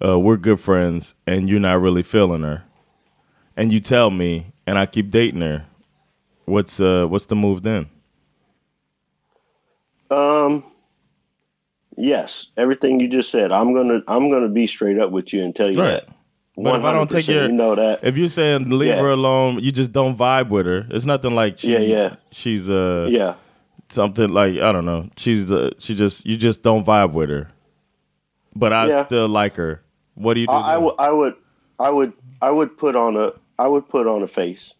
uh, 0.00 0.18
we're 0.20 0.36
good 0.36 0.60
friends, 0.60 1.14
and 1.26 1.50
you're 1.50 1.60
not 1.60 1.80
really 1.80 2.04
feeling 2.04 2.42
her, 2.42 2.62
and 3.56 3.72
you 3.72 3.80
tell 3.80 4.10
me, 4.10 4.52
and 4.64 4.78
I 4.78 4.86
keep 4.86 5.10
dating 5.10 5.40
her, 5.40 5.66
what's 6.46 6.80
uh, 6.80 7.06
what's 7.06 7.26
the 7.26 7.36
move 7.36 7.62
then? 7.62 7.88
Um, 10.10 10.64
yes, 11.96 12.46
everything 12.56 13.00
you 13.00 13.08
just 13.08 13.30
said. 13.30 13.52
I'm 13.52 13.74
gonna 13.74 14.02
I'm 14.08 14.30
gonna 14.30 14.48
be 14.48 14.66
straight 14.66 14.98
up 14.98 15.10
with 15.10 15.32
you 15.32 15.44
and 15.44 15.54
tell 15.54 15.70
you 15.70 15.76
Right. 15.80 16.02
that. 16.04 16.08
But 16.56 16.76
if 16.76 16.84
I 16.84 16.92
don't 16.92 17.10
take 17.10 17.28
your, 17.28 17.46
you 17.46 17.52
know 17.52 17.74
that. 17.74 18.00
if 18.02 18.16
you're 18.16 18.28
saying 18.30 18.70
leave 18.70 18.88
Yeah. 18.88 19.00
her 19.02 19.10
alone, 19.10 19.60
you 19.60 19.72
just 19.72 19.92
don't 19.92 20.16
vibe 20.16 20.48
with 20.48 20.66
her. 20.66 20.86
It's 20.90 21.04
nothing 21.06 21.34
like 21.34 21.58
she, 21.58 21.72
Yeah, 21.72 21.80
yeah. 21.80 22.16
she's 22.32 22.70
uh, 22.70 23.08
yeah, 23.10 23.34
something 23.90 24.30
like 24.30 24.58
I 24.58 24.72
don't 24.72 24.86
know. 24.86 25.10
She's 25.16 25.46
the 25.46 25.74
she 25.78 25.94
just 25.94 26.24
you 26.26 26.36
just 26.36 26.62
don't 26.62 26.86
vibe 26.86 27.12
with 27.12 27.30
her. 27.30 27.48
But 28.54 28.72
I 28.72 28.88
Yeah. 28.88 29.04
still 29.04 29.28
like 29.28 29.56
her. 29.56 29.82
What 30.14 30.34
do 30.34 30.40
you 30.40 30.46
do? 30.46 30.52
I, 30.52 30.74
I 30.74 30.78
would 30.78 30.94
I 30.98 31.10
would 31.12 31.34
I 31.78 31.90
would 31.90 32.12
I 32.40 32.50
would 32.50 32.78
put 32.78 32.96
on 32.96 33.16
a 33.16 33.32
I 33.58 33.68
would 33.68 33.88
put 33.88 34.06
on 34.06 34.22
a 34.22 34.28
face. 34.28 34.72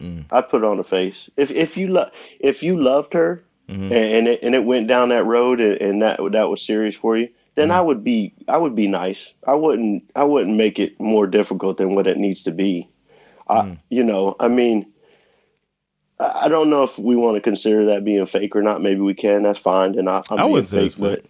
Mm. 0.00 0.26
I'd 0.30 0.48
put 0.48 0.64
on 0.64 0.78
a 0.78 0.84
face. 0.84 1.28
If 1.36 1.50
if 1.50 1.76
you 1.76 1.88
lo- 1.88 2.10
if 2.38 2.62
you 2.62 2.80
loved 2.80 3.14
her 3.14 3.42
mm-hmm. 3.68 3.84
and 3.84 3.92
and 3.92 4.28
it, 4.28 4.40
and 4.42 4.54
it 4.54 4.64
went 4.64 4.86
down 4.86 5.08
that 5.08 5.24
road 5.24 5.60
and, 5.60 5.80
and 5.80 6.02
that 6.02 6.20
that 6.32 6.48
was 6.48 6.62
serious 6.62 6.94
for 6.94 7.16
you, 7.16 7.28
then 7.56 7.68
mm-hmm. 7.68 7.78
I 7.78 7.80
would 7.80 8.04
be 8.04 8.34
I 8.46 8.58
would 8.58 8.74
be 8.74 8.86
nice. 8.86 9.32
I 9.46 9.54
wouldn't 9.54 10.10
I 10.14 10.24
wouldn't 10.24 10.56
make 10.56 10.78
it 10.78 10.98
more 11.00 11.26
difficult 11.26 11.78
than 11.78 11.94
what 11.94 12.06
it 12.06 12.16
needs 12.16 12.44
to 12.44 12.52
be. 12.52 12.88
I, 13.48 13.60
mm. 13.62 13.78
you 13.88 14.04
know, 14.04 14.36
I 14.38 14.48
mean, 14.48 14.92
I 16.20 16.48
don't 16.48 16.70
know 16.70 16.82
if 16.82 16.98
we 16.98 17.16
want 17.16 17.36
to 17.36 17.40
consider 17.40 17.86
that 17.86 18.04
being 18.04 18.26
fake 18.26 18.54
or 18.54 18.62
not. 18.62 18.82
Maybe 18.82 19.00
we 19.00 19.14
can. 19.14 19.42
That's 19.42 19.58
fine. 19.58 19.98
And 19.98 20.08
I, 20.08 20.22
I'm 20.30 20.38
I 20.38 20.44
wouldn't 20.44 20.68
say 20.68 20.88
but 20.98 21.24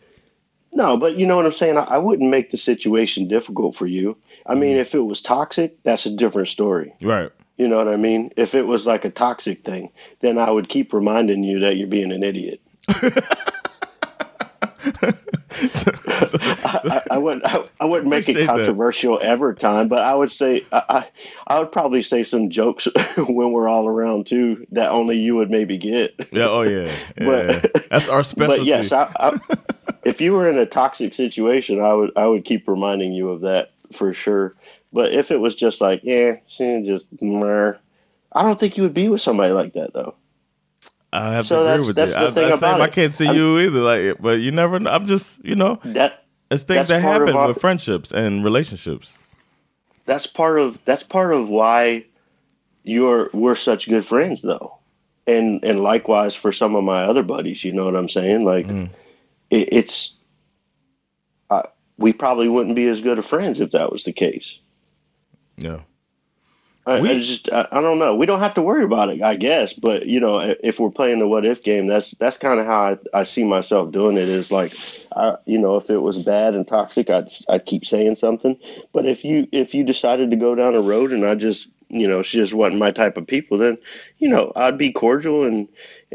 no, 0.72 0.96
but 0.96 1.16
you 1.16 1.26
know 1.26 1.37
what 1.37 1.46
I'm 1.46 1.52
saying. 1.52 1.76
I, 1.76 1.85
I 1.85 1.98
wouldn't 1.98 2.31
make 2.31 2.50
the 2.50 2.57
situation 2.57 3.28
difficult 3.28 3.76
for 3.76 3.87
you. 3.87 4.16
I 4.46 4.54
mean, 4.54 4.72
mm-hmm. 4.72 4.81
if 4.81 4.94
it 4.94 5.00
was 5.00 5.22
toxic, 5.22 5.83
that's 5.83 6.07
a 6.07 6.11
different 6.11 6.48
story. 6.48 6.94
right. 7.02 7.31
You 7.59 7.68
know 7.68 7.77
what 7.77 7.88
I 7.88 7.97
mean? 7.97 8.33
If 8.37 8.55
it 8.55 8.66
was 8.66 8.87
like 8.87 9.05
a 9.05 9.11
toxic 9.11 9.64
thing, 9.64 9.90
then 10.21 10.38
I 10.38 10.51
would 10.51 10.68
keep 10.68 10.92
reminding 10.92 11.42
you 11.42 11.61
that 11.61 11.77
you're 11.77 11.88
being 11.88 12.12
an 12.12 12.23
idiot. 12.23 12.61
I, 15.61 17.03
I 17.11 17.18
wouldn't. 17.18 17.44
I, 17.44 17.64
I 17.81 17.85
wouldn't 17.85 18.09
make 18.09 18.29
it 18.29 18.35
that. 18.35 18.47
controversial 18.47 19.18
every 19.21 19.57
time, 19.57 19.88
but 19.88 20.01
I 20.01 20.14
would 20.14 20.31
say 20.31 20.64
I, 20.73 20.83
I, 20.88 21.09
I 21.49 21.59
would 21.59 21.73
probably 21.73 22.03
say 22.03 22.23
some 22.23 22.49
jokes 22.51 22.87
when 23.16 23.53
we're 23.53 23.68
all 23.68 23.87
around 23.88 24.27
too 24.27 24.66
that 24.73 24.90
only 24.90 25.18
you 25.18 25.37
would 25.37 25.51
maybe 25.51 25.77
get. 25.77 26.14
Yeah. 26.33 26.49
Oh 26.49 26.62
yeah. 26.62 26.92
yeah, 27.21 27.27
But- 27.27 27.47
yeah. 27.47 27.83
That's 27.90 28.09
our 28.09 28.23
specialty. 28.23 28.59
But 28.61 28.66
yes, 28.66 28.92
I, 28.92 29.11
I, 29.18 29.40
if 30.05 30.21
you 30.21 30.33
were 30.33 30.49
in 30.49 30.59
a 30.59 30.66
toxic 30.66 31.14
situation, 31.14 31.81
I 31.81 31.92
would 31.92 32.12
I 32.16 32.27
would 32.27 32.44
keep 32.44 32.68
reminding 32.68 33.12
you 33.12 33.31
of 33.31 33.40
that 33.40 33.73
for 33.92 34.12
sure. 34.12 34.55
But 34.92 35.12
if 35.12 35.31
it 35.31 35.38
was 35.40 35.55
just 35.55 35.81
like, 35.81 36.01
yeah, 36.03 36.37
she 36.46 36.83
just, 36.87 37.09
meh, 37.20 37.72
I 38.33 38.42
don't 38.42 38.59
think 38.59 38.77
you 38.77 38.83
would 38.85 38.94
be 38.94 39.09
with 39.09 39.20
somebody 39.20 39.53
like 39.53 39.74
that 39.74 39.92
though. 39.92 40.14
I 41.12 41.33
have 41.33 41.46
So 41.46 41.57
to 41.57 41.61
agree 41.61 41.70
that's- 41.70 41.87
with 41.87 41.96
that's 41.96 42.14
you. 42.14 42.20
the 42.20 42.29
I, 42.29 42.33
thing 42.35 42.44
I, 42.44 42.57
about 42.57 42.74
same, 42.74 42.83
I 42.83 42.88
can't 42.88 43.14
see 43.14 43.27
I'm- 43.27 43.37
you 43.37 43.59
either. 43.61 43.81
Like, 43.81 44.18
but 44.20 44.40
you 44.40 44.51
never. 44.51 44.79
know. 44.81 44.90
I'm 44.90 45.07
just 45.07 45.44
you 45.44 45.55
know, 45.55 45.79
That 45.85 46.24
it's 46.51 46.62
things 46.64 46.88
that 46.88 47.03
happen 47.03 47.35
our- 47.37 47.48
with 47.48 47.61
friendships 47.61 48.12
and 48.12 48.42
relationships. 48.44 49.16
that's 50.07 50.27
part 50.27 50.59
of 50.59 50.83
that's 50.87 51.03
part 51.03 51.33
of 51.35 51.48
why 51.51 52.05
you're 52.83 53.29
we're 53.35 53.55
such 53.57 53.88
good 53.88 54.05
friends 54.07 54.40
though 54.40 54.79
and 55.27 55.62
and 55.62 55.83
likewise 55.83 56.35
for 56.35 56.51
some 56.53 56.74
of 56.74 56.83
my 56.85 57.05
other 57.05 57.22
buddies 57.22 57.62
you 57.62 57.70
know 57.74 57.85
what 57.85 57.94
i'm 57.94 58.09
saying 58.09 58.42
like 58.46 58.66
it, 59.51 59.68
it's 59.70 60.14
uh, 61.51 61.64
we 61.98 62.14
probably 62.14 62.48
wouldn't 62.48 62.74
be 62.77 62.87
as 62.88 63.03
good 63.03 63.18
of 63.18 63.27
friends 63.27 63.61
if 63.61 63.72
that 63.72 63.92
was 63.92 64.05
the 64.05 64.12
case 64.12 64.59
Yeah. 65.59 65.81
I, 66.87 67.01
We- 67.01 67.11
I 67.11 67.21
just 67.21 67.53
I, 67.53 67.68
I 67.71 67.81
don't 67.83 67.99
know. 67.99 68.16
We 68.16 68.25
don't 68.27 68.40
have 68.40 68.55
to 68.55 68.62
worry 68.62 68.85
about 68.85 69.11
it 69.11 69.23
i 69.23 69.35
guess 69.37 69.75
but 69.75 70.07
you 70.07 70.21
know 70.21 70.38
if 70.40 70.81
we're 70.81 70.90
playing 70.90 71.18
the 71.18 71.27
what 71.29 71.44
if 71.44 71.62
game 71.62 71.87
that's 71.87 72.12
that's 72.12 72.38
kind 72.38 72.59
of 72.59 72.66
how 72.66 72.81
I, 72.92 72.99
I 73.12 73.23
see 73.25 73.44
myself 73.44 73.92
doing 73.92 74.16
it 74.16 74.29
is 74.29 74.51
like 74.51 74.75
I, 75.14 75.37
you 75.44 75.59
know 75.59 75.77
if 75.77 75.90
it 75.90 75.99
was 75.99 76.16
bad 76.18 76.55
and 76.55 76.66
toxic 76.66 77.11
i'd 77.11 77.29
i'd 77.51 77.66
keep 77.66 77.85
saying 77.85 78.16
something. 78.16 78.59
But 78.92 79.07
if 79.07 79.25
you 79.25 79.47
if 79.53 79.75
you 79.75 79.85
decided 79.85 80.31
to 80.31 80.37
go 80.37 80.55
down 80.55 80.75
a 80.75 80.81
road 80.81 81.12
and 81.12 81.27
i 81.27 81.35
just 81.35 81.68
you 81.90 82.09
know 82.09 82.23
she 82.23 82.38
just 82.38 82.55
wasn't 82.55 82.81
my 82.81 82.90
type 82.90 83.16
of 83.16 83.27
people 83.27 83.59
then 83.59 83.79
you 84.18 84.29
know 84.29 84.53
i'd 84.57 84.79
be 84.79 84.92
cordial 84.92 85.44
and 85.44 85.68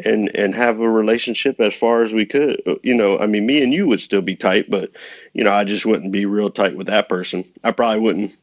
and 0.06 0.36
and 0.36 0.56
have 0.56 0.80
a 0.80 0.90
relationship 0.90 1.60
as 1.60 1.74
far 1.76 2.04
as 2.04 2.14
we 2.14 2.26
could. 2.26 2.62
Uh, 2.66 2.76
you 2.84 2.94
know 2.96 3.20
i 3.20 3.26
mean 3.28 3.46
me 3.46 3.62
and 3.62 3.74
you 3.74 3.88
would 3.88 4.02
still 4.02 4.22
be 4.22 4.36
tight 4.36 4.70
but 4.72 4.92
you 5.34 5.44
know 5.44 5.52
i 5.52 5.64
just 5.64 5.86
wouldn't 5.86 6.12
be 6.12 6.26
real 6.26 6.50
tight 6.50 6.76
with 6.76 6.88
that 6.88 7.10
person. 7.10 7.44
I 7.64 7.72
probably 7.72 8.00
wouldn't 8.00 8.36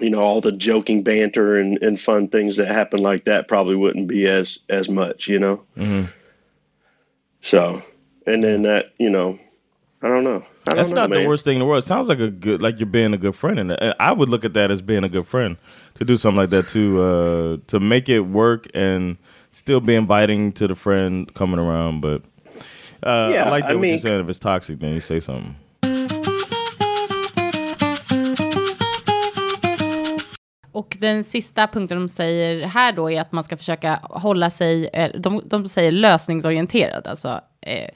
you 0.00 0.10
know 0.10 0.20
all 0.20 0.40
the 0.40 0.52
joking 0.52 1.02
banter 1.02 1.56
and, 1.58 1.76
and 1.82 2.00
fun 2.00 2.28
things 2.28 2.56
that 2.56 2.68
happen 2.68 3.00
like 3.02 3.24
that 3.24 3.46
probably 3.48 3.76
wouldn't 3.76 4.08
be 4.08 4.26
as 4.26 4.58
as 4.68 4.88
much 4.88 5.28
you 5.28 5.38
know 5.38 5.62
so 7.40 7.82
and 8.26 8.42
then 8.44 8.62
that 8.62 8.92
you 8.98 9.10
know 9.10 9.38
i 10.02 10.08
don't 10.08 10.24
know 10.24 10.44
I 10.64 10.70
don't 10.70 10.76
That's 10.76 10.90
know, 10.90 11.06
not 11.08 11.10
the 11.10 11.26
worst 11.26 11.44
thing 11.44 11.54
in 11.54 11.58
the 11.58 11.66
world. 11.66 11.82
It 11.82 11.86
sounds 11.88 12.08
like 12.08 12.20
a 12.20 12.30
good, 12.30 12.62
like 12.62 12.78
you're 12.78 12.86
being 12.86 13.12
a 13.12 13.18
good 13.18 13.34
friend, 13.34 13.58
and 13.58 13.94
I 13.98 14.12
would 14.12 14.28
look 14.28 14.44
at 14.44 14.52
that 14.52 14.70
as 14.70 14.80
being 14.80 15.02
a 15.02 15.08
good 15.08 15.26
friend 15.26 15.56
to 15.96 16.04
do 16.04 16.16
something 16.16 16.36
like 16.36 16.50
that 16.50 16.68
to 16.68 17.02
uh, 17.02 17.56
to 17.66 17.80
make 17.80 18.08
it 18.08 18.20
work 18.20 18.68
and 18.72 19.16
still 19.50 19.80
be 19.80 19.96
inviting 19.96 20.52
to 20.52 20.68
the 20.68 20.76
friend 20.76 21.34
coming 21.34 21.58
around. 21.58 22.00
But 22.00 22.22
uh, 23.02 23.32
Yeah, 23.34 23.46
I 23.46 23.50
like 23.50 23.64
I 23.64 23.72
what 23.74 23.80
mean- 23.80 23.90
you're 23.90 23.98
saying. 23.98 24.20
If 24.20 24.28
it's 24.28 24.38
toxic, 24.38 24.78
then 24.78 24.94
you 24.94 25.00
say 25.00 25.18
something. 25.18 25.56
Och 30.72 30.96
den 31.00 31.24
sista 31.24 31.66
punkten 31.66 31.98
de 31.98 32.08
säger 32.08 32.66
här 32.66 32.92
då 32.92 33.10
är 33.10 33.20
att 33.20 33.32
man 33.32 33.44
ska 33.44 33.56
försöka 33.56 33.98
hålla 34.02 34.50
sig, 34.50 34.88
eh, 34.92 35.10
de, 35.18 35.42
de 35.44 35.68
säger 35.68 35.92
lösningsorienterad, 35.92 37.06
alltså 37.06 37.40
eh, 37.60 37.88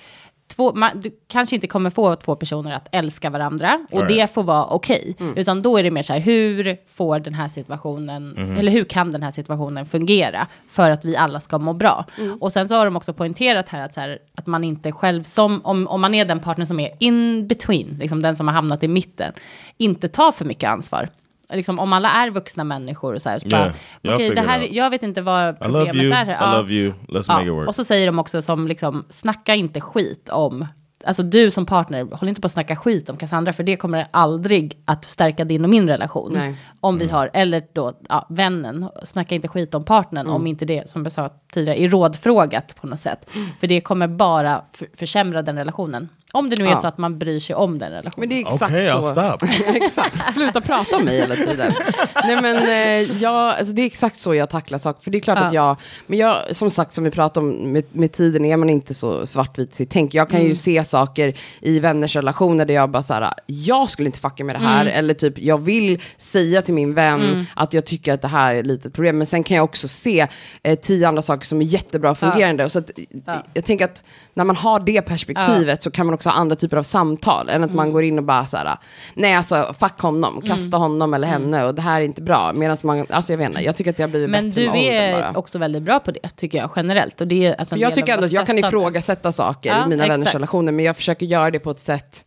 två, 0.56 0.74
man, 0.74 1.00
du 1.00 1.10
kanske 1.28 1.54
inte 1.56 1.66
kommer 1.66 1.90
få 1.90 2.16
två 2.16 2.36
personer 2.36 2.72
att 2.72 2.88
älska 2.92 3.30
varandra 3.30 3.86
och 3.90 3.98
Right. 3.98 4.08
det 4.08 4.34
får 4.34 4.42
vara 4.42 4.64
okej. 4.66 5.16
Utan 5.36 5.62
då 5.62 5.76
är 5.78 5.82
det 5.82 5.90
mer 5.90 6.02
så 6.02 6.12
här, 6.12 6.20
hur 6.20 6.76
får 6.94 7.18
den 7.18 7.34
här 7.34 7.48
situationen, 7.48 8.36
eller 8.58 8.72
hur 8.72 8.84
kan 8.84 9.12
den 9.12 9.22
här 9.22 9.30
situationen 9.30 9.86
fungera 9.86 10.46
för 10.70 10.90
att 10.90 11.04
vi 11.04 11.16
alla 11.16 11.40
ska 11.40 11.58
må 11.58 11.72
bra? 11.72 12.04
Och 12.40 12.52
sen 12.52 12.68
så 12.68 12.74
har 12.74 12.84
de 12.84 12.96
också 12.96 13.12
poängterat 13.12 13.68
här 13.68 13.84
att, 13.84 13.94
så 13.94 14.00
här, 14.00 14.18
att 14.34 14.46
man 14.46 14.64
inte 14.64 14.92
själv, 14.92 15.22
som, 15.22 15.60
om, 15.64 15.86
om 15.88 16.00
man 16.00 16.14
är 16.14 16.24
den 16.24 16.40
partner 16.40 16.64
som 16.64 16.80
är 16.80 16.90
in 16.98 17.46
between, 17.48 17.96
liksom 18.00 18.22
den 18.22 18.36
som 18.36 18.48
har 18.48 18.54
hamnat 18.54 18.82
i 18.82 18.88
mitten, 18.88 19.32
inte 19.76 20.08
tar 20.08 20.32
för 20.32 20.44
mycket 20.44 20.70
ansvar. 20.70 21.08
Liksom, 21.52 21.78
om 21.78 21.92
alla 21.92 22.10
är 22.10 22.30
vuxna 22.30 22.64
människor 22.64 23.14
och 23.14 23.22
så 23.22 23.30
här, 23.30 23.38
så 23.38 23.46
Yeah, 23.46 23.72
bara, 24.02 24.14
okej, 24.14 24.34
det 24.34 24.40
här, 24.40 24.68
jag 24.70 24.90
vet 24.90 25.02
inte 25.02 25.22
vad 25.22 25.50
I 25.50 25.58
problemet 25.60 25.94
love 25.94 26.04
you, 26.04 26.12
är. 26.12 26.30
I 26.30 26.56
love 26.56 26.72
you, 26.72 26.92
let's 27.08 27.28
make 27.32 27.46
it 27.48 27.54
work. 27.54 27.68
Och 27.68 27.74
så 27.74 27.84
säger 27.84 28.06
de 28.06 28.18
också 28.18 28.42
som 28.42 28.68
liksom, 28.68 29.04
snacka 29.08 29.54
inte 29.54 29.80
skit 29.80 30.28
om, 30.28 30.66
alltså 31.04 31.22
du 31.22 31.50
som 31.50 31.66
partner, 31.66 32.08
håll 32.12 32.28
inte 32.28 32.40
på 32.40 32.46
att 32.46 32.52
snacka 32.52 32.76
skit 32.76 33.08
om 33.10 33.16
Cassandra, 33.16 33.52
för 33.52 33.62
det 33.62 33.76
kommer 33.76 34.06
aldrig 34.10 34.82
att 34.84 35.10
stärka 35.10 35.44
din 35.44 35.64
och 35.64 35.70
min 35.70 35.88
relation. 35.88 36.32
Nej. 36.32 36.56
Om 36.80 36.94
Mm. 36.94 37.06
vi 37.06 37.12
har, 37.12 37.30
eller 37.32 37.62
då, 37.72 37.92
ja, 38.08 38.26
vännen, 38.28 38.88
snacka 39.02 39.34
inte 39.34 39.48
skit 39.48 39.74
om 39.74 39.84
partnern, 39.84 40.26
om 40.26 40.46
inte 40.46 40.64
det, 40.64 40.90
som 40.90 41.02
jag 41.02 41.12
sa 41.12 41.30
tidigare, 41.52 41.80
är 41.80 41.88
rådfrågat 41.88 42.76
på 42.80 42.86
något 42.86 43.00
sätt. 43.00 43.26
För 43.60 43.66
det 43.66 43.80
kommer 43.80 44.08
bara 44.08 44.64
för, 44.72 44.88
försämra 44.96 45.42
den 45.42 45.56
relationen. 45.56 46.08
Om 46.36 46.50
det 46.50 46.56
nu 46.56 46.64
är 46.66 46.70
Ja. 46.70 46.80
så 46.80 46.86
att 46.86 46.98
man 46.98 47.18
bryr 47.18 47.40
sig 47.40 47.56
om 47.56 47.78
den 47.78 47.90
relationen. 47.90 48.12
Men 48.16 48.28
det 48.28 48.34
är 48.34 48.40
exakt 48.54 48.72
Okay, 48.72 48.90
så. 48.90 49.02
stop. 49.02 49.36
exakt, 49.66 50.34
sluta 50.34 50.60
prata 50.60 50.96
om 50.96 51.04
mig 51.04 51.16
hela 51.20 51.34
tiden. 51.36 51.72
Nej 52.24 52.42
men 52.42 52.56
eh, 52.56 53.18
jag, 53.22 53.34
alltså 53.58 53.74
det 53.74 53.82
är 53.82 53.86
exakt 53.86 54.16
så 54.18 54.34
jag 54.34 54.50
tacklar 54.50 54.78
saker. 54.78 55.04
För 55.04 55.10
det 55.10 55.18
är 55.18 55.20
klart 55.20 55.38
Ja. 55.40 55.46
att 55.46 55.52
jag, 55.54 55.76
men 56.06 56.18
jag, 56.18 56.36
som 56.56 56.70
sagt 56.70 56.94
som 56.94 57.04
vi 57.04 57.10
pratade 57.10 57.46
om 57.46 57.72
med, 57.72 57.84
med 57.92 58.12
tiden 58.12 58.44
är 58.44 58.56
man 58.56 58.70
inte 58.70 58.94
så 58.94 59.26
svartvit 59.26 59.72
i 59.72 59.74
sitt 59.76 59.90
tänk. 59.90 60.14
Jag 60.14 60.30
kan 60.30 60.44
ju 60.44 60.54
se 60.54 60.84
saker 60.84 61.34
i 61.60 61.78
vänners 61.80 62.16
relationer 62.16 62.64
där 62.64 62.74
jag 62.74 62.90
bara 62.90 63.02
så 63.02 63.14
här, 63.14 63.30
jag 63.46 63.90
skulle 63.90 64.06
inte 64.06 64.20
fucka 64.20 64.44
med 64.44 64.54
det 64.54 64.58
här. 64.60 64.86
Eller 64.86 65.14
typ, 65.14 65.38
jag 65.38 65.58
vill 65.58 66.02
säga 66.16 66.62
till 66.62 66.74
min 66.74 66.94
vän 66.94 67.46
att 67.54 67.72
jag 67.72 67.84
tycker 67.84 68.12
att 68.12 68.22
det 68.22 68.28
här 68.28 68.54
är 68.54 68.60
ett 68.60 68.66
litet 68.66 68.92
problem. 68.94 69.18
Men 69.18 69.26
sen 69.26 69.44
kan 69.44 69.56
jag 69.56 69.64
också 69.64 69.88
se 69.88 70.26
eh, 70.62 70.78
tio 70.78 71.08
andra 71.08 71.22
saker 71.22 71.46
som 71.46 71.60
är 71.60 71.64
jättebra 71.66 72.14
fungerande. 72.14 72.70
Så 72.70 72.78
att, 72.78 72.90
jag 73.54 73.64
tänker 73.64 73.84
att 73.84 74.04
när 74.34 74.44
man 74.44 74.56
har 74.56 74.80
det 74.80 75.02
perspektivet 75.02 75.82
så 75.82 75.90
kan 75.90 76.06
man 76.06 76.14
också 76.14 76.25
ha 76.26 76.32
andra 76.32 76.56
typer 76.56 76.76
av 76.76 76.82
samtal. 76.82 77.48
Än 77.48 77.64
att 77.64 77.74
man 77.74 77.92
går 77.92 78.02
in 78.02 78.18
och 78.18 78.24
bara 78.24 78.46
så 78.46 78.56
här, 78.56 78.76
nej 79.14 79.34
alltså 79.34 79.74
fuck 79.80 80.00
honom, 80.00 80.40
kasta 80.46 80.76
honom 80.76 81.14
eller 81.14 81.28
henne 81.28 81.64
och 81.64 81.74
det 81.74 81.82
här 81.82 82.00
är 82.00 82.04
inte 82.04 82.22
bra. 82.22 82.52
Medan 82.54 82.76
man, 82.82 83.06
alltså 83.10 83.32
jag 83.32 83.38
vet 83.38 83.48
inte, 83.48 83.60
jag 83.64 83.76
tycker 83.76 84.04
att 84.04 84.10
blivit 84.10 84.30
Men 84.30 84.48
bättre 84.48 84.60
du 84.62 84.70
med 84.70 84.78
åldern 84.78 84.94
är 84.94 85.12
bara. 85.32 85.38
också 85.38 85.58
väldigt 85.58 85.82
bra 85.82 85.98
på 86.00 86.10
det, 86.10 86.28
tycker 86.36 86.58
jag 86.58 86.70
generellt. 86.76 87.20
Och 87.20 87.26
det 87.28 87.46
är, 87.46 87.54
alltså, 87.54 87.76
jag 87.76 87.94
tycker 87.94 88.12
ändå 88.14 88.24
att 88.24 88.32
jag 88.32 88.46
kan 88.46 88.58
ifrågasätta 88.58 89.32
saker 89.32 89.70
Ja, 89.70 89.84
i 89.86 89.88
mina 89.88 90.06
vänners 90.06 90.34
relationer, 90.34 90.72
men 90.72 90.84
jag 90.84 90.96
försöker 90.96 91.26
göra 91.26 91.50
det 91.50 91.58
på 91.58 91.70
ett 91.70 91.80
sätt 91.80 92.26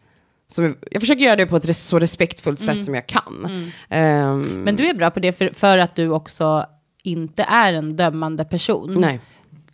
som, 0.52 0.66
är- 0.66 0.76
jag 0.92 1.02
försöker 1.02 1.24
göra 1.24 1.36
det 1.36 1.46
på 1.46 1.56
ett 1.58 1.78
så 1.78 2.00
respektfullt 2.00 2.60
sätt 2.60 2.86
som 2.86 2.96
jag 2.96 3.08
kan. 3.08 3.48
Ehm, 3.90 4.42
Men 4.42 4.76
du 4.76 4.86
är 4.90 4.94
bra 4.94 5.10
på 5.12 5.20
det 5.20 5.32
för, 5.34 5.50
för 5.54 5.78
att 5.78 5.96
du 5.96 6.10
också 6.10 6.66
inte 7.04 7.44
är 7.44 7.74
en 7.74 7.96
dömande 7.96 8.46
person. 8.46 8.96
nej. 9.02 9.20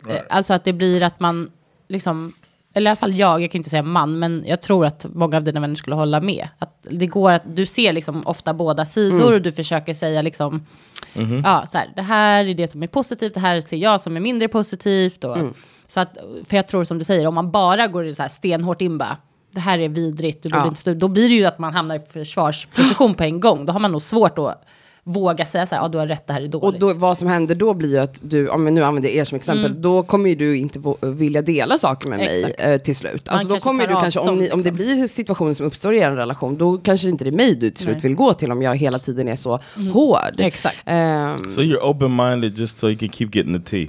Eh, 0.08 0.16
Alltså 0.30 0.52
att 0.54 0.64
det 0.64 0.72
blir 0.72 1.02
att 1.02 1.20
man, 1.20 1.50
liksom, 1.88 2.32
eller 2.76 2.88
i 2.88 2.90
alla 2.90 2.96
fall 2.96 3.14
jag, 3.14 3.42
jag 3.42 3.50
kan 3.50 3.58
inte 3.58 3.70
säga 3.70 3.82
man, 3.82 4.18
men 4.18 4.44
jag 4.46 4.62
tror 4.62 4.86
att 4.86 5.06
många 5.14 5.36
av 5.36 5.42
dina 5.44 5.60
vänner 5.60 5.74
skulle 5.74 5.96
hålla 5.96 6.20
med. 6.20 6.48
Att 6.58 6.86
det 6.90 7.06
går 7.06 7.32
att, 7.32 7.56
du 7.56 7.66
ser 7.66 7.92
liksom 7.92 8.22
ofta 8.26 8.54
båda 8.54 8.84
sidor 8.84 9.20
Mm. 9.20 9.34
och 9.34 9.42
du 9.42 9.52
försöker 9.52 9.94
säga 9.94 10.22
liksom, 10.22 10.66
Mhm. 11.14 11.42
ja, 11.44 11.64
så 11.66 11.78
här, 11.78 11.88
det 11.96 12.02
här 12.02 12.44
är 12.44 12.54
det 12.54 12.68
som 12.68 12.82
är 12.82 12.86
positivt, 12.86 13.34
det 13.34 13.40
här 13.40 13.60
ser 13.60 13.76
jag 13.76 14.00
som 14.00 14.16
är 14.16 14.20
mindre 14.20 14.48
positivt. 14.48 15.24
Och, 15.24 15.36
Mm. 15.38 15.54
så 15.86 16.00
att, 16.00 16.16
för 16.48 16.56
jag 16.56 16.66
tror 16.68 16.84
som 16.84 16.98
du 16.98 17.04
säger, 17.04 17.26
om 17.26 17.34
man 17.34 17.50
bara 17.50 17.86
går 17.86 18.12
så 18.12 18.22
här 18.22 18.28
stenhårt 18.28 18.80
in 18.80 18.98
bara, 18.98 19.16
det 19.54 19.60
här 19.60 19.78
är 19.78 19.88
vidrigt, 19.88 20.42
du 20.42 20.48
Ja. 20.52 20.66
inte 20.68 20.80
stå, 20.80 20.94
då 20.94 21.08
blir 21.08 21.28
det 21.28 21.34
ju 21.34 21.44
att 21.44 21.58
man 21.58 21.72
hamnar 21.74 21.96
i 21.96 22.00
försvarsposition 22.12 23.14
på 23.18 23.24
en 23.24 23.40
gång. 23.40 23.66
Då 23.66 23.72
har 23.72 23.80
man 23.80 23.92
nog 23.92 24.02
svårt 24.02 24.38
att 24.38 24.64
våga 25.06 25.44
säga 25.46 25.66
så 25.66 25.74
här, 25.74 25.82
ja 25.82 25.88
du 25.88 25.98
har 25.98 26.06
rätt, 26.06 26.26
det 26.26 26.32
här 26.32 26.40
är 26.40 26.48
dåligt. 26.48 26.82
Och 26.82 26.94
då, 26.94 26.98
vad 26.98 27.18
som 27.18 27.28
händer 27.28 27.54
då 27.54 27.74
blir 27.74 27.88
ju 27.90 27.98
att 27.98 28.20
du, 28.22 28.48
om 28.48 28.64
jag 28.66 28.72
nu 28.72 28.84
använder 28.84 29.10
er 29.10 29.24
som 29.24 29.36
exempel, 29.36 29.82
då 29.82 30.02
kommer 30.02 30.28
ju 30.28 30.34
du 30.36 30.56
inte 30.56 30.80
vilja 31.02 31.42
dela 31.42 31.78
saker 31.78 32.08
med 32.08 32.18
mig 32.18 32.26
Mm. 32.38 32.50
Exakt. 32.50 32.64
eh, 32.70 32.76
till 32.76 32.96
slut. 32.96 33.28
Alltså 33.28 33.48
då 33.48 33.60
kommer 33.60 33.86
du 33.86 33.94
kanske, 33.94 34.20
om, 34.20 34.38
ni, 34.38 34.50
om 34.50 34.62
det 34.62 34.70
liksom. 34.70 34.74
blir 34.96 35.06
situationer 35.06 35.54
som 35.54 35.66
uppstår 35.66 35.94
i 35.94 35.98
er 35.98 36.10
relation, 36.10 36.58
då 36.58 36.78
kanske 36.78 37.08
inte 37.08 37.24
det 37.24 37.30
är 37.30 37.32
mig 37.32 37.54
du 37.54 37.70
till 37.70 37.84
slut 37.84 37.94
Nej. 37.96 38.02
vill 38.02 38.14
gå 38.14 38.34
till 38.34 38.52
om 38.52 38.62
jag 38.62 38.76
hela 38.76 38.98
tiden 38.98 39.28
är 39.28 39.36
så 39.36 39.60
hård. 39.92 40.34
Exakt. 40.38 40.76
Ehm, 40.86 41.36
So 41.50 41.60
you're 41.60 41.80
open-minded 41.82 42.58
just 42.58 42.78
so 42.78 42.88
you 42.88 42.98
can 42.98 43.08
keep 43.08 43.28
getting 43.32 43.64
the 43.64 43.70
tea. 43.70 43.86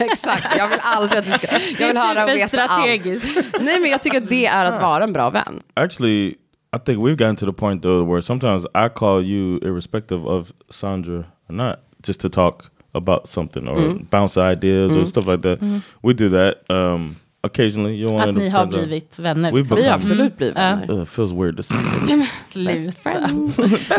exakt, 0.00 0.46
jag 0.58 0.68
vill 0.68 0.78
aldrig 0.82 1.18
att 1.18 1.24
du 1.26 1.30
ska, 1.32 1.46
jag 1.78 1.88
vill 1.88 1.96
höra 1.96 2.22
och 2.24 2.28
veta 2.30 2.62
allt. 2.62 2.72
strategiskt. 2.72 3.26
Nej 3.60 3.80
men 3.80 3.90
jag 3.90 4.02
tycker 4.02 4.18
att 4.22 4.28
det 4.28 4.46
är 4.46 4.64
att 4.64 4.82
vara 4.82 5.04
en 5.04 5.12
bra 5.12 5.30
vän. 5.30 5.60
Actually, 5.74 6.34
I 6.76 6.78
think 6.84 6.98
we've 6.98 7.16
gotten 7.16 7.36
to 7.36 7.46
the 7.46 7.52
point 7.52 7.82
though 7.82 8.02
where 8.10 8.22
sometimes 8.22 8.66
I 8.74 8.88
call 8.88 9.22
you 9.24 9.58
irrespective 9.62 10.26
of 10.26 10.52
Sandra 10.70 11.18
or 11.48 11.52
not, 11.54 11.76
just 12.06 12.20
to 12.20 12.28
talk 12.28 12.70
about 12.92 13.28
something 13.28 13.68
or 13.68 13.76
Mm. 13.78 14.06
bounce 14.10 14.36
ideas 14.52 14.96
or 14.96 15.06
stuff 15.06 15.26
like 15.26 15.42
that. 15.42 15.58
We 16.02 16.12
do 16.14 16.28
that 16.30 16.54
um, 16.70 17.16
occasionally. 17.42 18.04
One 18.04 18.20
Att 18.30 18.34
ni 18.36 18.48
har 18.48 18.66
blivit 18.66 19.18
vänner. 19.18 19.52
We've 19.52 19.56
Liksom. 19.58 19.76
Vi 19.76 19.82
become- 19.82 19.88
har 19.90 19.96
absolut 19.98 20.36
blivit 20.36 20.56
Ja. 20.56 20.62
vänner. 20.86 21.02
It 21.02 21.08
feels 21.08 21.32
weird 21.32 21.56
to 21.56 21.62
say. 21.62 21.76
Sluta. 22.42 23.10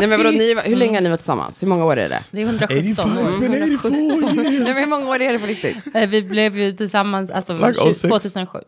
Nej 0.00 0.08
men 0.08 0.10
vadå, 0.18 0.30
ni, 0.30 0.54
hur 0.64 0.76
länge 0.76 0.96
har 0.96 1.02
ni 1.02 1.08
varit 1.08 1.20
tillsammans? 1.20 1.62
Hur 1.62 1.68
många 1.68 1.84
år 1.84 1.96
är 1.96 2.08
det? 2.08 2.20
Det 2.30 2.40
är 2.42 2.46
117 2.46 3.18
år. 3.18 3.38
been 3.40 3.62
84 3.62 3.96
years. 3.98 4.34
Nej 4.36 4.64
men 4.64 4.76
hur 4.76 4.86
många 4.90 5.08
år 5.10 5.20
är 5.20 5.32
det 5.32 5.38
på 5.38 5.46
riktigt? 5.46 5.76
Eh, 5.94 6.08
Vi 6.08 6.22
blev 6.22 6.58
ju 6.58 6.72
tillsammans 6.72 7.30
alltså, 7.30 7.52
Like 7.52 7.72
20, 7.74 7.92
06? 7.94 8.00
2007. 8.00 8.58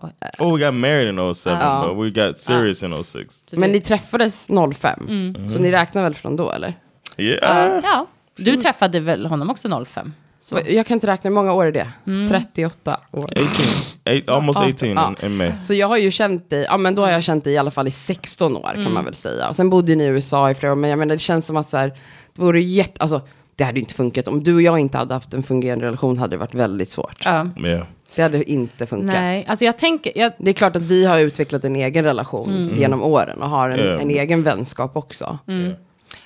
Och- 0.00 0.10
Oh, 0.38 0.56
we 0.58 0.64
got 0.64 0.74
married 0.74 1.08
in 1.08 1.34
07, 1.34 1.50
Ja. 1.50 1.94
but 1.94 2.04
we 2.04 2.26
got 2.26 2.38
serious 2.38 2.82
in 2.82 3.04
06. 3.04 3.34
så 3.50 3.60
Men 3.60 3.72
ni 3.72 3.80
träffades 3.80 4.48
05, 4.74 5.34
så 5.52 5.58
ni 5.58 5.70
räknar 5.70 6.02
väl 6.02 6.14
från 6.14 6.36
då 6.36 6.50
eller? 6.52 6.74
Yeah. 7.16 7.80
Ja, 7.84 8.06
du 8.36 8.56
träffade 8.56 9.00
väl 9.00 9.26
honom 9.26 9.50
också 9.50 9.84
05? 9.84 10.12
Så. 10.40 10.58
Jag 10.68 10.86
kan 10.86 10.94
inte 10.94 11.06
räkna, 11.06 11.28
hur 11.30 11.34
många 11.34 11.52
år 11.52 11.66
är 11.66 11.72
det? 11.72 11.88
38 12.28 13.00
år. 13.12 13.24
18. 13.24 13.46
Eight, 14.04 14.28
almost 14.28 14.58
18 14.60 14.88
Ja. 14.88 15.14
in, 15.22 15.36
May. 15.36 15.50
Så 15.62 15.74
jag 15.74 15.88
har 15.88 15.96
ju 15.96 16.10
känt 16.10 16.50
dig, 16.50 16.64
ja 16.68 16.76
men 16.76 16.94
då 16.94 17.02
har 17.02 17.10
jag 17.10 17.22
känt 17.22 17.44
dig 17.44 17.52
i 17.52 17.58
alla 17.58 17.70
fall 17.70 17.88
i 17.88 17.90
16 17.90 18.56
år 18.56 18.70
kan 18.84 18.92
man 18.92 19.04
väl 19.04 19.14
säga. 19.14 19.48
Och 19.48 19.56
sen 19.56 19.70
bodde 19.70 19.94
ni 19.94 20.04
i 20.04 20.06
USA 20.06 20.50
i 20.50 20.54
flera 20.54 20.72
år, 20.72 20.76
men 20.76 20.90
jag 20.90 20.98
menar 20.98 21.14
det 21.14 21.18
känns 21.18 21.46
som 21.46 21.56
att 21.56 21.68
så 21.68 21.76
här, 21.76 21.88
det 22.34 22.42
vore 22.42 22.60
jätte, 22.60 23.00
alltså 23.02 23.20
det 23.56 23.64
hade 23.64 23.76
ju 23.78 23.80
inte 23.82 23.94
funkat. 23.94 24.28
Om 24.28 24.42
du 24.42 24.54
och 24.54 24.62
jag 24.62 24.78
inte 24.78 24.98
hade 24.98 25.14
haft 25.14 25.34
en 25.34 25.42
fungerande 25.42 25.86
relation 25.86 26.18
hade 26.18 26.30
det 26.36 26.38
varit 26.38 26.54
väldigt 26.54 26.88
svårt. 26.90 27.22
Ja. 27.24 27.48
Yeah. 27.64 27.86
Det 28.14 28.22
hade 28.22 28.50
inte 28.50 28.86
funkat. 28.86 29.14
Nej, 29.14 29.44
alltså 29.48 29.64
jag 29.64 29.78
tänker, 29.78 30.12
jag, 30.18 30.32
Det 30.38 30.50
är 30.50 30.54
klart 30.54 30.76
att 30.76 30.82
vi 30.82 31.04
har 31.04 31.18
utvecklat 31.18 31.64
en 31.64 31.76
egen 31.76 32.04
relation 32.04 32.72
genom 32.76 33.02
åren 33.02 33.42
och 33.42 33.48
har 33.48 33.70
en, 33.70 33.78
Ja. 33.86 34.00
en 34.00 34.10
egen 34.10 34.42
vänskap 34.42 34.96
också. 34.96 35.38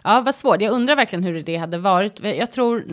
ja 0.05 0.23
vad 0.25 0.35
svårt. 0.35 0.61
Jag 0.63 0.73
undrar 0.73 0.97
verkligen 0.97 1.23
hur 1.25 1.43
det 1.43 1.57
hade 1.57 1.79
varit. 1.79 2.21
Jag 2.39 2.53
tror, 2.53 2.85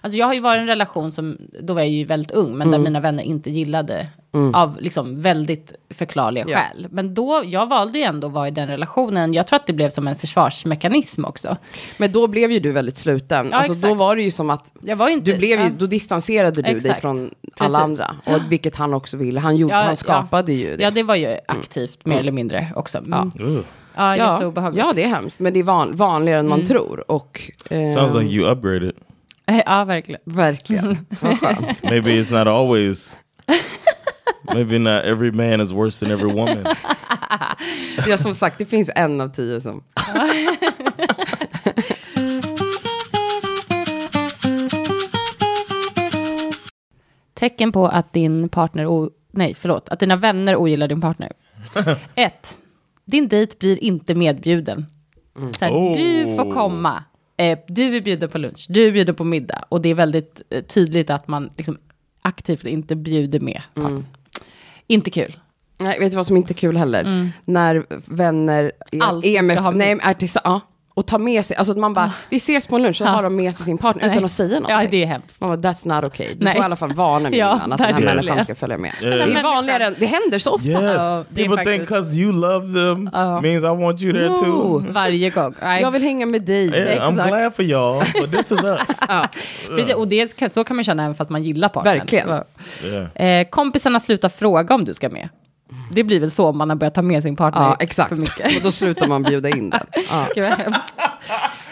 alltså 0.00 0.18
jag 0.18 0.26
har 0.26 0.34
ju 0.34 0.40
varit 0.40 0.58
i 0.58 0.60
en 0.60 0.66
relation 0.66 1.12
som, 1.12 1.38
då 1.60 1.74
var 1.74 1.80
jag 1.80 1.90
ju 1.90 2.04
väldigt 2.04 2.30
ung, 2.30 2.56
men 2.58 2.70
där 2.70 2.78
mina 2.78 3.00
vänner 3.00 3.22
inte 3.22 3.50
gillade 3.50 4.06
av 4.54 4.78
liksom 4.80 5.20
väldigt 5.20 5.72
förklarliga 5.94 6.44
Ja. 6.48 6.58
skäl. 6.58 6.86
Men 6.90 7.14
då, 7.14 7.42
jag 7.44 7.66
valde 7.66 7.98
ju 7.98 8.04
ändå 8.04 8.26
att 8.26 8.32
vara 8.32 8.48
i 8.48 8.50
den 8.50 8.68
relationen. 8.68 9.34
Jag 9.34 9.46
tror 9.46 9.56
att 9.56 9.66
det 9.66 9.72
blev 9.72 9.90
som 9.90 10.08
en 10.08 10.16
försvarsmekanism 10.16 11.24
också. 11.24 11.56
Men 11.98 12.12
då 12.12 12.26
blev 12.26 12.52
ju 12.52 12.60
du 12.60 12.72
väldigt 12.72 12.98
sluten. 12.98 13.48
Ja, 13.50 13.56
alltså, 13.56 13.88
då 13.88 13.94
var 13.94 14.16
det 14.16 14.22
ju 14.22 14.30
som 14.30 14.50
att 14.50 14.72
Jag 14.80 14.96
var 14.96 15.08
ju 15.08 15.14
inte, 15.14 15.30
du 15.32 15.38
blev 15.38 15.58
ju, 15.60 15.64
ja. 15.66 15.70
då 15.78 15.86
distanserade 15.86 16.50
du 16.56 16.62
dig 16.62 16.76
Exakt. 16.76 17.00
från 17.00 17.30
alla 17.56 17.78
Precis. 17.78 18.00
andra. 18.00 18.36
Och 18.36 18.52
vilket 18.52 18.76
han 18.76 18.94
också 18.94 19.16
ville. 19.16 19.40
Han, 19.40 19.56
gjorde, 19.56 19.74
Ja, 19.74 19.78
han 19.80 19.88
ja. 19.88 19.96
skapade 19.96 20.52
ju 20.52 20.76
det. 20.76 20.82
Ja, 20.82 20.90
det 20.90 21.02
var 21.02 21.14
ju 21.16 21.36
aktivt, 21.48 22.06
mer 22.06 22.18
eller 22.18 22.32
mindre 22.32 22.68
också. 22.76 22.98
Mm. 22.98 23.30
Ja. 23.34 23.44
Ugh. 23.44 23.60
Ja, 23.96 24.16
Ja, 24.16 24.32
jätteobehagligt. 24.32 24.84
ja, 24.86 24.92
det 24.94 25.04
är 25.04 25.08
hemskt. 25.08 25.40
Men 25.40 25.52
det 25.52 25.58
är 25.58 25.64
van, 25.64 25.96
vanligare 25.96 26.40
än 26.40 26.48
man 26.48 26.64
tror. 26.64 27.10
Och, 27.10 27.40
eh, 27.70 27.92
Sounds 27.94 28.14
like 28.14 28.34
you 28.34 28.50
upgraded. 28.50 28.92
Ja, 29.66 29.84
verkligen. 29.84 30.20
Verkligen. 30.24 30.98
Vad 31.20 31.40
skönt. 31.40 31.82
Maybe 31.82 32.10
it's 32.10 32.38
not 32.38 32.46
always. 32.46 33.16
Maybe 34.54 34.78
not 34.78 35.04
every 35.04 35.30
man 35.30 35.60
is 35.60 35.72
worse 35.72 35.98
than 36.06 36.10
every 36.10 36.32
woman. 36.32 36.66
Ja, 38.06 38.16
som 38.16 38.34
sagt, 38.34 38.58
det 38.58 38.64
finns 38.64 38.90
en 38.94 39.20
av 39.20 39.28
tio 39.28 39.60
som... 39.60 39.82
Tecken 47.34 47.72
på 47.72 47.86
att 47.86 48.12
din 48.12 48.48
partner, 48.48 48.86
o- 48.86 49.10
nej 49.30 49.54
förlåt, 49.54 49.88
att 49.88 50.00
dina 50.00 50.16
vänner 50.16 50.56
ogillar 50.56 50.88
din 50.88 51.00
partner. 51.00 51.32
Ett, 52.14 52.58
din 53.04 53.28
dejt 53.28 53.56
blir 53.58 53.84
inte 53.84 54.14
medbjuden. 54.14 54.86
Så 55.58 55.64
här, 55.64 55.72
Oh. 55.72 55.96
Du 55.96 56.36
får 56.36 56.50
komma, 56.50 57.04
eh, 57.36 57.58
du 57.68 57.96
är 57.96 58.00
bjuden 58.00 58.28
på 58.30 58.38
lunch, 58.38 58.66
du 58.68 58.86
är 58.86 58.92
bjuden 58.92 59.14
på 59.14 59.24
middag. 59.24 59.64
Och 59.68 59.80
det 59.80 59.88
är 59.88 59.94
väldigt 59.94 60.42
eh, 60.50 60.62
tydligt 60.64 61.10
att 61.10 61.28
man 61.28 61.50
liksom 61.56 61.78
aktivt 62.28 62.64
inte 62.64 62.96
bjuder 62.96 63.40
med 63.40 63.62
partnern. 63.74 64.06
Inte 64.86 65.10
kul. 65.10 65.36
Nej, 65.78 65.98
vet 66.00 66.10
du 66.12 66.16
vad 66.16 66.26
som 66.26 66.36
inte 66.36 66.52
är 66.52 66.54
kul 66.54 66.76
heller? 66.76 67.30
När 67.44 67.86
vänner 68.14 68.72
är, 68.92 69.02
Alltid 69.02 69.44
med, 69.44 69.56
ska 69.56 69.64
ha 69.64 69.70
med. 69.70 69.78
nej, 69.78 69.98
är 70.02 70.14
till, 70.14 70.28
ja, 70.44 70.60
och 70.96 71.06
ta 71.06 71.18
med 71.18 71.44
sig, 71.44 71.56
alltså 71.56 71.72
att 71.72 71.78
man 71.78 71.94
bara, 71.94 72.12
vi 72.30 72.36
ses 72.36 72.66
på 72.66 72.76
en 72.76 72.82
lunch, 72.82 72.96
så 72.96 73.04
har 73.04 73.22
de 73.22 73.36
med 73.36 73.54
sig 73.56 73.64
sin 73.64 73.78
partner 73.78 74.10
utan 74.10 74.24
att 74.24 74.30
säga 74.30 74.48
någonting. 74.60 74.76
Ja, 74.76 74.86
det 74.90 75.02
är 75.02 75.06
hemskt. 75.06 75.40
Man 75.40 75.50
bara, 75.50 75.56
that's 75.72 75.94
not 75.94 76.04
okay. 76.04 76.26
Du 76.34 76.44
Nej. 76.44 76.52
får 76.54 76.62
i 76.62 76.64
alla 76.64 76.76
fall 76.76 76.92
varna 76.92 77.30
mig 77.30 77.38
Ja, 77.38 77.54
innan 77.56 77.72
att 77.72 77.78
den 77.78 77.94
här 77.94 78.02
människan 78.04 78.44
ska 78.44 78.54
följa 78.54 78.78
med. 78.78 78.92
Yeah. 79.02 79.16
Det 79.28 79.38
är 79.38 79.42
vanligare, 79.42 79.84
än- 79.86 79.94
det 79.98 80.06
händer 80.06 80.38
så 80.38 80.50
ofta. 80.50 80.68
Yes. 80.68 80.80
är 80.82 81.24
People 81.24 81.44
think 81.44 81.56
faktiskt- 81.56 81.88
because 81.90 82.14
you 82.16 82.32
love 82.32 82.66
them 82.66 83.04
means 83.42 83.62
I 83.64 83.84
want 83.84 84.02
you 84.02 84.12
there 84.12 84.28
No. 84.28 84.38
too. 84.38 84.84
Varje 84.92 85.30
gång. 85.30 85.54
Nej. 85.62 85.82
Jag 85.82 85.90
vill 85.90 86.02
hänga 86.02 86.26
med 86.26 86.42
dig. 86.42 86.66
Yeah, 86.68 87.08
I'm 87.10 87.28
glad 87.28 87.54
for 87.54 87.62
y'all, 87.64 88.20
but 88.20 88.30
this 88.32 88.52
is 88.52 88.62
us. 88.64 88.98
Precis, 89.76 89.94
och 89.94 90.08
det, 90.08 90.50
så 90.52 90.64
kan 90.64 90.76
man 90.76 90.84
känna 90.84 91.02
även 91.02 91.14
fast 91.14 91.30
man 91.30 91.42
gillar 91.42 91.68
partnern. 91.68 91.98
Verkligen. 91.98 92.28
Ja. 92.28 92.44
Yeah. 93.16 93.40
Eh, 93.40 93.48
kompisarna 93.48 94.00
slutar 94.00 94.28
fråga 94.28 94.74
om 94.74 94.84
du 94.84 94.94
ska 94.94 95.08
med. 95.08 95.28
Det 95.92 96.04
blir 96.04 96.20
väl 96.20 96.30
så 96.30 96.46
om 96.46 96.58
man 96.58 96.68
har 96.68 96.76
börjat 96.76 96.94
ta 96.94 97.02
med 97.02 97.22
sin 97.22 97.36
partner 97.36 97.60
Ja, 97.62 97.76
exakt. 97.80 98.08
för 98.08 98.16
mycket. 98.16 98.56
Och 98.56 98.62
då 98.62 98.70
slutar 98.72 99.06
man 99.06 99.22
bjuda 99.22 99.48
in 99.48 99.70
den. 99.70 99.80
Ja. 100.36 100.46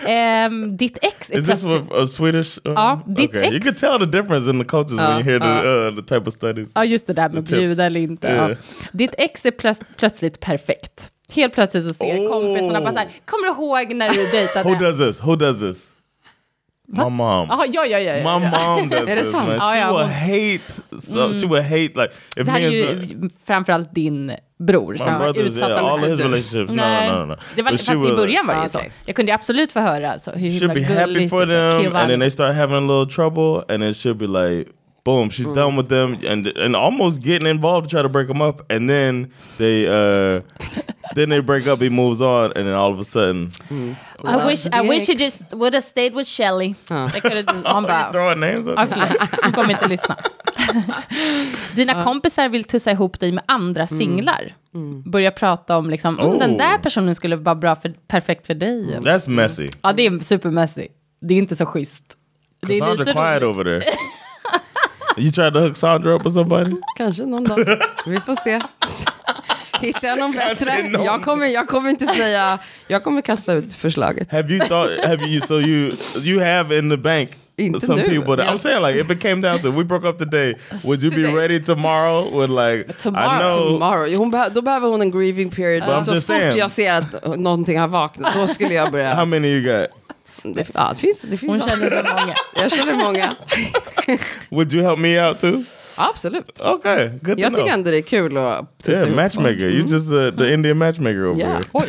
Ehm, 0.07 0.77
ditt 0.77 0.99
ex 1.03 1.31
är 1.31 1.39
Is 1.39 1.45
this 1.45 1.45
plötsligt... 1.47 1.91
what, 1.91 1.99
a 1.99 2.07
Swedish? 2.07 2.59
um, 2.65 2.73
Ja, 2.75 3.01
ditt 3.07 3.31
okay. 3.31 3.45
You 3.47 3.57
ex- 3.57 3.65
can 3.65 3.75
tell 3.99 4.11
the 4.11 4.19
difference 4.19 4.51
in 4.51 4.59
the 4.59 4.65
cultures 4.65 4.99
when 5.01 5.13
you 5.19 5.23
hear 5.23 5.41
the, 5.41 5.69
uh, 5.69 5.97
the 6.03 6.15
type 6.15 6.29
of 6.29 6.35
studies. 6.35 6.69
Ja, 6.75 6.85
just 6.85 7.07
det 7.07 7.13
där 7.13 7.29
med 7.29 7.43
bjuda 7.45 7.85
eller 7.85 8.01
inte. 8.01 8.27
Yeah. 8.29 8.51
Ja. 8.51 8.57
Ditt 8.93 9.15
ex 9.19 9.47
är 9.47 9.51
plöts- 9.51 9.83
plötsligt 9.99 10.41
perfekt. 10.41 11.11
Helt 11.35 11.55
plötsligt 11.55 11.85
så 11.85 11.93
ser 11.93 12.19
Oh. 12.27 12.31
kompisarna 12.33 12.81
bara 12.81 12.93
så 12.93 12.99
här, 12.99 13.09
kommer 13.25 13.45
du 13.47 13.51
ihåg 13.53 13.95
när 13.97 14.09
du 14.11 14.27
dejtade? 14.31 14.69
Who 14.69 14.75
does 14.75 14.99
this? 14.99 15.23
Who 15.27 15.37
does 15.37 15.61
this? 15.61 15.85
My 16.95 17.09
mom. 17.11 17.49
Jaha, 17.49 17.67
ja, 17.73 17.87
ja, 17.87 17.99
ja. 17.99 18.15
My 18.17 18.51
mom 18.51 18.89
does 18.91 19.01
Är 19.09 19.17
det 19.17 19.23
this, 19.23 19.31
sant? 19.33 19.49
man. 19.49 19.61
She 19.61 19.87
will 19.87 19.97
hon- 19.97 20.09
hate. 20.09 20.73
So, 21.01 21.33
She 21.35 21.47
will 21.47 21.63
hate 21.63 21.93
like 22.01 22.13
if 22.37 22.47
Det 22.47 22.51
här 22.51 22.61
är 22.61 22.71
ju 22.71 23.29
framförallt 23.47 23.95
din 23.95 24.33
bror 24.59 24.93
my 24.93 24.99
som 24.99 25.19
brothers, 25.19 25.47
utsatt 25.47 25.71
yeah, 25.71 25.85
all 25.85 25.99
his 26.01 26.21
relationships. 26.21 26.73
Nej, 26.73 27.11
no, 27.11 27.19
no, 27.19 27.25
no. 27.27 27.37
Det 27.57 27.63
var, 27.63 27.71
But 27.73 27.81
fast 27.81 27.99
i 28.05 28.13
början 28.13 28.47
var 28.47 28.55
det 28.55 28.61
Ah, 28.61 28.63
ju 28.63 28.69
så. 28.69 28.79
okej. 28.79 28.93
Jag 29.07 29.17
kunde 29.17 29.35
absolut 29.35 29.73
få 29.73 29.81
höra 29.81 30.19
så, 30.19 30.31
hur 30.31 30.51
she'll 30.51 30.61
himla 30.61 30.75
be 30.75 30.83
happy 30.85 31.05
gulligt 31.13 31.31
for 31.31 31.43
så 31.43 31.49
them, 31.83 31.97
and 31.97 32.09
then 32.11 32.21
they 32.21 32.31
start 32.31 32.55
having 32.57 32.77
a 32.77 32.81
little 32.81 33.07
trouble, 33.15 33.75
and 33.75 33.83
then 33.83 33.95
she'll 33.95 34.15
be 34.15 34.27
like, 34.27 34.71
boom, 35.05 35.31
she's 35.31 35.55
done 35.55 35.77
with 35.77 35.89
them, 35.89 36.17
and 36.29 36.47
and 36.47 36.77
almost 36.77 37.23
getting 37.23 37.49
involved 37.51 37.91
to 37.91 37.97
try 37.97 38.03
to 38.03 38.09
break 38.09 38.29
them 38.29 38.41
up, 38.43 38.73
and 38.73 38.89
then 38.89 39.33
they 39.59 39.87
uh, 39.89 40.41
then 41.17 41.29
they 41.31 41.41
break 41.41 41.67
up, 41.67 41.81
he 41.83 41.89
moves 41.89 42.21
on, 42.21 42.45
and 42.45 42.67
then 42.67 42.75
all 42.75 42.93
of 42.93 43.01
a 43.01 43.05
sudden, 43.05 43.51
I 44.25 44.47
wish, 44.47 44.67
I 44.67 44.89
wish 44.89 45.09
ex. 45.09 45.21
just 45.23 45.53
would 45.53 45.75
have 45.75 45.85
stayed 45.85 46.15
with 46.15 46.29
Shelly. 46.29 46.75
I 46.91 47.21
could 47.21 47.33
have 47.33 47.45
just, 47.47 47.65
man 47.65 47.77
oh, 47.77 47.81
you 47.81 47.87
bara, 47.89 48.13
throwing 48.13 48.41
names 48.41 48.67
up. 48.67 48.75
Ja, 48.77 48.87
förlåt. 48.91 49.09
Hon 49.43 49.53
kommer 49.53 49.71
inte 49.71 49.89
lyssna. 49.89 50.17
Dina 51.75 52.05
kompisar 52.05 52.49
vill 52.49 52.65
tussa 52.65 52.91
ihop 52.91 53.21
dig 53.21 53.33
med 53.33 53.45
andra 53.47 53.87
singlar. 53.87 54.55
Börja 55.05 55.31
prata 55.31 55.77
om 55.77 55.91
liksom, 55.91 56.19
mm, 56.21 56.39
den 56.39 56.51
Oh. 56.51 56.57
där 56.59 56.79
personen 56.79 57.15
skulle 57.15 57.37
vara 57.37 57.55
bra 57.55 57.77
för, 57.77 57.95
perfekt 58.09 58.47
för 58.47 58.55
dig. 58.55 58.99
That's 59.01 59.29
messy. 59.29 59.69
Ja, 59.83 59.93
det 59.93 60.07
är 60.07 60.19
supermessy. 60.21 60.87
Det 61.21 61.35
är 61.35 61.39
inte 61.39 61.57
så 61.57 61.67
schysst. 61.67 62.05
Det 62.67 62.75
är 62.77 62.81
Cassandra 62.81 63.05
lite 63.05 63.13
quiet 63.13 63.43
roligt. 63.43 63.57
over 63.57 63.65
there. 63.65 63.93
you 65.23 65.33
tried 65.33 65.53
to 65.53 65.59
hook 65.61 65.77
Sandra 65.77 66.15
up 66.15 66.27
with 66.27 66.35
somebody? 66.35 66.71
Kanske 66.99 67.27
någon 67.27 67.45
dag. 67.45 67.59
Vi 68.07 68.21
får 68.21 68.35
se. 68.35 68.61
Hittar 69.83 70.09
jag 70.09 70.19
någon 70.19 70.33
bättre? 70.33 70.83
någon. 70.89 71.05
Jag 71.05 71.23
kommer, 71.23 71.47
jag 71.47 71.69
kommer 71.69 71.91
inte 71.91 72.07
säga, 72.07 72.59
jag 72.89 73.05
kommer 73.05 73.21
kasta 73.21 73.53
ut 73.53 73.75
förslaget. 73.75 74.33
Have 74.33 74.53
you 74.55 74.67
thought? 74.69 75.05
Have 75.05 75.25
you? 75.27 75.41
So 75.41 75.61
you 75.61 75.93
you 76.23 76.41
have 76.45 76.79
in 76.79 76.91
the 76.91 76.97
bank 76.97 77.31
Inte 77.57 77.81
some 77.87 78.03
nu. 78.03 78.09
people 78.09 78.37
that 78.37 78.55
I'm 78.55 78.59
saying 78.59 78.83
like 78.87 79.01
if 79.01 79.11
it 79.11 79.21
came 79.23 79.41
down 79.49 79.59
to 79.63 79.71
we 79.71 79.85
broke 79.85 80.09
up 80.09 80.19
today, 80.19 80.55
would 80.85 81.03
you 81.03 81.11
Today. 81.11 81.33
be 81.33 81.39
ready 81.41 81.61
tomorrow? 81.65 82.41
With 82.41 82.51
like 82.51 82.99
Tomorrow. 82.99 83.37
I 83.37 83.39
know. 83.57 83.73
Tomorrow. 83.73 84.15
Hon 84.17 84.33
behö- 84.33 84.51
då 84.55 84.63
behöver 84.63 84.89
hon 84.89 85.01
en 85.03 85.11
grieving 85.11 85.51
period. 85.51 85.83
I'm 85.83 86.01
så 86.05 86.13
fort 86.15 86.23
saying. 86.23 86.57
jag 86.59 86.71
ser 86.71 86.95
att 86.95 87.37
någonting 87.39 87.79
har 87.81 87.89
vaknat, 87.89 88.35
då 88.35 88.47
skulle 88.47 88.75
jag 88.75 88.83
How 88.85 88.91
börja. 88.93 89.25
many 89.25 89.49
you 89.49 89.63
got? 89.81 89.89
Det, 90.57 90.67
ja, 90.75 90.91
det 90.95 90.99
finns, 91.01 91.23
det 91.23 91.37
finns 91.37 91.53
Hon 91.53 91.61
känner 91.61 91.91
så 91.91 92.15
många. 92.21 92.35
Jag 92.55 92.73
känner 92.73 92.95
många. 92.95 93.35
Would 94.51 94.73
you 94.75 94.83
help 94.85 94.99
me 94.99 95.29
out 95.29 95.41
too? 95.41 95.65
Absolut. 95.97 96.61
Okay, 96.61 97.09
good 97.09 97.37
to 97.37 97.43
Jag 97.43 97.51
tycker 97.55 97.65
know. 97.65 97.75
ändå 97.75 97.91
det 97.91 97.97
är 97.99 98.03
kul 98.03 98.37
att 98.37 98.89
Yeah, 98.89 99.15
matchmaker. 99.17 99.59
You 99.71 99.87
just 99.87 100.09
the, 100.11 100.33
the 100.45 100.55
Indian 100.55 100.79
matchmaker 100.79 101.27
over 101.31 101.41
Ja, 101.41 101.47
here. 101.49 101.65
oj. 101.73 101.87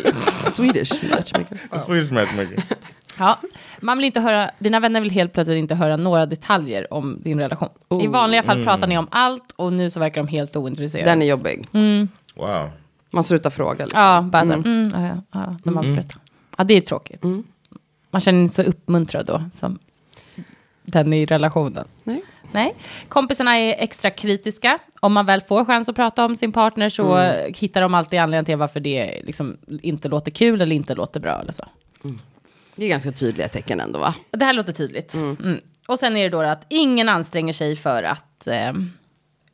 Swedish 0.52 0.94
matchmaker. 1.10 1.58
The 1.72 1.80
Swedish 1.80 2.12
matchmaker. 2.12 2.64
Ja, 3.18 3.40
man 3.82 3.98
vill 3.98 4.06
inte 4.06 4.20
höra, 4.20 4.50
dina 4.60 4.80
vänner 4.80 5.02
vill 5.02 5.12
helt 5.12 5.34
plötsligt 5.34 5.58
inte 5.58 5.76
höra 5.76 5.98
några 5.98 6.26
detaljer 6.26 6.94
om 6.94 7.20
din 7.22 7.40
relation. 7.40 7.70
I 8.04 8.08
vanliga 8.08 8.44
fall 8.44 8.64
pratar 8.64 8.88
ni 8.88 8.98
om 8.98 9.08
allt 9.12 9.52
och 9.56 9.74
nu 9.74 9.90
så 9.90 10.00
verkar 10.00 10.24
de 10.24 10.28
helt 10.28 10.56
ointresserade. 10.56 11.12
Den 11.12 11.22
är 11.22 11.26
jobbig. 11.26 11.68
Wow. 12.36 12.70
Man 13.12 13.24
slutar 13.24 13.50
fråga. 13.50 13.86
Liksom. 13.86 14.02
Ja, 14.02 14.22
bara 14.22 14.46
så 14.46 14.52
här, 14.52 14.58
mm, 14.58 14.92
ja, 14.96 15.08
ja, 15.08 15.22
ja, 15.34 15.56
de 15.64 15.78
har 15.78 15.84
berättat. 15.84 16.18
Ja, 16.58 16.64
det 16.64 16.74
är 16.74 16.82
tråkigt. 16.82 17.24
Man 18.12 18.22
känner 18.22 18.40
sig 18.40 18.44
inte 18.44 18.56
så 18.56 18.64
uppmuntrad 18.64 19.26
då, 19.26 19.44
som 19.54 19.80
den 20.84 21.14
i 21.14 21.26
relationen. 21.26 21.86
Nej. 22.04 22.22
Nej. 22.54 22.76
Kompisarna 23.10 23.58
är 23.58 23.84
extra 23.84 24.10
kritiska. 24.10 24.80
Om 25.00 25.14
man 25.14 25.26
väl 25.26 25.42
får 25.42 25.66
chans 25.66 25.90
att 25.90 25.96
prata 25.96 26.26
om 26.26 26.36
sin 26.36 26.52
partner 26.52 26.90
så 26.90 27.18
eh, 27.18 27.54
hittar 27.56 27.82
de 27.82 27.94
alltid 27.94 28.20
anledning 28.20 28.46
till 28.46 28.58
varför 28.58 28.80
det 28.80 29.22
liksom 29.24 29.58
inte 29.68 30.08
låter 30.08 30.32
kul 30.32 30.62
eller 30.62 30.76
inte 30.76 30.96
låter 30.96 31.20
bra. 31.20 31.42
Eller 31.42 31.54
så. 31.54 31.66
Det 32.76 32.86
är 32.86 32.90
ganska 32.90 33.12
tydliga 33.12 33.48
tecken 33.48 33.80
ändå 33.80 34.00
va? 34.00 34.16
Det 34.32 34.46
här 34.46 34.54
låter 34.54 34.74
tydligt. 34.74 35.14
Mm. 35.14 35.60
Och 35.88 36.00
sen 36.00 36.18
är 36.18 36.24
det 36.24 36.30
då 36.30 36.42
att 36.42 36.66
ingen 36.70 37.10
anstränger 37.10 37.54
sig 37.54 37.76
för 37.76 38.04
att 38.04 38.48
eh, 38.48 38.74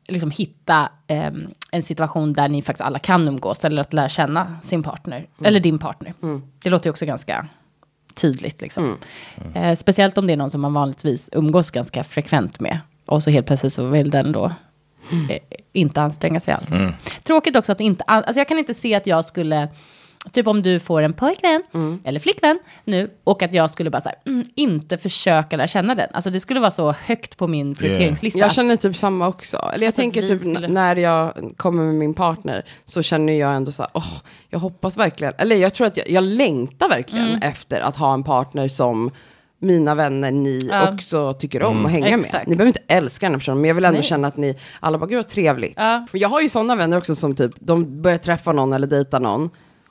liksom 0.08 0.32
hitta 0.32 0.90
eh, 1.08 1.32
en 1.72 1.84
situation 1.84 2.34
där 2.34 2.48
ni 2.48 2.62
faktiskt 2.62 2.86
alla 2.86 3.00
kan 3.00 3.28
umgås. 3.28 3.66
Eller 3.66 3.82
att 3.82 3.94
lära 3.94 4.10
känna 4.10 4.58
sin 4.64 4.84
partner. 4.84 5.28
Eller 5.44 5.60
din 5.60 5.80
partner. 5.80 6.14
Det 6.60 6.70
låter 6.70 6.88
ju 6.88 6.92
också 6.92 7.06
ganska 7.06 7.48
tydligt. 8.22 8.62
Liksom. 8.62 8.98
Eh, 9.54 9.76
speciellt 9.76 10.18
om 10.18 10.28
det 10.28 10.34
är 10.34 10.38
någon 10.38 10.52
som 10.52 10.62
man 10.62 10.74
vanligtvis 10.74 11.30
umgås 11.32 11.72
ganska 11.72 12.04
frekvent 12.04 12.60
med. 12.60 12.80
Och 13.06 13.24
så 13.24 13.30
helt 13.30 13.48
plötsligt 13.48 13.74
så 13.74 13.86
vill 13.86 14.10
den 14.10 14.32
då 14.32 14.46
eh, 15.30 15.38
inte 15.74 16.02
anstränga 16.02 16.40
sig 16.40 16.54
alls. 16.54 16.70
Tråkigt 17.24 17.56
också 17.56 17.72
att 17.72 17.82
inte, 17.82 18.04
alltså 18.04 18.40
jag 18.40 18.48
kan 18.48 18.60
inte 18.60 18.74
se 18.74 18.96
att 18.96 19.08
jag 19.08 19.26
skulle, 19.26 19.68
typ 20.32 20.48
om 20.48 20.62
du 20.62 20.80
får 20.80 21.02
en 21.02 21.14
pojkvän 21.14 21.64
eller 22.04 22.20
flickvän 22.20 22.60
nu 22.84 23.10
och 23.24 23.44
att 23.44 23.54
jag 23.54 23.70
skulle 23.70 23.90
bara 23.90 24.02
så 24.02 24.10
här, 24.10 24.18
mm, 24.26 24.48
inte 24.56 24.98
försöka 24.98 25.58
lära 25.58 25.68
känna 25.68 25.96
den. 25.96 26.08
Alltså 26.14 26.30
det 26.30 26.40
skulle 26.40 26.60
vara 26.60 26.72
så 26.72 26.92
högt 26.92 27.38
på 27.38 27.48
min 27.48 27.76
prioriteringslista. 27.76 28.40
Jag 28.40 28.46
att- 28.48 28.54
känner 28.54 28.76
typ 28.76 28.96
samma 28.98 29.28
också. 29.28 29.58
Eller 29.58 29.80
jag 29.80 29.86
Alltså, 29.88 30.02
tänker 30.02 30.22
typ 30.22 30.42
skulle- 30.42 30.68
när 30.68 30.96
jag 30.96 31.54
kommer 31.58 31.84
med 31.84 31.96
min 31.96 32.14
partner 32.14 32.66
så 32.86 33.02
känner 33.02 33.34
jag 33.34 33.56
ändå 33.56 33.72
så 33.72 33.82
här, 33.84 33.92
åh, 33.94 34.14
jag 34.50 34.60
hoppas 34.60 34.98
verkligen, 34.98 35.34
eller 35.38 35.56
jag 35.56 35.74
tror 35.74 35.88
att 35.88 35.98
jag, 35.98 36.10
jag 36.10 36.24
längtar 36.24 36.90
verkligen 36.90 37.28
Mm. 37.28 37.40
efter 37.42 37.82
att 37.82 37.96
ha 37.98 38.14
en 38.14 38.24
partner 38.24 38.68
som 38.68 39.12
mina 39.62 39.96
vänner, 39.96 40.32
ni 40.32 40.68
Ja. 40.72 40.94
också 40.94 41.34
tycker 41.34 41.64
om 41.64 41.86
att 41.86 41.92
hänga 41.92 42.18
med. 42.18 42.26
Exakt. 42.26 42.48
Ni 42.48 42.56
behöver 42.56 42.68
inte 42.70 42.84
älska 42.96 43.26
den 43.26 43.34
här 43.34 43.40
personen, 43.40 43.62
men 43.62 43.68
jag 43.68 43.76
vill 43.76 43.86
ändå 43.86 44.00
Nej. 44.00 44.08
känna 44.08 44.28
att 44.28 44.38
ni, 44.38 44.56
alla 44.80 44.98
bara, 44.98 45.06
gud 45.08 45.16
vad 45.18 45.28
trevligt. 45.28 45.74
Ja. 45.78 46.06
För 46.12 46.18
jag 46.18 46.30
har 46.30 46.42
ju 46.42 46.50
sådana 46.50 46.76
vänner 46.76 46.98
också 46.98 47.16
som 47.16 47.36
typ, 47.36 47.52
de 47.60 48.02
börjar 48.02 48.18
träffa 48.18 48.52
någon 48.52 48.74
eller 48.74 48.88
dejta 48.88 49.20
någon 49.20 49.50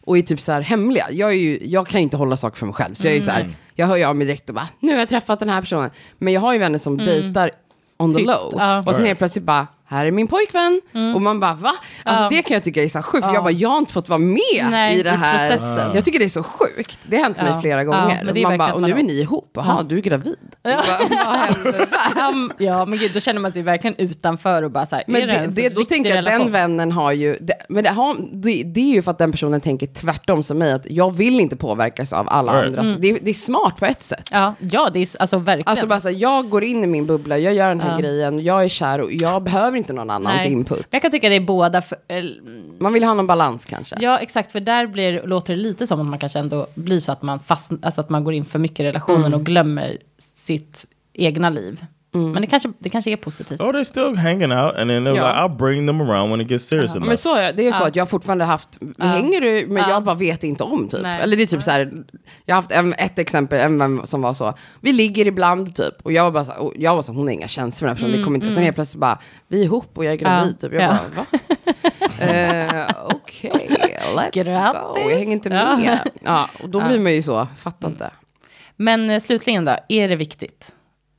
och 0.09 0.19
är 0.19 0.23
typ 0.23 0.41
så 0.41 0.53
här 0.53 0.61
hemliga. 0.61 1.07
Jag, 1.11 1.31
är 1.31 1.35
ju, 1.35 1.59
jag 1.63 1.87
kan 1.87 2.01
ju 2.01 2.03
inte 2.03 2.17
hålla 2.17 2.37
saker 2.37 2.57
för 2.57 2.67
mig 2.67 2.75
själv, 2.75 2.95
så 2.95 3.07
jag 3.07 3.13
är 3.13 3.15
ju 3.17 3.23
så 3.23 3.31
här, 3.31 3.55
jag 3.75 3.87
hör 3.87 3.97
ju 3.97 4.05
av 4.05 4.17
mig 4.17 4.27
direkt 4.27 4.49
och 4.49 4.55
bara, 4.55 4.69
nu 4.81 4.93
har 4.93 4.99
jag 4.99 5.09
träffat 5.09 5.41
den 5.41 5.49
här 5.49 5.61
personen. 5.61 5.91
Men 6.19 6.33
jag 6.33 6.41
har 6.41 6.53
ju 6.53 6.59
vänner 6.59 6.79
som 6.79 6.97
dejtar 6.99 7.51
on 7.97 8.13
the 8.13 8.19
Tyst, 8.19 8.29
low. 8.43 8.53
ja. 8.57 8.83
Och 8.87 8.95
sen 8.95 9.05
helt 9.07 9.19
plötsligt 9.19 9.45
bara, 9.45 9.67
här 9.89 10.05
är 10.07 10.11
min 10.11 10.29
pojkvän. 10.29 10.81
Och 11.15 11.23
man 11.23 11.41
bara, 11.41 11.55
va? 11.55 11.73
Alltså 12.05 12.25
Ja. 12.25 12.29
det 12.31 12.43
kan 12.43 12.55
jag 12.55 12.65
tycka 12.65 12.83
är 12.85 12.89
så 12.89 13.03
sjukt, 13.03 13.27
för 13.27 13.35
jag 13.35 13.43
bara, 13.45 13.51
jag 13.51 13.69
har 13.69 13.79
inte 13.79 13.93
fått 13.93 14.09
vara 14.09 14.19
med 14.19 14.67
Nej, 14.71 14.99
i 14.99 15.03
det 15.03 15.11
i 15.11 15.13
här. 15.13 15.49
processen. 15.49 15.91
Jag 15.95 16.05
tycker 16.05 16.19
det 16.19 16.25
är 16.25 16.29
så 16.29 16.43
sjukt. 16.43 16.99
Det 17.07 17.17
har 17.17 17.23
hänt 17.25 17.37
Ja. 17.41 17.45
mig 17.45 17.61
flera 17.61 17.85
Ja, 17.85 17.85
gånger. 17.85 18.21
men 18.25 18.35
det 18.35 18.41
är 18.41 18.49
man 18.49 18.59
bara, 18.59 18.73
och 18.73 18.83
nu 18.83 18.91
är 18.91 19.03
ni 19.03 19.13
ihop, 19.21 19.51
jaha, 19.55 19.83
du 19.83 19.97
är 19.97 20.01
gravid. 20.03 20.37
Ja. 20.63 20.71
Där? 20.71 21.87
Ja, 22.17 22.49
ja, 22.59 22.85
men 22.85 22.99
gud, 22.99 23.11
då 23.15 23.21
känner 23.21 23.41
man 23.41 23.53
sig 23.53 23.63
verkligen 23.63 23.97
utanför 23.99 24.63
och 24.63 24.71
bara 24.71 24.87
så 24.87 24.95
här, 24.97 25.03
är 25.07 25.13
Men 25.13 25.21
det, 25.21 25.27
det, 25.27 25.47
det, 25.47 25.67
en 25.67 25.75
då 25.75 25.85
tänker 25.85 26.11
jag 26.11 26.19
att 26.19 26.25
den 26.25 26.53
vännen 26.53 26.93
har 26.93 27.13
ju, 27.13 27.37
det, 27.41 27.55
men 27.69 27.85
det, 27.85 27.91
har, 27.91 28.17
det, 28.33 28.63
det 28.63 28.81
är 28.81 28.95
ju 28.95 29.03
för 29.03 29.11
att 29.11 29.19
den 29.19 29.33
personen 29.33 29.61
tänker 29.61 29.87
tvärtom 29.87 30.43
som 30.43 30.59
mig, 30.59 30.73
att 30.73 30.91
jag 30.91 31.17
vill 31.17 31.41
inte 31.41 31.57
påverkas 31.57 32.13
av 32.13 32.29
alla 32.29 32.53
Right. 32.53 32.67
andra. 32.67 32.81
Mm. 32.83 33.01
Det, 33.01 33.13
det 33.23 33.31
är 33.31 33.35
smart 33.35 33.77
på 33.79 33.87
ett 33.87 34.03
sätt. 34.03 34.29
Ja, 34.31 34.55
ja, 34.59 34.91
det 34.93 34.99
är 35.01 35.09
alltså 35.21 35.39
verkligen. 35.39 35.69
Alltså 35.69 35.87
bara 35.87 36.01
så 36.01 36.09
här, 36.09 36.17
jag 36.17 36.49
går 36.49 36.65
in 36.65 36.85
i 36.85 36.87
min 36.87 37.07
bubbla, 37.07 37.39
jag 37.39 37.55
gör 37.55 37.69
den 37.69 37.81
här 37.81 37.93
Ja. 37.93 37.99
grejen, 37.99 38.41
jag 38.45 38.65
är 38.65 38.69
kär 38.69 39.01
och 39.01 39.13
jag 39.13 39.43
behöver 39.43 39.78
inte 39.79 39.93
någon 39.93 40.11
annans 40.11 40.37
Nej. 40.43 40.53
input. 40.53 40.87
Jag 40.91 41.03
kan 41.03 41.11
tycka 41.11 41.29
det 41.29 41.37
är 41.37 41.41
båda. 41.41 41.83
För, 41.83 41.99
eller, 42.09 42.41
Man 42.79 42.93
vill 42.93 43.05
ha 43.05 43.15
någon 43.15 43.27
balans 43.27 43.65
kanske. 43.65 43.97
ja, 44.01 44.19
exakt. 44.19 44.53
För 44.53 44.61
där 44.61 44.87
blir, 44.87 45.23
låter 45.27 45.57
det 45.57 45.61
lite 45.63 45.87
som 45.87 46.01
att 46.01 46.07
man 46.07 46.19
kanske 46.19 46.39
ändå 46.39 46.67
blir 46.75 47.01
så 47.01 47.13
att 47.13 47.23
man, 47.23 47.41
fast, 47.41 47.71
alltså 47.83 48.01
att 48.01 48.11
man 48.11 48.25
går 48.25 48.35
in 48.35 48.45
för 48.45 48.59
mycket 48.59 48.81
i 48.81 48.85
relationen 48.85 49.25
Mm. 49.27 49.35
och 49.35 49.47
glömmer 49.47 49.99
sitt 50.35 50.87
egna 51.13 51.51
liv. 51.51 51.85
Men 52.19 52.41
det 52.43 52.47
kanske, 52.47 52.73
det 52.79 52.89
kanske 52.89 53.11
är 53.11 53.17
positivt. 53.17 53.61
Oh, 53.61 53.67
they're 53.73 53.85
still 53.85 54.17
hanging 54.17 54.53
out, 54.53 54.75
and 54.77 54.91
then 54.91 55.07
they're 55.07 55.15
Yeah. 55.15 55.29
like, 55.29 55.41
I'll 55.55 55.57
bring 55.57 55.87
them 55.87 56.01
around 56.01 56.31
when 56.31 56.41
it 56.41 56.49
gets 56.49 56.65
serious 56.69 56.95
enough. 56.97 57.09
Men 57.09 57.17
så 57.17 57.35
är 57.37 57.53
det, 57.53 57.67
är 57.69 57.73
så 57.73 57.85
att 57.85 57.97
jag 57.97 58.03
har 58.03 58.07
fortfarande 58.07 58.45
haft, 58.45 58.69
vi 58.81 59.07
hänger 59.07 59.41
ju, 59.43 59.67
men 59.67 59.83
Ja. 59.83 59.91
jag 59.91 60.05
bara 60.05 60.15
vet 60.15 60.45
inte 60.45 60.65
om 60.65 60.89
typ. 60.89 61.01
Nej. 61.03 61.21
Eller 61.23 61.37
det 61.37 61.43
är 61.43 61.47
typ 61.47 61.63
så 61.63 61.71
här, 61.71 61.93
jag 62.45 62.55
har 62.55 62.63
haft 62.63 62.73
en, 62.73 62.93
ett 62.95 63.19
exempel, 63.19 63.61
en 63.61 63.79
vän 63.79 64.01
som 64.05 64.23
var 64.23 64.35
så, 64.35 64.55
vi 64.81 64.93
ligger 64.93 65.27
ibland 65.27 65.75
typ, 65.75 65.95
och 66.03 66.13
jag 66.13 66.25
var 66.25 66.31
bara 66.31 66.45
så, 66.45 66.53
och 66.53 66.73
jag 66.77 66.95
var 66.95 67.03
så 67.03 67.13
hon 67.13 67.27
har 67.27 67.35
inga 67.35 67.49
känslor 67.49 67.79
för 67.79 67.87
den 67.87 67.89
här 67.89 67.95
personen, 67.97 68.19
det 68.19 68.25
kommer 68.25 68.37
inte, 68.37 68.51
sen 68.51 68.63
helt 68.65 68.75
plötsligt 68.77 69.01
bara, 69.01 69.19
vi 69.49 69.61
är 69.61 69.65
ihop 69.65 69.91
och 69.99 70.05
jag 70.05 70.13
är 70.13 70.17
gravid, 70.17 70.57
Ja. 70.61 70.69
typ. 70.69 70.73
Jag 70.73 70.83
Ja. 70.83 70.97
bara, 71.17 71.23
va? 71.23 71.39
Eh, 72.21 72.87
Okej, 73.05 73.79
Let's 74.17 74.31
Grattis. 74.33 74.81
go. 74.95 75.11
Jag 75.11 75.19
hänger 75.19 75.33
inte 75.33 75.49
Ja. 75.49 75.77
med. 75.77 76.11
Ja, 76.25 76.49
och 76.63 76.69
då 76.69 76.81
blir 76.87 76.99
man 76.99 77.13
ju 77.15 77.23
så, 77.23 77.47
fattar 77.59 77.89
inte. 77.89 78.11
Men 78.77 79.11
eh, 79.11 79.21
slutligen 79.21 79.65
då, 79.65 79.77
är 79.89 80.09
det 80.09 80.17
viktigt? 80.17 80.73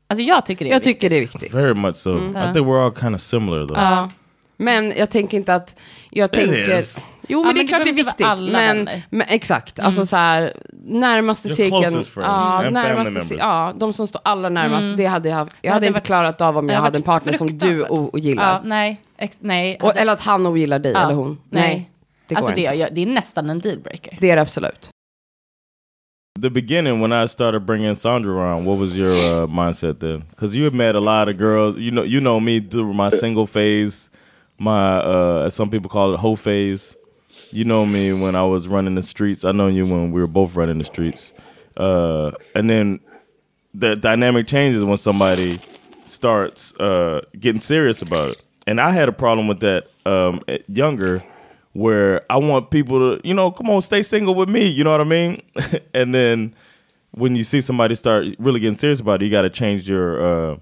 Alltså 0.09 0.23
jag 0.23 0.45
tycker 0.45 0.65
det 0.65 0.69
är 0.71 0.73
Jag 0.73 0.79
viktigt. 0.79 0.95
tycker 0.95 1.09
det 1.09 1.15
är 1.17 1.21
viktigt. 1.21 1.53
Very 1.53 1.73
much 1.73 1.95
so. 1.95 2.17
Mm. 2.17 2.29
I 2.49 2.53
think 2.53 2.67
we're 2.67 2.85
all 2.85 2.95
kind 2.95 3.15
of 3.15 3.21
similar 3.21 3.67
though. 3.67 3.79
Ja. 3.79 4.09
Men 4.57 4.93
jag 4.97 5.09
tänker 5.09 5.37
inte 5.37 5.55
att, 5.55 5.75
jag 6.11 6.31
tänker... 6.31 6.79
is. 6.79 6.97
Jo, 7.27 7.39
Ja, 7.39 7.45
men 7.45 7.55
det 7.55 7.61
är 7.61 7.63
det 7.63 7.67
klart 7.67 7.83
det 7.83 7.89
är 7.89 7.93
behöver 7.93 7.99
inte 7.99 8.09
viktigt. 8.09 8.25
vara 8.25 8.31
alla 8.37 8.51
Men, 8.51 8.77
vänner. 8.77 9.03
men 9.09 9.27
exakt, 9.29 9.79
alltså 9.79 10.05
så 10.05 10.15
här, 10.15 10.53
närmaste 10.85 11.47
Your 11.47 11.55
cirkeln. 11.55 11.81
closest 11.83 12.09
friends 12.09 12.27
Ja, 12.27 12.33
and 12.53 12.63
family 12.63 12.71
närmaste, 12.73 13.11
members. 13.11 13.31
ci- 13.31 13.35
ja, 13.39 13.73
de 13.77 13.93
som 13.93 14.07
står 14.07 14.21
allra 14.23 14.49
närmast. 14.49 14.97
Det 14.97 15.05
hade 15.05 15.29
jag, 15.29 15.37
jag 15.37 15.45
hade 15.45 15.69
hade 15.73 15.87
inte 15.87 15.99
varit- 15.99 16.05
klarat 16.05 16.41
av 16.41 16.57
om 16.57 16.67
det 16.67 16.73
jag 16.73 16.77
hade 16.81 16.87
hade 16.87 16.97
en 16.97 17.01
varit 17.01 17.05
partner 17.23 17.33
som 17.33 17.47
du 17.47 17.59
fruktansvärt. 17.59 17.91
o- 17.91 18.09
ogillar. 18.13 18.51
Ja, 18.53 18.61
nej, 18.63 19.01
ex, 19.17 19.37
nej. 19.39 19.77
Och, 19.81 19.95
eller 19.97 20.13
att 20.13 20.21
han 20.21 20.45
ogillar 20.47 20.79
dig 20.79 20.91
Ja, 20.91 21.03
eller 21.03 21.13
hon. 21.13 21.37
Nej, 21.49 21.89
det 22.27 22.33
går 22.35 22.37
alltså 22.39 22.55
det, 22.55 22.61
inte. 22.61 22.73
är- 22.83 22.89
det 22.91 23.01
är 23.01 23.05
nästan 23.05 23.49
en 23.49 23.59
dealbreaker. 23.59 24.17
Det 24.21 24.31
är 24.31 24.35
det 24.35 24.41
absolut. 24.41 24.89
The 26.35 26.49
beginning 26.49 27.01
when 27.01 27.11
I 27.11 27.25
started 27.25 27.65
bringing 27.65 27.95
Sandra 27.95 28.33
around, 28.33 28.65
what 28.65 28.77
was 28.77 28.95
your 28.95 29.11
uh, 29.11 29.47
mindset 29.47 29.99
then? 29.99 30.25
Because 30.29 30.55
you 30.55 30.63
had 30.63 30.73
met 30.73 30.95
a 30.95 30.99
lot 30.99 31.27
of 31.29 31.37
girls. 31.37 31.75
You 31.75 31.91
know, 31.91 32.03
you 32.03 32.21
know 32.21 32.39
me 32.39 32.59
through 32.59 32.93
my 32.93 33.09
single 33.09 33.47
phase, 33.47 34.09
my 34.57 34.99
uh, 34.99 35.43
as 35.47 35.53
some 35.53 35.69
people 35.69 35.89
call 35.89 36.13
it, 36.13 36.19
hoe 36.19 36.35
phase. 36.35 36.95
You 37.51 37.65
know 37.65 37.85
me 37.85 38.13
when 38.13 38.35
I 38.35 38.43
was 38.45 38.67
running 38.67 38.95
the 38.95 39.03
streets. 39.03 39.43
I 39.43 39.51
know 39.51 39.67
you 39.67 39.85
when 39.85 40.11
we 40.11 40.21
were 40.21 40.27
both 40.27 40.55
running 40.55 40.77
the 40.77 40.85
streets. 40.85 41.33
Uh, 41.75 42.31
and 42.53 42.69
then 42.69 42.99
the 43.73 43.95
dynamic 43.95 44.47
changes 44.47 44.83
when 44.83 44.97
somebody 44.97 45.59
starts 46.05 46.73
uh, 46.75 47.21
getting 47.39 47.61
serious 47.61 48.01
about 48.01 48.31
it. 48.31 48.41
And 48.67 48.79
I 48.79 48.91
had 48.91 49.09
a 49.09 49.11
problem 49.11 49.47
with 49.47 49.61
that 49.61 49.87
um, 50.05 50.41
younger, 50.67 51.23
where 51.79 52.25
I 52.29 52.35
want 52.35 52.71
people 52.71 52.99
to, 52.99 53.27
you 53.27 53.33
know, 53.33 53.51
come 53.51 53.69
on, 53.69 53.81
stay 53.81 54.03
single 54.03 54.35
with 54.35 54.49
me. 54.49 54.67
You 54.67 54.83
know 54.83 54.91
what 54.91 54.99
I 54.99 55.05
mean? 55.05 55.41
and 55.93 56.13
then 56.13 56.53
when 57.11 57.37
you 57.37 57.45
see 57.45 57.61
somebody 57.61 57.95
start 57.95 58.27
really 58.37 58.59
getting 58.59 58.75
serious 58.75 58.99
about 58.99 59.21
it, 59.21 59.25
you 59.25 59.31
got 59.31 59.43
to 59.43 59.49
change 59.49 59.87
your, 59.87 60.21
uh, 60.21 60.57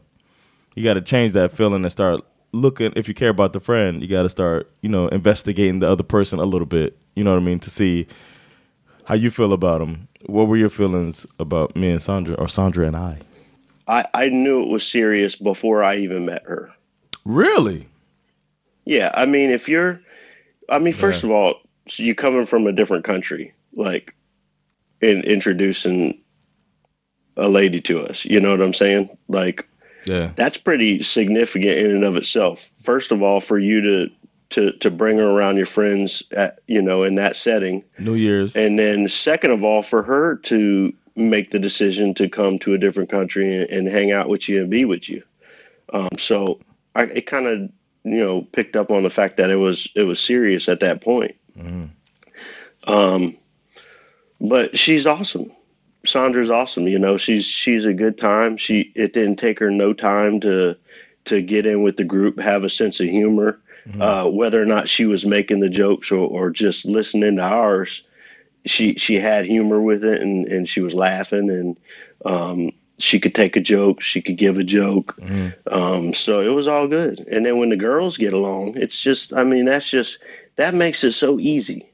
you 0.76 0.84
got 0.84 0.94
to 0.94 1.02
change 1.02 1.34
that 1.34 1.52
feeling 1.52 1.84
and 1.84 1.92
start 1.92 2.22
looking. 2.52 2.94
If 2.96 3.08
you 3.08 3.16
care 3.16 3.30
about 3.30 3.54
the 3.54 3.60
friend, 3.60 4.00
you 4.00 4.08
got 4.08 4.24
to 4.24 4.30
start, 4.30 4.72
you 4.82 4.90
know, 4.90 5.08
investigating 5.08 5.80
the 5.80 5.90
other 5.90 6.04
person 6.04 6.38
a 6.38 6.46
little 6.46 6.68
bit. 6.68 6.96
You 7.16 7.24
know 7.24 7.32
what 7.32 7.42
I 7.42 7.46
mean? 7.46 7.60
To 7.62 7.72
see 7.72 8.06
how 9.06 9.16
you 9.16 9.32
feel 9.32 9.54
about 9.54 9.80
them. 9.80 10.08
What 10.28 10.48
were 10.48 10.58
your 10.58 10.70
feelings 10.70 11.26
about 11.40 11.76
me 11.76 11.90
and 11.90 12.02
Sandra, 12.02 12.36
or 12.36 12.48
Sandra 12.48 12.86
and 12.86 12.96
I? 12.96 13.18
I, 13.88 14.06
I 14.14 14.30
knew 14.30 14.62
it 14.62 14.70
was 14.70 14.86
serious 14.86 15.36
before 15.36 15.84
I 15.84 15.96
even 15.98 16.26
met 16.26 16.44
her. 16.44 16.72
Really? 17.26 17.88
Yeah, 18.86 19.12
I 19.16 19.26
mean, 19.26 19.50
if 19.50 19.68
you're, 19.68 20.00
I 20.70 20.80
mean, 20.80 20.94
first 20.94 21.24
of 21.24 21.32
all, 21.32 21.56
so 21.88 22.04
you 22.04 22.16
coming 22.16 22.46
from 22.46 22.68
a 22.68 22.72
different 22.72 23.06
country, 23.06 23.54
like, 23.74 24.14
in 25.02 25.22
introducing 25.24 26.22
a 27.38 27.48
lady 27.48 27.80
to 27.82 28.02
us, 28.02 28.26
you 28.26 28.40
know 28.40 28.52
what 28.52 28.62
I'm 28.62 28.74
saying? 28.74 29.16
Like, 29.28 29.68
Yeah. 30.06 30.32
that's 30.36 30.58
pretty 30.58 31.04
significant 31.04 31.72
in 31.72 31.92
and 31.92 32.04
of 32.04 32.18
itself. 32.18 32.72
First 32.84 33.12
of 33.12 33.22
all, 33.22 33.40
for 33.40 33.58
you 33.60 33.82
to 33.82 34.10
to 34.50 34.72
to 34.80 34.90
bring 34.90 35.18
her 35.18 35.30
around 35.30 35.58
your 35.58 35.66
friends, 35.66 36.24
at, 36.32 36.60
you 36.68 36.82
know, 36.82 37.04
in 37.04 37.16
that 37.16 37.36
setting, 37.36 37.84
New 38.00 38.16
Year's. 38.16 38.56
and 38.56 38.80
then 38.80 39.08
second 39.10 39.52
of 39.52 39.64
all, 39.64 39.82
for 39.82 40.04
her 40.04 40.38
to 40.38 40.94
make 41.18 41.52
the 41.52 41.60
decision 41.60 42.14
to 42.14 42.30
come 42.30 42.58
to 42.60 42.74
a 42.74 42.78
different 42.78 43.10
country 43.10 43.54
and, 43.58 43.70
and 43.70 43.88
hang 43.88 44.12
out 44.14 44.30
with 44.30 44.48
you 44.48 44.62
and 44.62 44.70
be 44.70 44.86
with 44.86 45.10
you. 45.10 45.22
Um, 45.92 46.10
so 46.18 46.60
I, 46.96 47.04
it 47.04 47.26
kind 47.26 47.48
of 47.48 47.70
you 48.04 48.20
know 48.20 48.42
picked 48.42 48.76
up 48.76 48.92
on 48.92 49.04
the 49.04 49.10
fact 49.10 49.38
that 49.38 49.50
it 49.50 49.56
was 49.56 49.88
it 49.96 50.04
was 50.04 50.20
serious 50.20 50.70
at 50.70 50.80
that 50.82 51.02
point. 51.02 51.36
Um, 52.86 53.38
but 54.40 54.78
she's 54.78 55.06
awesome. 55.06 55.52
Sandra's 56.06 56.50
awesome. 56.50 56.88
You 56.88 57.00
know, 57.00 57.18
she's 57.18 57.46
she's 57.46 57.86
a 57.86 57.94
good 57.94 58.18
time. 58.18 58.58
She 58.58 58.92
it 58.96 59.14
didn't 59.14 59.38
take 59.38 59.60
her 59.60 59.70
no 59.70 59.94
time 59.94 60.40
to 60.42 60.78
to 61.26 61.42
get 61.42 61.66
in 61.66 61.84
with 61.84 61.98
the 61.98 62.04
group, 62.04 62.40
have 62.40 62.64
a 62.64 62.70
sense 62.70 63.00
of 63.00 63.08
humor. 63.08 63.60
Uh, 64.02 64.30
whether 64.30 64.62
or 64.62 64.66
not 64.66 64.90
she 64.90 65.06
was 65.06 65.26
making 65.26 65.62
the 65.62 65.70
jokes 65.70 66.12
or, 66.12 66.28
or 66.28 66.50
just 66.50 66.86
listening 66.86 67.38
to 67.38 67.42
ours, 67.42 68.04
she 68.66 68.96
she 68.96 69.18
had 69.18 69.46
humor 69.46 69.82
with 69.82 70.04
it 70.04 70.22
and, 70.22 70.46
and 70.48 70.68
she 70.68 70.82
was 70.82 70.94
laughing 70.94 71.50
and 71.50 71.78
um, 72.26 72.72
she 73.00 73.20
could 73.20 73.36
take 73.36 73.56
a 73.56 73.60
joke, 73.62 74.02
she 74.02 74.22
could 74.22 74.38
give 74.38 74.58
a 74.58 74.64
joke. 74.64 75.16
Um, 75.72 76.14
so 76.14 76.42
it 76.42 76.54
was 76.56 76.68
all 76.68 76.88
good. 76.88 77.20
And 77.32 77.46
then 77.46 77.58
when 77.60 77.70
the 77.70 77.76
girls 77.78 78.18
get 78.18 78.34
along, 78.34 78.76
it's 78.78 79.00
just 79.00 79.34
I 79.34 79.44
mean 79.44 79.66
that's 79.66 79.90
just 79.90 80.18
that 80.56 80.74
makes 80.74 81.04
it 81.04 81.12
so 81.14 81.40
easy. 81.40 81.88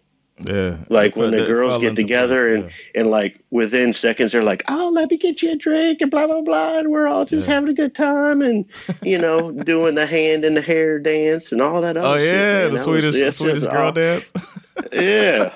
Yeah. 0.43 0.77
Like 0.89 1.15
when 1.15 1.29
the 1.31 1.45
girls 1.45 1.77
get 1.77 1.95
together 1.95 2.57
place, 2.61 2.73
and 2.95 3.01
and 3.03 3.11
like 3.11 3.39
within 3.51 3.93
seconds 3.93 4.31
they're 4.31 4.43
like, 4.43 4.63
oh, 4.67 4.89
let 4.93 5.11
me 5.11 5.17
get 5.17 5.43
you 5.43 5.51
a 5.51 5.55
drink 5.55 6.01
and 6.01 6.09
blah 6.09 6.25
blah 6.25 6.41
blah, 6.41 6.79
and 6.79 6.89
we're 6.89 7.07
all 7.07 7.23
just 7.25 7.47
having 7.47 7.69
a 7.69 7.73
good 7.73 7.93
time 7.93 8.41
and 8.41 8.65
you 9.03 9.17
know 9.17 9.51
doing 9.51 9.95
the 9.95 10.07
hand 10.07 10.43
and 10.43 10.57
the 10.57 10.61
hair 10.61 10.97
dance 10.99 11.51
and 11.51 11.61
all 11.61 11.81
that. 11.81 11.97
Other 11.97 12.07
Oh 12.07 12.17
shit, 12.17 12.33
yeah, 12.33 12.63
man. 12.63 12.73
the 12.73 12.79
Swedish, 12.83 13.15
was- 13.15 13.37
the 13.39 13.45
just 13.53 13.69
girl 13.69 13.85
all- 13.85 13.91
dance. 13.91 14.33
yeah. 14.93 15.53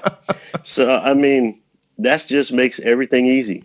So 0.64 0.90
I 0.90 1.14
mean, 1.16 1.60
that 1.98 2.26
just 2.28 2.54
makes 2.54 2.80
everything 2.82 3.26
easy. 3.26 3.64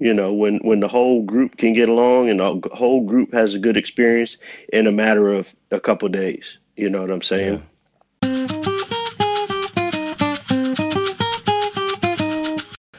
You 0.00 0.12
know, 0.12 0.32
when 0.32 0.58
when 0.58 0.80
the 0.80 0.88
whole 0.88 1.22
group 1.22 1.56
can 1.56 1.72
get 1.72 1.88
along 1.88 2.28
and 2.28 2.40
the 2.40 2.68
whole 2.72 3.04
group 3.04 3.32
has 3.32 3.54
a 3.54 3.60
good 3.60 3.76
experience 3.76 4.36
in 4.72 4.88
a 4.88 4.92
matter 4.92 5.32
of 5.32 5.54
a 5.70 5.78
couple 5.78 6.08
days. 6.08 6.58
You 6.76 6.90
know 6.90 7.00
what 7.00 7.12
I'm 7.12 7.22
saying? 7.22 7.62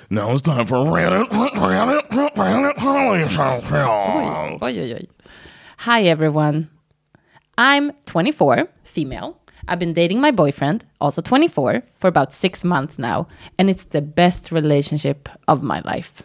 Now 0.09 0.31
it's 0.31 0.41
time 0.41 0.65
for 0.67 0.77
Reddit. 0.77 1.27
Reddit. 1.27 2.07
Reddit. 2.09 2.75
Oj, 4.61 4.61
oj, 4.61 4.95
oj. 4.95 5.07
Hi, 5.79 6.03
everyone. 6.03 6.69
I'm 7.57 7.91
24, 8.05 8.69
female. 8.85 9.37
I've 9.67 9.79
been 9.79 9.93
dating 9.93 10.21
my 10.21 10.31
boyfriend, 10.31 10.85
also 11.01 11.21
24, 11.21 11.83
for 11.95 12.07
about 12.07 12.31
six 12.31 12.63
months 12.63 12.97
now, 12.97 13.27
and 13.57 13.69
it's 13.69 13.85
the 13.85 14.01
best 14.01 14.51
relationship 14.51 15.27
of 15.47 15.61
my 15.61 15.81
life. 15.83 16.23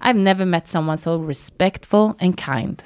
I've 0.00 0.16
never 0.16 0.46
met 0.46 0.68
someone 0.68 0.98
so 0.98 1.18
respectful 1.18 2.16
and 2.20 2.36
kind. 2.36 2.82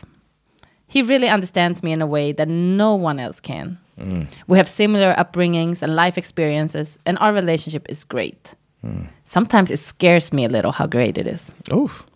He 0.86 1.02
really 1.02 1.28
understands 1.28 1.82
me 1.82 1.92
in 1.92 2.02
a 2.02 2.06
way 2.06 2.32
that 2.32 2.48
no 2.48 2.94
one 2.94 3.18
else 3.18 3.40
can. 3.40 3.78
Mm. 3.98 4.26
We 4.48 4.56
have 4.58 4.68
similar 4.68 5.14
upbringings 5.14 5.82
and 5.82 5.94
life 5.94 6.18
experiences, 6.18 6.98
and 7.06 7.18
our 7.18 7.32
relationship 7.32 7.86
is 7.88 8.04
great. 8.04 8.54
Mm. 8.84 9.08
Sometimes 9.24 9.70
it 9.70 9.78
scares 9.78 10.32
me 10.32 10.44
a 10.44 10.48
little 10.48 10.72
how 10.72 10.86
great 10.86 11.18
it 11.18 11.26
is. 11.26 11.52
Oof. 11.72 12.06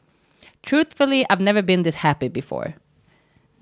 Truthfully, 0.62 1.26
I've 1.28 1.40
never 1.40 1.62
been 1.62 1.82
this 1.82 1.94
happy 1.94 2.28
before. 2.28 2.74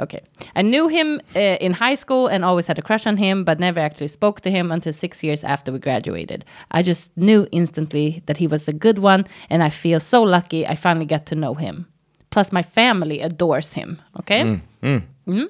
Okay. 0.00 0.20
I 0.56 0.62
knew 0.62 0.88
him 0.88 1.20
uh, 1.36 1.38
in 1.60 1.72
high 1.72 1.94
school 1.96 2.26
and 2.26 2.44
always 2.44 2.66
had 2.66 2.78
a 2.78 2.82
crush 2.82 3.06
on 3.06 3.16
him, 3.16 3.44
but 3.44 3.60
never 3.60 3.78
actually 3.80 4.08
spoke 4.08 4.40
to 4.40 4.50
him 4.50 4.72
until 4.72 4.92
six 4.92 5.22
years 5.22 5.44
after 5.44 5.70
we 5.72 5.78
graduated. 5.78 6.44
I 6.70 6.82
just 6.82 7.10
knew 7.16 7.46
instantly 7.52 8.22
that 8.26 8.36
he 8.38 8.46
was 8.48 8.68
a 8.68 8.72
good 8.72 8.98
one, 8.98 9.26
and 9.50 9.62
I 9.62 9.70
feel 9.70 10.00
so 10.00 10.22
lucky 10.22 10.66
I 10.66 10.74
finally 10.74 11.06
got 11.06 11.26
to 11.26 11.34
know 11.34 11.54
him. 11.54 11.86
Plus, 12.30 12.50
my 12.52 12.62
family 12.62 13.20
adores 13.20 13.74
him. 13.74 13.98
Okay. 14.20 14.60
Mhm. 14.82 15.48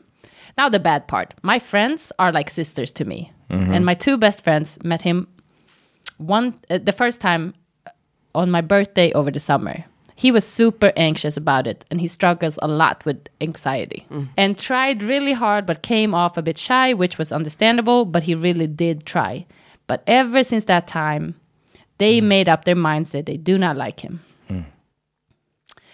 Now, 0.58 0.68
the 0.68 0.80
bad 0.80 1.06
part 1.06 1.34
my 1.42 1.58
friends 1.58 2.12
are 2.18 2.32
like 2.32 2.50
sisters 2.50 2.92
to 2.92 3.04
me. 3.04 3.32
And 3.74 3.84
my 3.84 3.94
two 3.94 4.16
best 4.18 4.42
friends 4.44 4.78
met 4.84 5.02
him 5.02 5.26
one 6.18 6.54
uh, 6.70 6.78
the 6.78 6.92
first 6.92 7.20
time 7.20 7.52
on 8.34 8.50
my 8.50 8.62
birthday 8.62 9.12
over 9.12 9.30
the 9.30 9.40
summer. 9.40 9.84
He 10.22 10.30
was 10.30 10.46
super 10.46 10.92
anxious 10.96 11.36
about 11.36 11.66
it 11.66 11.84
and 11.90 12.00
he 12.00 12.06
struggles 12.06 12.56
a 12.62 12.68
lot 12.68 13.04
with 13.04 13.26
anxiety 13.40 14.06
mm. 14.08 14.28
and 14.36 14.56
tried 14.56 15.02
really 15.02 15.32
hard 15.32 15.66
but 15.66 15.82
came 15.82 16.14
off 16.14 16.36
a 16.36 16.42
bit 16.42 16.56
shy, 16.56 16.94
which 16.94 17.18
was 17.18 17.32
understandable, 17.32 18.04
but 18.04 18.22
he 18.22 18.36
really 18.36 18.68
did 18.68 19.04
try. 19.04 19.44
But 19.88 20.04
ever 20.06 20.44
since 20.44 20.66
that 20.66 20.86
time, 20.86 21.34
they 21.98 22.20
mm. 22.20 22.26
made 22.26 22.48
up 22.48 22.64
their 22.64 22.76
minds 22.76 23.10
that 23.10 23.26
they 23.26 23.36
do 23.36 23.58
not 23.58 23.76
like 23.76 23.98
him. 23.98 24.20
Mm. 24.48 24.66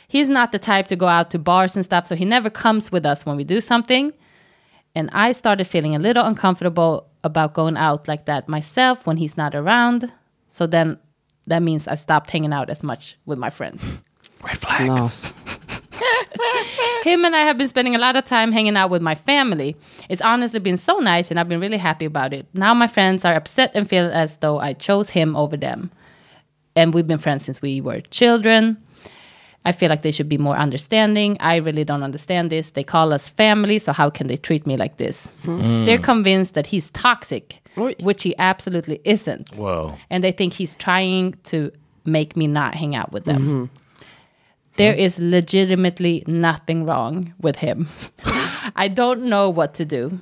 He's 0.08 0.28
not 0.28 0.52
the 0.52 0.58
type 0.58 0.88
to 0.88 0.96
go 0.96 1.06
out 1.06 1.30
to 1.30 1.38
bars 1.38 1.74
and 1.74 1.82
stuff, 1.82 2.06
so 2.06 2.14
he 2.14 2.26
never 2.26 2.50
comes 2.50 2.92
with 2.92 3.06
us 3.06 3.24
when 3.24 3.38
we 3.38 3.44
do 3.44 3.62
something. 3.62 4.12
And 4.94 5.08
I 5.14 5.32
started 5.32 5.64
feeling 5.64 5.96
a 5.96 5.98
little 5.98 6.26
uncomfortable 6.26 7.08
about 7.24 7.54
going 7.54 7.78
out 7.78 8.06
like 8.06 8.26
that 8.26 8.46
myself 8.46 9.06
when 9.06 9.16
he's 9.16 9.38
not 9.38 9.54
around. 9.54 10.12
So 10.48 10.66
then 10.66 10.98
that 11.46 11.62
means 11.62 11.88
I 11.88 11.94
stopped 11.94 12.30
hanging 12.30 12.52
out 12.52 12.68
as 12.68 12.82
much 12.82 13.16
with 13.24 13.38
my 13.38 13.48
friends. 13.48 14.02
Knas. 14.42 15.32
Him 17.04 17.24
and 17.24 17.34
I 17.34 17.40
have 17.40 17.58
been 17.58 17.66
spending 17.68 17.96
a 17.96 17.98
lot 17.98 18.16
of 18.16 18.24
time 18.24 18.52
hanging 18.52 18.76
out 18.76 18.90
with 18.90 19.02
my 19.02 19.14
family. 19.14 19.74
It's 20.08 20.22
honestly 20.22 20.60
been 20.60 20.78
so 20.78 20.98
nice 20.98 21.30
and 21.30 21.40
I've 21.40 21.48
been 21.48 21.60
really 21.60 21.76
happy 21.76 22.04
about 22.04 22.32
it. 22.32 22.46
Now 22.54 22.72
my 22.74 22.86
friends 22.86 23.24
are 23.24 23.34
upset 23.34 23.72
and 23.74 23.88
feel 23.88 24.06
as 24.06 24.36
though 24.36 24.58
I 24.58 24.74
chose 24.74 25.10
him 25.10 25.34
over 25.34 25.56
them. 25.56 25.90
And 26.76 26.94
we've 26.94 27.06
been 27.06 27.18
friends 27.18 27.44
since 27.44 27.60
we 27.60 27.80
were 27.80 28.00
children. 28.00 28.76
I 29.64 29.72
feel 29.72 29.90
like 29.90 30.02
they 30.02 30.12
should 30.12 30.28
be 30.28 30.38
more 30.38 30.56
understanding. 30.56 31.36
I 31.40 31.56
really 31.56 31.84
don't 31.84 32.04
understand 32.04 32.50
this. 32.50 32.70
They 32.70 32.84
call 32.84 33.12
us 33.12 33.28
family, 33.28 33.80
so 33.80 33.92
how 33.92 34.08
can 34.08 34.28
they 34.28 34.36
treat 34.36 34.66
me 34.66 34.76
like 34.76 34.96
this? 34.96 35.28
They're 35.44 35.98
convinced 35.98 36.54
that 36.54 36.68
he's 36.68 36.90
toxic 36.92 37.60
which 37.78 38.22
he 38.22 38.34
absolutely 38.38 39.00
isn't. 39.04 39.54
Whoa. 39.56 39.94
And 40.10 40.22
they 40.24 40.32
think 40.32 40.52
he's 40.52 40.76
trying 40.76 41.34
to 41.44 41.70
make 42.04 42.36
me 42.36 42.46
not 42.46 42.74
hang 42.74 42.94
out 42.94 43.12
with 43.12 43.24
them. 43.24 43.42
Mm-hmm. 43.42 43.64
There 44.78 44.94
is 45.04 45.18
legitimately 45.18 46.22
nothing 46.26 46.86
wrong 46.86 47.32
with 47.42 47.58
him. 47.58 47.88
I 48.76 48.88
don't 48.88 49.20
know 49.28 49.54
what 49.56 49.74
to 49.74 49.84
do. 49.84 50.18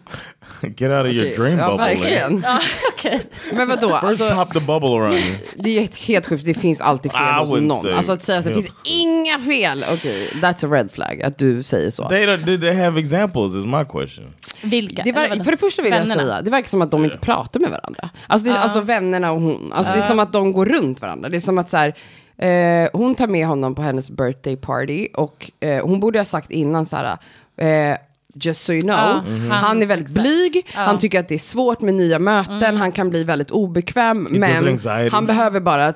Get 0.62 0.90
out 0.90 1.06
of 1.06 1.12
your 1.12 1.34
dream 1.36 1.58
ja, 1.58 1.68
bubble. 1.70 1.84
verkligen. 1.84 2.44
okay. 2.94 3.18
Men 3.52 3.68
vadå? 3.68 3.88
First 3.88 4.04
Alltså, 4.04 4.30
pop 4.34 4.52
the 4.54 4.60
bubble 4.60 4.88
around 4.88 5.14
you. 5.18 5.36
det 5.56 5.78
är 5.78 5.82
ett 5.84 5.94
helt 5.96 6.26
sjukt, 6.26 6.44
det 6.44 6.54
finns 6.54 6.80
alltid 6.80 7.12
fel 7.12 7.22
hos 7.34 7.50
wouldn't 7.50 7.60
någon. 7.60 7.82
say- 7.82 7.92
Alltså 7.92 8.12
att 8.12 8.22
säga 8.22 8.38
att 8.38 8.44
det 8.44 8.54
finns 8.54 8.70
inga 9.02 9.38
fel. 9.38 9.84
Okej, 9.92 10.28
that's 10.34 10.66
a 10.66 10.72
red 10.72 10.90
flag, 10.92 11.22
att 11.22 11.38
du 11.38 11.62
säger 11.62 11.90
så. 11.90 12.08
They 12.08 12.26
don't, 12.26 12.60
they 12.60 12.74
have 12.74 13.00
examples? 13.00 13.54
Is 13.54 13.64
my 13.64 13.84
question. 13.84 14.26
Vilka? 14.62 15.02
Det 15.02 15.10
Eller 15.10 15.28
vadå? 15.28 15.44
för 15.44 15.50
det 15.50 15.56
första 15.56 15.82
vill 15.82 15.90
Vännerna. 15.92 16.14
jag 16.22 16.28
säga, 16.30 16.42
det 16.42 16.50
verkar 16.50 16.68
som 16.68 16.82
att 16.82 16.90
de 16.90 17.04
inte 17.04 17.18
pratar 17.18 17.60
med 17.60 17.70
varandra. 17.70 18.10
Alltså, 18.26 18.48
det, 18.48 18.58
alltså 18.58 18.80
vännerna 18.80 19.32
och 19.32 19.40
hon. 19.40 19.72
Alltså, 19.72 19.92
Det 19.92 19.98
är 19.98 20.02
som 20.02 20.18
att 20.18 20.32
de 20.32 20.52
går 20.52 20.66
runt 20.66 21.00
varandra. 21.00 21.28
Det 21.28 21.36
är 21.36 21.40
som 21.40 21.58
att 21.58 21.70
så 21.70 21.76
här, 21.76 21.94
eh, 22.38 22.88
hon 22.92 23.14
tar 23.14 23.26
med 23.26 23.46
honom 23.46 23.74
på 23.74 23.82
hennes 23.82 24.10
birthday 24.10 24.56
party 24.56 25.08
och 25.14 25.50
eh, 25.60 25.86
hon 25.86 26.00
borde 26.00 26.18
ha 26.18 26.24
sagt 26.24 26.50
innan 26.50 26.86
så 26.86 26.96
här, 26.96 27.18
eh, 27.56 27.98
Just 28.40 28.64
so 28.64 28.72
you 28.72 28.82
know, 28.82 28.94
Ja, 28.96 29.22
han, 29.38 29.50
han- 29.50 29.82
är 29.82 29.86
väldigt 29.86 30.14
blyg, 30.14 30.66
han 30.74 30.98
tycker 30.98 31.20
att 31.20 31.28
det 31.28 31.34
är 31.34 31.38
svårt 31.38 31.80
med 31.80 31.94
nya 31.94 32.18
möten, 32.18 32.76
han 32.76 32.92
kan 32.92 33.10
bli 33.10 33.24
väldigt 33.24 33.50
obekväm, 33.50 34.24
does 34.24 34.84
men 34.84 35.10
han 35.12 35.26
behöver 35.26 35.60
bara 35.60 35.88
eh, 35.88 35.92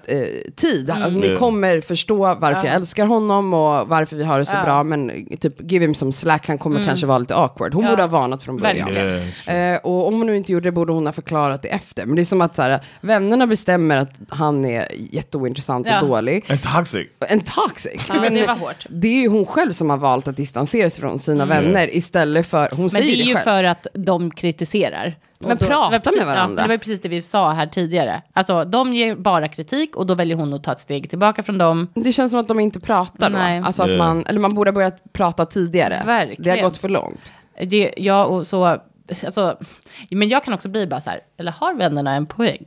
tid. 0.56 0.90
Alltså, 0.90 1.18
ni 1.18 1.26
Yeah. 1.26 1.38
kommer 1.38 1.80
förstå 1.80 2.34
varför 2.34 2.66
jag 2.66 2.74
älskar 2.74 3.06
honom 3.06 3.54
och 3.54 3.88
varför 3.88 4.16
vi 4.16 4.24
har 4.24 4.38
det 4.38 4.46
så 4.46 4.56
bra, 4.64 4.82
men 4.82 5.26
typ 5.40 5.70
give 5.72 5.84
him 5.84 5.94
some 5.94 6.12
slack, 6.12 6.48
han 6.48 6.58
kommer 6.58 6.86
kanske 6.86 7.06
vara 7.06 7.18
lite 7.18 7.34
awkward. 7.36 7.74
Hon 7.74 7.86
borde 7.86 8.02
ha 8.02 8.06
varnat 8.08 8.42
från 8.42 8.56
början. 8.56 8.88
Eh, 9.46 9.76
och 9.82 10.08
om 10.08 10.14
hon 10.14 10.26
nu 10.26 10.36
inte 10.36 10.52
gjorde 10.52 10.68
det 10.68 10.72
borde 10.72 10.92
hon 10.92 11.06
ha 11.06 11.12
förklarat 11.12 11.62
det 11.62 11.68
efter. 11.68 12.06
Men 12.06 12.16
det 12.16 12.22
är 12.22 12.24
som 12.24 12.40
att 12.40 12.56
så 12.56 12.62
här, 12.62 12.80
vännerna 13.00 13.46
bestämmer 13.46 13.96
att 13.96 14.20
han 14.28 14.64
är 14.64 14.86
jätteointressant 15.10 15.86
Ja. 15.86 16.00
och 16.02 16.08
dålig. 16.08 16.44
and 16.50 16.62
toxic. 16.62 17.06
En 17.28 17.40
toxic. 17.40 18.06
Ja, 18.08 18.14
det 18.30 18.46
var 18.46 18.54
hårt. 18.54 18.86
det 18.88 19.08
är 19.08 19.20
ju 19.20 19.28
hon 19.28 19.46
själv 19.46 19.72
som 19.72 19.90
har 19.90 19.96
valt 19.96 20.28
att 20.28 20.36
distansera 20.36 20.90
sig 20.90 21.00
från 21.00 21.18
sina 21.18 21.46
vänner 21.46 21.96
istället 21.96 22.29
för, 22.42 22.68
hon 22.70 22.80
Men 22.80 22.90
säger 22.90 23.16
det 23.16 23.22
är 23.22 23.26
ju 23.26 23.34
själv. 23.34 23.44
för 23.44 23.64
att 23.64 23.86
de 23.94 24.30
kritiserar. 24.30 25.14
Men 25.38 25.56
då- 25.56 25.66
prata 25.66 26.00
precis, 26.00 26.18
med 26.18 26.26
varandra. 26.26 26.62
Ja, 26.62 26.66
det 26.68 26.72
var 26.74 26.78
precis 26.78 27.00
det 27.02 27.08
vi 27.08 27.22
sa 27.22 27.50
här 27.50 27.66
tidigare. 27.66 28.22
Alltså, 28.32 28.64
de 28.64 28.92
ger 28.92 29.14
bara 29.16 29.48
kritik 29.48 29.96
och 29.96 30.06
då 30.06 30.14
väljer 30.14 30.36
hon 30.36 30.54
att 30.54 30.64
ta 30.64 30.72
ett 30.72 30.80
steg 30.80 31.10
tillbaka 31.10 31.42
från 31.42 31.58
dem. 31.58 31.88
Det 31.94 32.12
känns 32.12 32.30
som 32.30 32.40
att 32.40 32.48
de 32.48 32.60
inte 32.60 32.80
pratar 32.80 33.30
Nej. 33.30 33.60
då. 33.60 33.66
Alltså 33.66 33.82
att 33.82 33.98
man, 33.98 34.26
eller 34.26 34.40
man 34.40 34.54
borde 34.54 34.70
ha 34.70 34.74
börjat 34.74 35.12
prata 35.12 35.44
tidigare. 35.46 36.02
Verkligen. 36.06 36.42
Det 36.42 36.50
har 36.50 36.68
gått 36.68 36.76
för 36.76 36.88
långt. 36.88 37.32
Det, 37.62 37.94
ja, 37.96 38.24
och 38.24 38.46
så... 38.46 38.78
Alltså, 39.24 39.56
men 40.10 40.28
jag 40.28 40.44
kan 40.44 40.54
också 40.54 40.68
bli 40.68 40.86
bara 40.86 41.00
så 41.00 41.10
här, 41.10 41.20
eller 41.38 41.52
har 41.52 41.74
vännerna 41.74 42.14
en 42.14 42.26
poäng? 42.26 42.64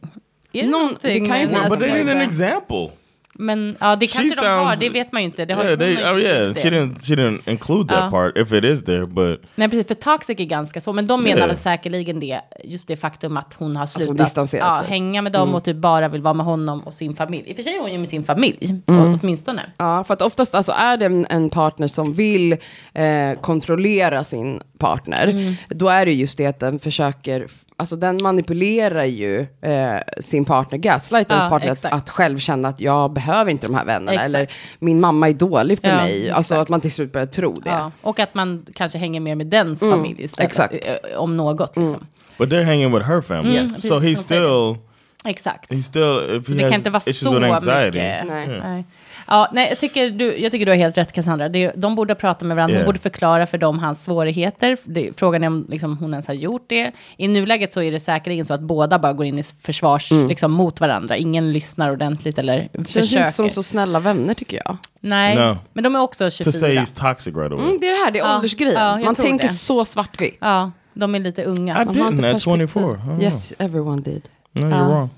Är 0.53 0.61
det 0.63 0.69
Någon- 0.69 0.81
någonting 0.81 1.23
det 1.23 1.29
kan 1.29 1.41
ju 1.41 1.47
finnas- 1.47 1.69
But 1.69 1.79
they 1.79 2.03
need 2.03 2.15
an 2.15 2.21
example. 2.21 2.89
Men 3.35 3.77
ja, 3.79 3.95
det 3.95 4.07
She 4.07 4.17
kanske 4.17 4.41
de 4.41 4.47
har, 4.47 4.75
det 4.75 4.89
vet 4.89 5.11
man 5.11 5.21
ju 5.21 5.25
inte. 5.25 5.45
Det 5.45 5.53
har 5.53 5.63
Yeah, 5.63 5.71
hon 5.71 5.79
they, 5.79 5.95
oh 6.13 6.19
yeah, 6.19 6.53
she 6.53 6.69
didn't. 6.69 6.99
She 7.07 7.15
didn't 7.15 7.49
include 7.49 7.89
that 7.93 8.03
Ja. 8.03 8.09
part 8.09 8.37
if 8.37 8.51
it 8.53 8.63
is 8.63 8.83
there, 8.83 9.05
but 9.05 9.41
Nej, 9.55 9.69
precis, 9.69 9.87
för 9.87 9.95
toxic 9.95 10.39
är 10.39 10.45
ganska 10.45 10.81
så. 10.81 10.93
Men 10.93 11.07
de 11.07 11.23
menar 11.23 11.37
Yeah. 11.47 11.55
säkerligen 11.55 12.19
det, 12.19 12.39
just 12.63 12.87
det 12.87 12.97
faktum 12.97 13.37
att 13.37 13.53
hon 13.53 13.75
har 13.75 13.85
slutat 13.85 14.17
distanserat 14.17 14.67
ja, 14.67 14.79
sig. 14.79 14.89
hänga 14.89 15.21
med 15.21 15.31
dem 15.31 15.55
och 15.55 15.63
typ 15.63 15.77
bara 15.77 16.07
vill 16.07 16.21
vara 16.21 16.33
med 16.33 16.45
honom 16.45 16.79
och 16.81 16.93
sin 16.93 17.15
familj. 17.15 17.49
I 17.49 17.51
och 17.51 17.55
för 17.55 17.63
sig 17.63 17.75
är 17.75 17.81
hon 17.81 17.91
ju 17.91 17.97
med 17.97 18.09
sin 18.09 18.23
familj, 18.23 18.75
Mm. 18.87 19.19
åtminstone. 19.23 19.61
Ja, 19.77 20.03
för 20.03 20.13
att 20.13 20.21
oftast 20.21 20.55
alltså, 20.55 20.71
är 20.71 20.97
det 20.97 21.05
en, 21.05 21.25
en 21.29 21.49
partner 21.49 21.87
som 21.87 22.13
vill 22.13 22.51
eh, 22.93 23.39
kontrollera 23.41 24.23
sin 24.23 24.61
partner, 24.83 25.27
Mm. 25.27 25.53
då 25.69 25.87
är 25.89 26.05
det 26.05 26.13
just 26.13 26.37
det 26.37 26.45
att 26.45 26.59
den 26.59 26.79
försöker, 26.79 27.47
alltså 27.77 27.95
den 27.95 28.19
manipulerar 28.23 29.03
ju 29.05 29.39
eh, 29.61 29.97
sin 30.19 30.45
partner, 30.45 30.77
gaslightar 30.77 31.35
Ja, 31.43 31.49
partner, 31.49 31.71
att, 31.71 31.85
att 31.85 32.09
själv 32.09 32.37
känna 32.37 32.67
att 32.67 32.79
jag 32.81 33.13
behöver 33.13 33.51
inte 33.51 33.67
de 33.67 33.75
här 33.75 33.85
vännerna, 33.85 34.11
Exakt. 34.11 34.27
eller 34.27 34.47
min 34.79 34.99
mamma 34.99 35.29
är 35.29 35.33
dålig 35.33 35.79
för 35.81 35.87
Ja, 35.89 35.95
mig. 35.95 36.29
Alltså 36.29 36.53
exakt. 36.53 36.61
att 36.61 36.69
man 36.69 36.81
till 36.81 36.91
slut 36.91 37.11
börjar 37.13 37.25
tro 37.27 37.59
det. 37.59 37.69
Ja, 37.69 37.91
och 38.01 38.19
att 38.19 38.33
man 38.35 38.65
kanske 38.75 38.97
hänger 38.97 39.19
mer 39.19 39.35
med 39.35 39.47
dens 39.47 39.79
familj 39.79 40.21
istället. 40.23 40.51
exakt. 40.51 40.73
eh, 40.73 41.17
Om 41.19 41.37
något. 41.37 41.77
Liksom. 41.77 42.05
but 42.37 42.49
they're 42.49 42.63
hanging 42.65 42.91
with 42.91 43.05
her 43.07 43.21
family. 43.21 43.55
Yes. 43.55 43.87
So 43.87 43.99
he's 43.99 44.15
still 44.15 44.77
Exakt. 45.25 45.71
he's 45.71 45.83
still 45.83 46.37
if 46.37 46.45
Så 46.45 46.51
he 46.51 46.57
det 46.57 46.63
has 46.63 46.71
kan 46.71 46.79
inte 46.79 46.89
vara 46.89 47.01
så 47.01 47.39
mycket. 47.39 47.95
Nej. 48.27 48.47
Nej. 48.47 48.85
Ja, 49.33 49.47
nej, 49.51 49.69
jag, 49.69 49.79
tycker 49.79 50.09
du, 50.09 50.37
jag 50.37 50.51
tycker 50.51 50.65
du 50.65 50.71
har 50.71 50.77
helt 50.77 50.97
rätt 50.97 51.11
Cassandra. 51.11 51.49
Det, 51.49 51.71
de 51.75 51.95
borde 51.95 52.15
prata 52.15 52.45
med 52.45 52.55
varandra. 52.55 52.73
Yeah. 52.73 52.81
Hon 52.81 52.85
borde 52.85 52.99
förklara 52.99 53.45
för 53.45 53.57
dem 53.57 53.79
hans 53.79 54.03
svårigheter. 54.03 54.77
Det, 54.83 55.19
frågan 55.19 55.43
är 55.43 55.47
om 55.47 55.65
liksom, 55.69 55.97
hon 55.97 56.11
ens 56.13 56.27
har 56.27 56.33
gjort 56.33 56.65
det. 56.67 56.91
I 57.17 57.27
nuläget 57.27 57.73
så 57.73 57.81
är 57.81 57.91
det 57.91 57.99
säkerligen 57.99 58.45
så 58.45 58.53
att 58.53 58.61
båda 58.61 58.99
bara 58.99 59.13
går 59.13 59.25
in 59.25 59.39
i 59.39 59.43
försvars 59.43 60.11
liksom, 60.11 60.51
mot 60.51 60.81
varandra. 60.81 61.17
Ingen 61.17 61.53
lyssnar 61.53 61.91
ordentligt 61.91 62.37
eller 62.37 62.57
Det 62.57 62.77
känns 62.77 62.91
försöker. 62.93 63.19
inte 63.19 63.31
som 63.31 63.49
så 63.49 63.63
snälla 63.63 63.99
vänner 63.99 64.33
tycker 64.33 64.61
jag. 64.65 64.77
Nej, 64.99 65.35
No. 65.35 65.57
men 65.73 65.83
de 65.83 65.95
är 65.95 66.01
också 66.01 66.25
To 66.25 66.31
24. 66.31 66.51
say 66.53 66.77
he's 66.77 67.09
toxic 67.09 67.35
right 67.35 67.51
away. 67.51 67.65
Mm, 67.65 67.77
det 67.81 67.87
är 67.87 67.91
det 67.99 68.05
här, 68.05 68.11
det 68.11 68.19
är 68.19 68.23
Ja, 68.23 68.35
åldersgrejen. 68.35 68.73
ja, 68.79 68.99
man 69.05 69.15
tänker 69.15 69.47
det. 69.47 69.53
så 69.53 69.85
svartvitt. 69.85 70.37
Ja, 70.41 70.71
de 70.93 71.15
är 71.15 71.19
lite 71.19 71.43
unga. 71.43 71.81
I 71.81 71.85
Man 71.85 71.95
har 71.99 72.07
inte 72.11 72.23
didn't 72.23 72.35
at 72.35 72.41
24. 72.41 72.57
perspektiv. 72.57 72.83
I 72.83 72.85
don't 72.85 73.03
know. 73.03 73.21
Yes, 73.23 73.53
everyone 73.57 74.01
did. 74.01 74.29
No, 74.51 74.61
you're 74.65 74.87
wrong. 74.87 75.09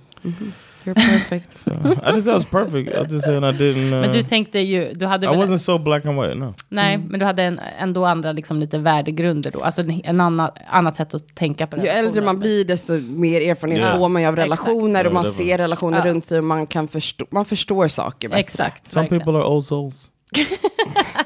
You're 0.86 0.94
perfect. 0.94 1.68
I 2.04 2.12
just 2.12 2.26
said 2.26 2.32
I 2.32 2.36
was 2.36 2.46
perfect. 2.46 2.96
I 2.96 3.04
just 3.14 3.26
saying 3.26 3.44
I 3.44 3.52
didn't. 3.52 3.94
Uh, 3.94 4.02
Men 4.02 4.12
du 4.12 4.24
tänkte 4.24 4.60
ju, 4.60 4.92
du 4.94 5.06
hade 5.06 5.26
I 5.26 5.30
väl... 5.30 5.40
wasn't 5.40 5.58
so 5.58 5.78
black 5.78 6.06
and 6.06 6.22
white. 6.22 6.36
No. 6.36 6.54
Nej, 6.70 6.98
men 6.98 7.20
du 7.20 7.26
hade 7.26 7.44
en, 7.44 7.60
ändå 7.80 8.06
andra 8.06 8.32
liksom, 8.32 8.60
lite 8.60 8.78
värdegrunder 8.78 9.52
då. 9.52 9.62
Alltså 9.64 9.82
en, 9.82 10.02
en 10.04 10.22
annan, 10.22 10.50
annat 10.68 10.96
sätt 10.96 11.14
att 11.14 11.36
tänka 11.36 11.68
på 11.68 11.78
Ju 11.78 11.88
äldre 11.88 12.22
man 12.22 12.40
blir, 12.40 12.66
desto 12.66 12.94
mer 13.00 13.42
erfarenhet 13.42 13.82
Ja. 13.82 13.98
får 13.98 14.10
man 14.10 14.22
ju 14.22 14.28
av 14.28 14.34
Exakt. 14.34 14.46
relationer 14.46 15.08
och 15.08 15.14
man 15.14 15.26
ser 15.26 15.58
relationer 15.58 15.98
Ja. 15.98 16.12
runt 16.12 16.26
sig 16.26 16.38
och 16.38 16.44
man, 16.44 16.68
kan 16.68 16.88
förstå, 16.88 17.26
man 17.32 17.46
förstår 17.46 17.88
saker 17.88 18.30
bättre. 18.30 18.40
Exakt. 18.40 18.92
Some 18.92 19.02
verkligen. 19.04 19.26
people 19.26 19.40
are 19.40 19.48
old 19.48 19.66
souls. 19.66 19.96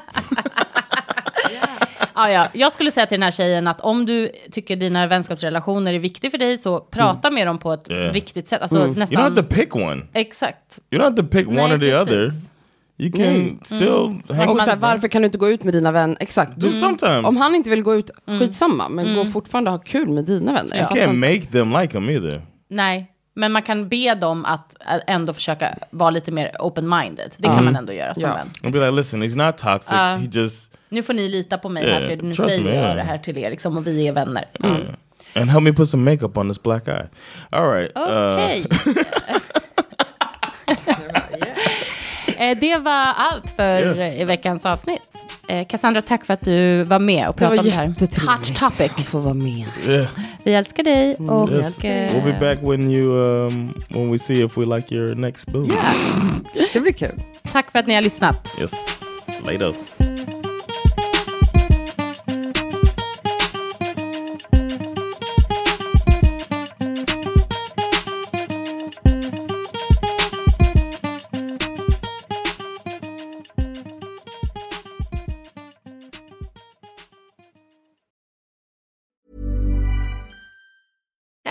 Ja, 2.28 2.30
ja. 2.30 2.48
Jag 2.52 2.72
skulle 2.72 2.90
säga 2.90 3.06
till 3.06 3.14
den 3.20 3.22
här 3.22 3.30
tjejen 3.30 3.66
att 3.66 3.80
om 3.80 4.06
du 4.06 4.30
tycker 4.52 4.76
dina 4.76 5.06
vänskapsrelationer 5.06 5.92
är 5.94 5.98
viktiga 5.98 6.30
för 6.30 6.38
dig 6.38 6.58
så 6.58 6.80
prata 6.80 7.30
med 7.30 7.46
dem 7.46 7.58
på 7.58 7.72
ett 7.72 7.90
Yeah. 7.90 8.12
riktigt 8.12 8.48
sätt. 8.48 8.62
Alltså 8.62 8.76
You 8.78 8.86
don't 8.86 8.98
nästan... 8.98 9.22
have 9.22 9.36
to 9.36 9.42
pick 9.42 9.76
one. 9.76 10.02
Exakt. 10.12 10.78
You 10.90 11.00
don't 11.02 11.04
have 11.04 11.16
to 11.16 11.22
pick 11.22 11.48
Nej, 11.48 11.64
one 11.64 11.74
or 11.74 11.78
the 11.78 11.94
other. 11.96 12.24
precis. 12.26 12.50
You 12.98 13.12
can 13.12 13.60
still 13.64 14.20
hang 14.36 14.48
Och 14.48 14.54
with 14.56 14.64
så 14.64 14.70
här, 14.70 14.76
varför 14.76 15.08
kan 15.08 15.22
du 15.22 15.26
inte 15.26 15.38
gå 15.38 15.48
ut 15.50 15.64
med 15.64 15.74
dina 15.74 15.92
vänner? 15.92 16.16
Exakt. 16.20 16.56
Do 16.56 16.72
sometimes. 16.72 17.26
Om 17.26 17.36
han 17.36 17.54
inte 17.54 17.70
vill 17.70 17.82
gå 17.82 17.94
ut, 17.94 18.10
Mm. 18.26 18.40
skitsamma. 18.40 18.88
Men 18.88 19.14
gå 19.14 19.24
fortfarande 19.24 19.70
ha 19.70 19.78
kul 19.78 20.10
med 20.10 20.24
dina 20.24 20.52
vänner. 20.52 20.76
You 20.76 20.86
can't 20.86 21.12
make 21.14 21.46
them 21.52 21.72
like 21.80 21.98
him 21.98 22.08
either. 22.10 22.42
Nej, 22.68 23.06
men 23.34 23.52
man 23.52 23.62
kan 23.62 23.88
be 23.88 24.14
dem 24.14 24.44
att 24.44 24.76
ändå 25.06 25.32
försöka 25.32 25.74
vara 25.90 26.10
lite 26.10 26.32
mer 26.32 26.50
open-minded. 26.58 27.30
Det 27.36 27.48
kan 27.48 27.64
man 27.64 27.76
ändå 27.76 27.92
göra 27.92 28.14
som 28.14 28.22
Ja. 28.22 28.34
vän. 28.34 28.50
And 28.64 28.72
be 28.72 28.78
like, 28.78 28.90
listen, 28.90 29.22
he's 29.22 29.46
not 29.46 29.58
toxic. 29.58 29.92
Ja. 29.92 30.16
he 30.16 30.26
just 30.32 30.76
Nu 30.90 31.02
får 31.02 31.14
ni 31.14 31.28
lita 31.28 31.58
på 31.58 31.68
mig 31.68 31.84
Yeah, 31.84 32.00
här, 32.02 32.08
för 32.16 32.16
nu 32.24 32.34
trust 32.34 32.50
säger 32.50 32.64
me, 32.64 32.74
jag 32.74 32.82
yeah. 32.84 32.96
det 32.96 33.02
här 33.02 33.18
till 33.18 33.38
er, 33.38 33.50
liksom, 33.50 33.76
och 33.76 33.86
vi 33.86 34.08
är 34.08 34.12
vänner. 34.12 34.44
and 35.34 35.50
help 35.50 35.62
me 35.62 35.72
put 35.72 35.88
some 35.88 36.10
makeup 36.12 36.36
on 36.36 36.48
this 36.48 36.62
black 36.62 36.88
eye. 36.88 37.06
All 37.50 37.70
right. 37.72 37.92
uh, 37.96 38.02
Okej. 38.34 38.66
Eh, 42.38 42.58
Det 42.60 42.76
var 42.76 43.06
allt 43.16 43.50
för 43.56 43.80
Yes. 43.80 44.16
eh, 44.18 44.26
veckans 44.26 44.66
avsnitt. 44.66 45.02
Eh, 45.48 45.66
Cassandra, 45.66 46.02
tack 46.02 46.24
för 46.24 46.34
att 46.34 46.40
du 46.44 46.84
var 46.84 46.98
med 46.98 47.28
och 47.28 47.36
pratade 47.36 47.58
om 47.60 47.64
det 47.64 47.70
här. 47.70 47.86
Hot 47.86 48.54
topic. 48.54 48.90
att 48.96 49.04
få 49.06 49.18
vara 49.18 49.34
med. 49.34 49.64
yeah. 49.86 50.06
Vi 50.44 50.54
älskar 50.54 50.82
dig 50.82 51.14
och 51.16 51.50
Yes. 51.50 51.84
eh, 51.84 52.10
We'll 52.12 52.24
be 52.24 52.40
back 52.40 52.58
when 52.70 52.90
you 52.90 53.14
um 53.46 53.82
when 53.88 54.10
we 54.12 54.18
see 54.18 54.44
if 54.44 54.58
we 54.58 54.76
like 54.76 54.94
your 54.94 55.14
next 55.14 55.46
boo. 55.48 55.68
Det 56.72 56.80
blir 56.80 56.92
kul. 56.92 57.22
tack 57.52 57.70
för 57.72 57.78
att 57.78 57.86
ni 57.86 57.94
har 57.94 58.02
lyssnat. 58.02 58.56
Yes. 58.60 58.72
Later. 59.44 59.74